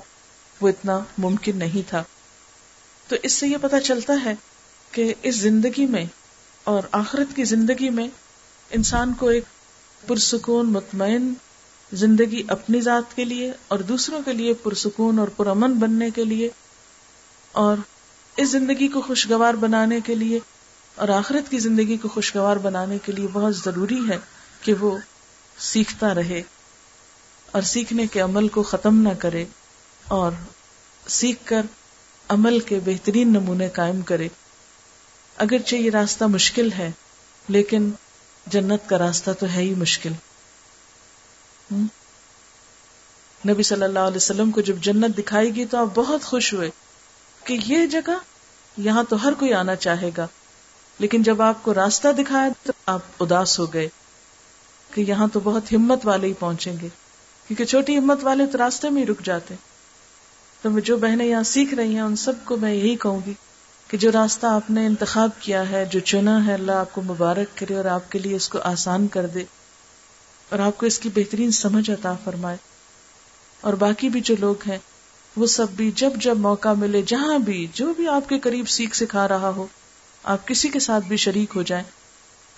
وہ 0.60 0.68
اتنا 0.68 1.00
ممکن 1.18 1.56
نہیں 1.56 1.90
تھا۔ 1.90 2.02
تو 3.08 3.16
اس 3.22 3.32
سے 3.32 3.48
یہ 3.48 3.56
پتا 3.60 3.80
چلتا 3.80 4.12
ہے 4.24 4.34
کہ 4.90 5.14
اس 5.22 5.36
زندگی 5.36 5.86
میں 5.86 6.04
اور 6.64 6.82
آخرت 6.92 7.36
کی 7.36 7.44
زندگی 7.44 7.90
میں 7.90 8.08
انسان 8.70 9.12
کو 9.12 9.28
ایک 9.28 9.44
پرسکون، 10.06 10.66
مطمئن 10.66 11.32
زندگی 11.92 12.42
اپنی 12.48 12.80
ذات 12.80 13.16
کے 13.16 13.24
لیے 13.24 13.52
اور 13.68 13.78
دوسروں 13.78 14.20
کے 14.24 14.32
لیے 14.32 14.54
پرسکون 14.54 15.18
اور 15.18 15.28
پرامن 15.28 15.72
بننے 15.72 16.10
کے 16.10 16.24
لیے 16.24 16.48
اور 17.52 17.76
اس 18.36 18.50
زندگی 18.50 18.88
کو 18.88 19.00
خوشگوار 19.00 19.54
بنانے 19.54 20.00
کے 20.00 20.14
لیے 20.14 20.38
اور 21.00 21.08
آخرت 21.08 21.50
کی 21.50 21.58
زندگی 21.58 21.96
کو 21.96 22.08
خوشگوار 22.08 22.56
بنانے 22.56 22.98
کے 23.04 23.12
لیے 23.12 23.26
بہت 23.32 23.56
ضروری 23.56 24.00
ہے 24.08 24.18
کہ 24.60 24.74
وہ 24.74 24.98
سیکھتا 25.58 26.14
رہے 26.14 26.42
اور 27.50 27.62
سیکھنے 27.62 28.06
کے 28.06 28.20
عمل 28.20 28.48
کو 28.48 28.62
ختم 28.62 29.02
نہ 29.02 29.14
کرے 29.18 29.44
اور 30.08 30.32
سیکھ 31.08 31.38
کر 31.44 31.62
عمل 32.28 32.60
کے 32.60 32.80
بہترین 32.84 33.28
نمونے 33.28 33.68
قائم 33.68 34.02
کرے۔ 34.02 34.28
اگرچہ 35.36 35.74
یہ 35.74 35.90
راستہ 35.90 36.24
مشکل 36.24 36.72
ہے، 36.72 36.90
لیکن 37.48 37.90
جنت 38.46 38.88
کا 38.88 38.98
راستہ 38.98 39.30
تو 39.30 39.46
ہے 39.46 39.62
ہی 39.62 39.74
مشکل۔ 39.74 40.12
نبی 43.48 43.62
صلی 43.62 43.82
اللہ 43.82 43.98
علیہ 43.98 44.16
وسلم 44.16 44.50
کو 44.50 44.60
جب 44.60 44.76
جنت 44.76 45.18
دکھائی 45.18 45.54
گی 45.56 45.64
تو 45.64 45.78
آپ 45.78 45.86
بہت 45.94 46.22
خوش 46.22 46.52
ہوئے 46.52 46.70
کہ 47.44 47.58
یہ 47.66 47.86
جگہ 47.86 48.18
یہاں 48.76 49.02
تو 49.08 49.22
ہر 49.22 49.32
کوئی 49.32 49.54
آنا 49.54 49.76
چاہے 49.76 50.10
گا۔ 50.16 50.26
لیکن 51.00 51.22
جب 51.22 51.42
آپ 51.42 51.62
کو 51.62 51.74
راستہ 51.74 52.08
دکھایا 52.08 52.48
تو 52.62 52.72
آپ 52.86 53.00
اداس 53.20 53.58
ہو 53.58 53.72
گئے 53.72 53.88
کہ 54.94 55.00
یہاں 55.00 55.26
تو 55.32 55.40
بہت 55.44 55.72
ہمت 55.72 56.06
والے 56.06 56.26
ہی 56.26 56.32
پہنچیں 56.32 56.72
گے۔ 56.72 56.88
کیونکہ 57.48 57.64
چھوٹی 57.64 57.98
ہمت 57.98 58.18
والے 58.22 58.46
تو 58.46 58.58
راستے 58.58 58.90
میں 58.90 59.02
ہی 59.02 59.06
رک 59.06 59.22
جاتے 59.22 59.54
ہیں۔ 59.54 59.70
تو 60.62 60.78
جو 60.78 60.96
بہنیں 60.96 61.26
یہاں 61.26 61.42
سیکھ 61.42 61.74
رہی 61.74 61.94
ہیں 61.94 62.00
ان 62.00 62.16
سب 62.16 62.32
کو 62.44 62.56
میں 62.56 62.74
یہی 62.74 62.96
کہوں 62.96 63.20
گی 63.26 63.32
کہ 63.88 63.96
جو 63.96 64.12
راستہ 64.12 64.46
آپ 64.46 64.70
نے 64.70 64.86
انتخاب 64.86 65.30
کیا 65.40 65.70
ہے، 65.70 65.84
جو 65.84 66.00
چنا 66.00 66.46
ہے، 66.46 66.54
اللہ 66.54 66.72
آپ 66.72 66.92
کو 66.92 67.02
مبارک 67.02 67.58
کرے 67.58 67.74
اور 67.74 67.84
آپ 67.84 68.12
کے 68.12 68.18
لیے 68.18 68.36
اس 68.36 68.48
کو 68.48 68.58
آسان 68.58 69.08
کر 69.08 69.26
دے۔ 69.26 69.44
اور 70.48 70.58
آپ 70.58 70.78
کو 70.78 70.86
اس 70.86 70.98
کی 70.98 71.08
بہترین 71.14 71.50
سمجھ 71.50 71.90
عطا 71.90 72.14
فرمائے۔ 72.24 72.56
اور 73.60 73.72
باقی 73.72 74.08
بھی 74.08 74.20
جو 74.20 74.34
لوگ 74.38 74.54
ہیں، 74.68 74.78
وہ 75.36 75.46
سب 75.46 75.66
بھی 75.70 75.90
جب 75.96 76.10
جب 76.16 76.36
موقع 76.36 76.72
ملے، 76.72 77.02
جہاں 77.02 77.38
بھی، 77.38 77.66
جو 77.74 77.94
بھی 77.94 78.08
آپ 78.08 78.28
کے 78.28 78.38
قریب 78.38 78.68
سیکھ 78.68 78.96
سکھا 78.96 79.28
رہا 79.28 79.48
ہو 79.48 79.66
آپ 80.24 80.48
کسی 80.48 80.68
کے 80.68 80.78
ساتھ 80.78 81.04
بھی 81.04 81.16
شریک 81.16 81.56
ہو 81.56 81.62
جائیں، 81.62 81.84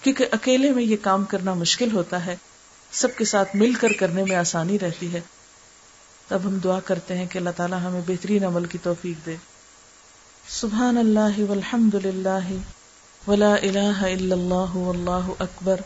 کیونکہ 0.03 0.27
اکیلے 0.33 0.70
میں 0.70 0.83
یہ 0.83 0.96
کام 1.03 1.25
کرنا 1.25 1.55
مشکل 1.55 1.92
ہوتا 1.92 2.27
ہے، 2.27 2.37
سب 2.92 3.09
کے 3.16 3.25
ساتھ 3.25 3.57
مل 3.57 3.75
کر 3.75 3.92
کرنے 3.92 4.25
میں 4.25 4.37
آسانی 4.37 4.79
رہتی 4.79 5.12
ہے۔ 5.12 5.20
تب 6.29 6.38
ہم 6.44 6.59
دعا 6.59 6.81
کرتے 6.81 7.18
ہیں 7.18 7.27
کہ 7.27 7.38
اللہ 7.38 7.51
تعالیٰ 7.57 7.79
ہمیں 7.83 8.01
بہترین 8.07 8.44
عمل 8.44 8.64
کی 8.64 8.79
توفیق 8.83 9.27
دے۔ 9.27 9.37
سبحان 10.48 10.98
اللہ 10.98 11.40
والحمد 11.48 11.94
للہ 11.94 12.53
ولا 13.29 13.55
الہ 13.55 14.03
الا 14.03 14.35
اللہ 14.35 14.77
واللہ 14.77 15.31
اکبر 15.38 15.81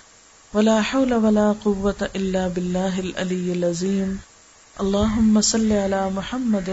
ولا 0.54 0.78
حول 0.92 1.12
ولا 1.12 1.52
قوة 1.62 2.06
الا 2.14 2.48
باللہ 2.48 2.98
العلی 2.98 3.52
العظیم۔ 3.52 4.16
اللہم 4.76 5.40
صلی 5.40 5.84
علی 5.84 6.08
محمد 6.12 6.68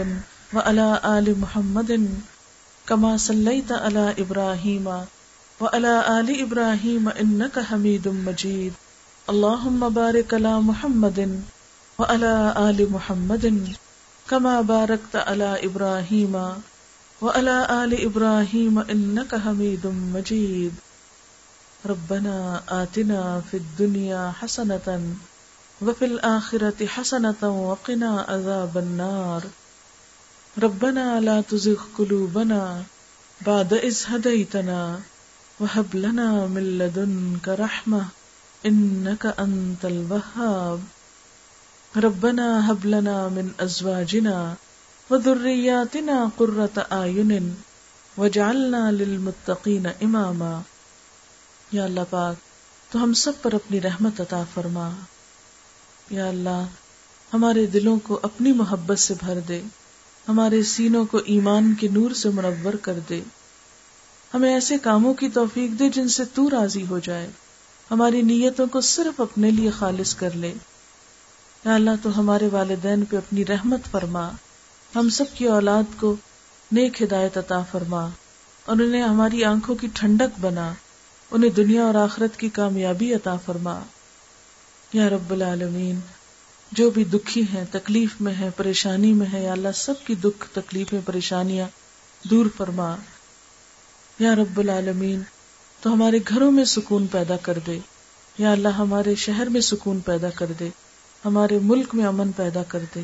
وعلى 0.52 0.92
آل 1.02 1.32
محمد 1.36 1.90
كما 2.86 3.16
صليت 3.16 3.72
على 3.72 4.06
ابراہیم 4.18 4.86
وعلى 5.60 5.94
آل 6.06 6.42
ابراہیم 6.42 7.08
انك 7.16 7.58
حمید 7.72 8.06
مجید۔ 8.06 8.72
اللہم 9.26 9.88
بارک 9.94 10.34
علی 10.34 10.60
محمد 10.62 11.18
وعلى 11.98 12.34
آل 12.54 12.84
محمد 12.90 13.46
كما 14.26 14.60
بارکت 14.60 15.16
علی 15.26 15.66
ابراہیم 15.66 16.36
وعلى 17.22 17.56
آل 17.68 17.94
إبراهيم 18.04 18.78
إنك 18.78 19.34
حميد 19.44 19.84
مجيد 19.84 20.80
ربنا 21.88 22.60
آتنا 22.66 23.40
في 23.50 23.56
الدنيا 23.56 24.30
حسنة 24.42 24.98
وفي 25.82 26.04
الآخرة 26.04 26.84
حسنة 26.96 27.42
وقنا 27.42 28.24
عذاب 28.28 28.78
النار۔ 28.78 29.63
ربنا 30.62 31.20
لا 31.20 31.40
تزغ 31.48 31.74
قلوبنا 31.96 32.80
بعد 33.46 33.72
إذ 33.72 34.12
هديتنا 34.12 34.98
وهب 35.60 35.94
لنا 35.94 36.46
من 36.46 36.62
لدنك 36.62 37.48
رحمة 37.48 38.00
إنك 38.70 39.26
أنت 39.38 39.84
الوهاب. 39.84 40.80
ربنا 41.98 42.72
هب 42.72 42.84
لنا 42.84 43.28
من 43.28 43.48
أزواجنا 43.62 44.54
وذرياتنا 45.10 46.28
قرة 46.36 46.80
أعين 46.92 47.54
وجعلنا 48.18 48.90
للمتقين 48.90 49.86
اماما 49.86 50.60
یا 51.72 51.84
اللہ 51.84 52.00
پاک، 52.10 52.36
تو 52.92 53.04
ہم 53.04 53.14
سب 53.14 53.32
پر 53.42 53.52
اپنی 53.52 53.80
رحمت 53.80 54.20
عطا 54.20 54.44
فرما۔ 54.54 54.90
یا 56.10 56.26
اللہ، 56.26 56.66
ہمارے 57.34 57.66
دلوں 57.66 57.98
کو 57.98 58.20
اپنی 58.22 58.52
محبت 58.52 58.98
سے 58.98 59.14
بھر 59.20 59.40
دے۔ 59.48 59.62
ہمارے 60.28 60.62
سینوں 60.62 61.04
کو 61.04 61.18
ایمان 61.18 61.74
کے 61.74 61.88
نور 61.88 62.10
سے 62.10 62.28
منور 62.28 62.72
کر 62.74 62.98
دے۔ 63.08 63.20
ہمیں 64.34 64.54
ایسے 64.54 64.78
کاموں 64.78 65.14
کی 65.14 65.28
توفیق 65.28 65.78
دے 65.78 65.88
جن 65.88 66.08
سے 66.08 66.24
تو 66.24 66.50
راضی 66.50 66.86
ہو 66.90 66.98
جائے۔ 66.98 67.30
ہماری 67.90 68.22
نیتوں 68.22 68.66
کو 68.66 68.80
صرف 68.80 69.20
اپنے 69.20 69.50
لیے 69.50 69.70
خالص 69.70 70.14
کر 70.14 70.30
لے۔ 70.34 70.54
یا 71.64 71.74
اللہ 71.74 71.90
تو 72.02 72.20
ہمارے 72.20 72.48
والدین 72.52 73.04
پہ 73.04 73.16
اپنی 73.16 73.44
رحمت 73.44 73.80
فرما۔ 73.90 74.30
ہم 74.96 75.08
سب 75.08 75.24
کی 75.34 75.48
اولاد 75.48 75.82
کو 76.00 76.16
نیک 76.72 77.02
ہدایت 77.02 77.38
عطا 77.38 77.62
فرما۔ 77.70 78.08
اور 78.66 78.76
انہیں 78.76 79.02
ہماری 79.02 79.44
آنکھوں 79.44 79.74
کی 79.74 79.88
ٹھنڈک 79.94 80.40
بنا۔ 80.40 80.72
انہیں 81.30 81.50
دنیا 81.50 81.82
اور 81.84 81.94
آخرت 81.94 82.36
کی 82.36 82.48
کامیابی 82.48 83.14
عطا 83.14 83.36
فرما۔ 83.36 83.80
یا 84.92 85.10
رب 85.10 85.30
العالمین 85.30 86.00
جو 86.76 86.90
بھی 86.90 87.04
دکھی 87.04 87.42
ہیں، 87.42 87.64
تکلیف 87.70 88.20
میں 88.20 88.34
ہے 88.34 88.50
پریشانی 88.56 89.12
میں 89.12 89.26
ہے 89.32 89.44
یا 89.44 89.52
اللہ 89.52 89.68
سب 89.74 89.94
کی 90.06 90.14
دکھ، 90.14 90.48
تکلیفیں، 90.52 91.00
پریشانیاں 91.04 91.68
دور 92.22 92.46
فرما۔ 92.56 92.96
یا 94.18 94.34
رب 94.34 94.58
العالمین، 94.58 95.22
تو 95.80 95.92
ہمارے 95.92 96.18
گھروں 96.28 96.50
میں 96.50 96.64
سکون 96.64 97.06
پیدا 97.06 97.36
کر 97.36 97.58
دے۔ 97.66 97.78
یا 98.38 98.52
اللہ، 98.52 98.68
ہمارے 98.68 99.14
شہر 99.14 99.46
میں 99.46 99.60
سکون 99.60 100.00
پیدا 100.00 100.30
کر 100.30 100.46
دے۔ 100.60 100.68
ہمارے 101.24 101.58
ملک 101.62 101.94
میں 101.94 102.04
امن 102.04 102.32
پیدا 102.32 102.62
کر 102.62 102.78
دے۔ 102.94 103.00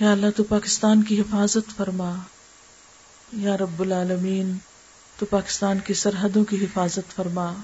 یا 0.00 0.12
اللہ، 0.12 0.26
تو 0.36 0.44
پاکستان 0.44 1.02
کی 1.02 1.20
حفاظت 1.20 1.76
فرما۔ 1.76 2.16
یا 3.32 3.56
رب 3.56 3.80
العالمین، 3.80 4.56
تو 5.18 5.26
پاکستان 5.26 5.78
کی 5.78 5.94
سرحدوں 5.94 6.44
کی 6.44 6.64
حفاظت 6.64 7.16
فرما۔ 7.16 7.54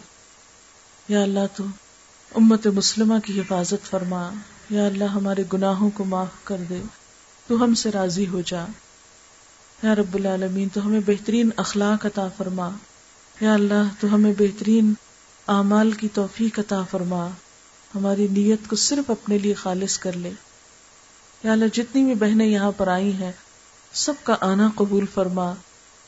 یا 1.09 1.23
اللہ، 1.23 1.57
تو 1.57 1.65
امت 2.35 2.67
مسلمہ 2.67 3.19
کی 3.25 3.41
حفاظت 3.41 3.91
فرما۔ 3.91 4.31
یا 4.71 4.87
اللہ 4.87 5.05
ہمارے 5.05 5.45
گناہوں 5.53 5.91
کو 5.91 6.05
معاف 6.05 6.45
کر 6.45 6.57
دے، 6.69 6.83
تو 7.47 7.65
ہم 7.65 7.75
سے 7.75 7.91
راضی 7.91 8.27
ہو 8.27 8.41
جا۔ 8.47 8.65
یا 9.83 9.95
رب 9.95 10.15
العالمین، 10.15 10.69
تو 10.69 10.87
ہمیں 10.87 11.01
بہترین 11.07 11.51
اخلاق 11.57 12.07
عطا 12.07 12.29
فرما۔ 12.37 12.71
یا 13.41 13.55
اللہ، 13.55 13.89
تو 14.01 14.15
ہمیں 14.15 14.33
بہترین 14.39 14.95
اعمال 15.49 15.93
کی 15.93 16.09
توفیق 16.15 16.59
عطا 16.59 16.83
فرما۔ 16.91 17.29
ہماری 17.95 18.27
نیت 18.31 18.69
کو 18.69 18.77
صرف 18.77 19.11
اپنے 19.11 19.39
لیے 19.39 19.55
خالص 19.55 19.99
کر 19.99 20.13
لے۔ 20.13 20.31
یا 21.43 21.53
اللہ، 21.53 21.65
جتنی 21.73 22.05
بھی 22.05 22.15
بہنیں 22.15 22.47
یہاں 22.47 22.73
پر 22.77 22.89
آئی 22.89 23.13
ہیں، 23.13 23.33
سب 23.93 24.15
کا 24.23 24.37
آنا 24.41 24.71
قبول 24.75 25.07
فرما۔ 25.15 25.55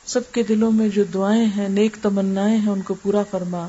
سب 0.07 0.33
کے 0.33 0.43
دلوں 0.43 0.73
میں 0.73 0.89
جو 0.89 1.05
دعائیں 1.05 1.47
ہیں، 1.47 1.69
نیک 1.69 1.97
تمنائیں 2.03 2.59
ہیں، 2.59 2.71
ان 2.71 2.83
کو 2.83 2.95
پورا 2.95 3.23
فرما۔ 3.31 3.69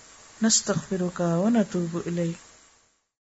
نستغفرك 0.43 1.19
ونتوب 1.19 2.07
إليك. 2.07 2.50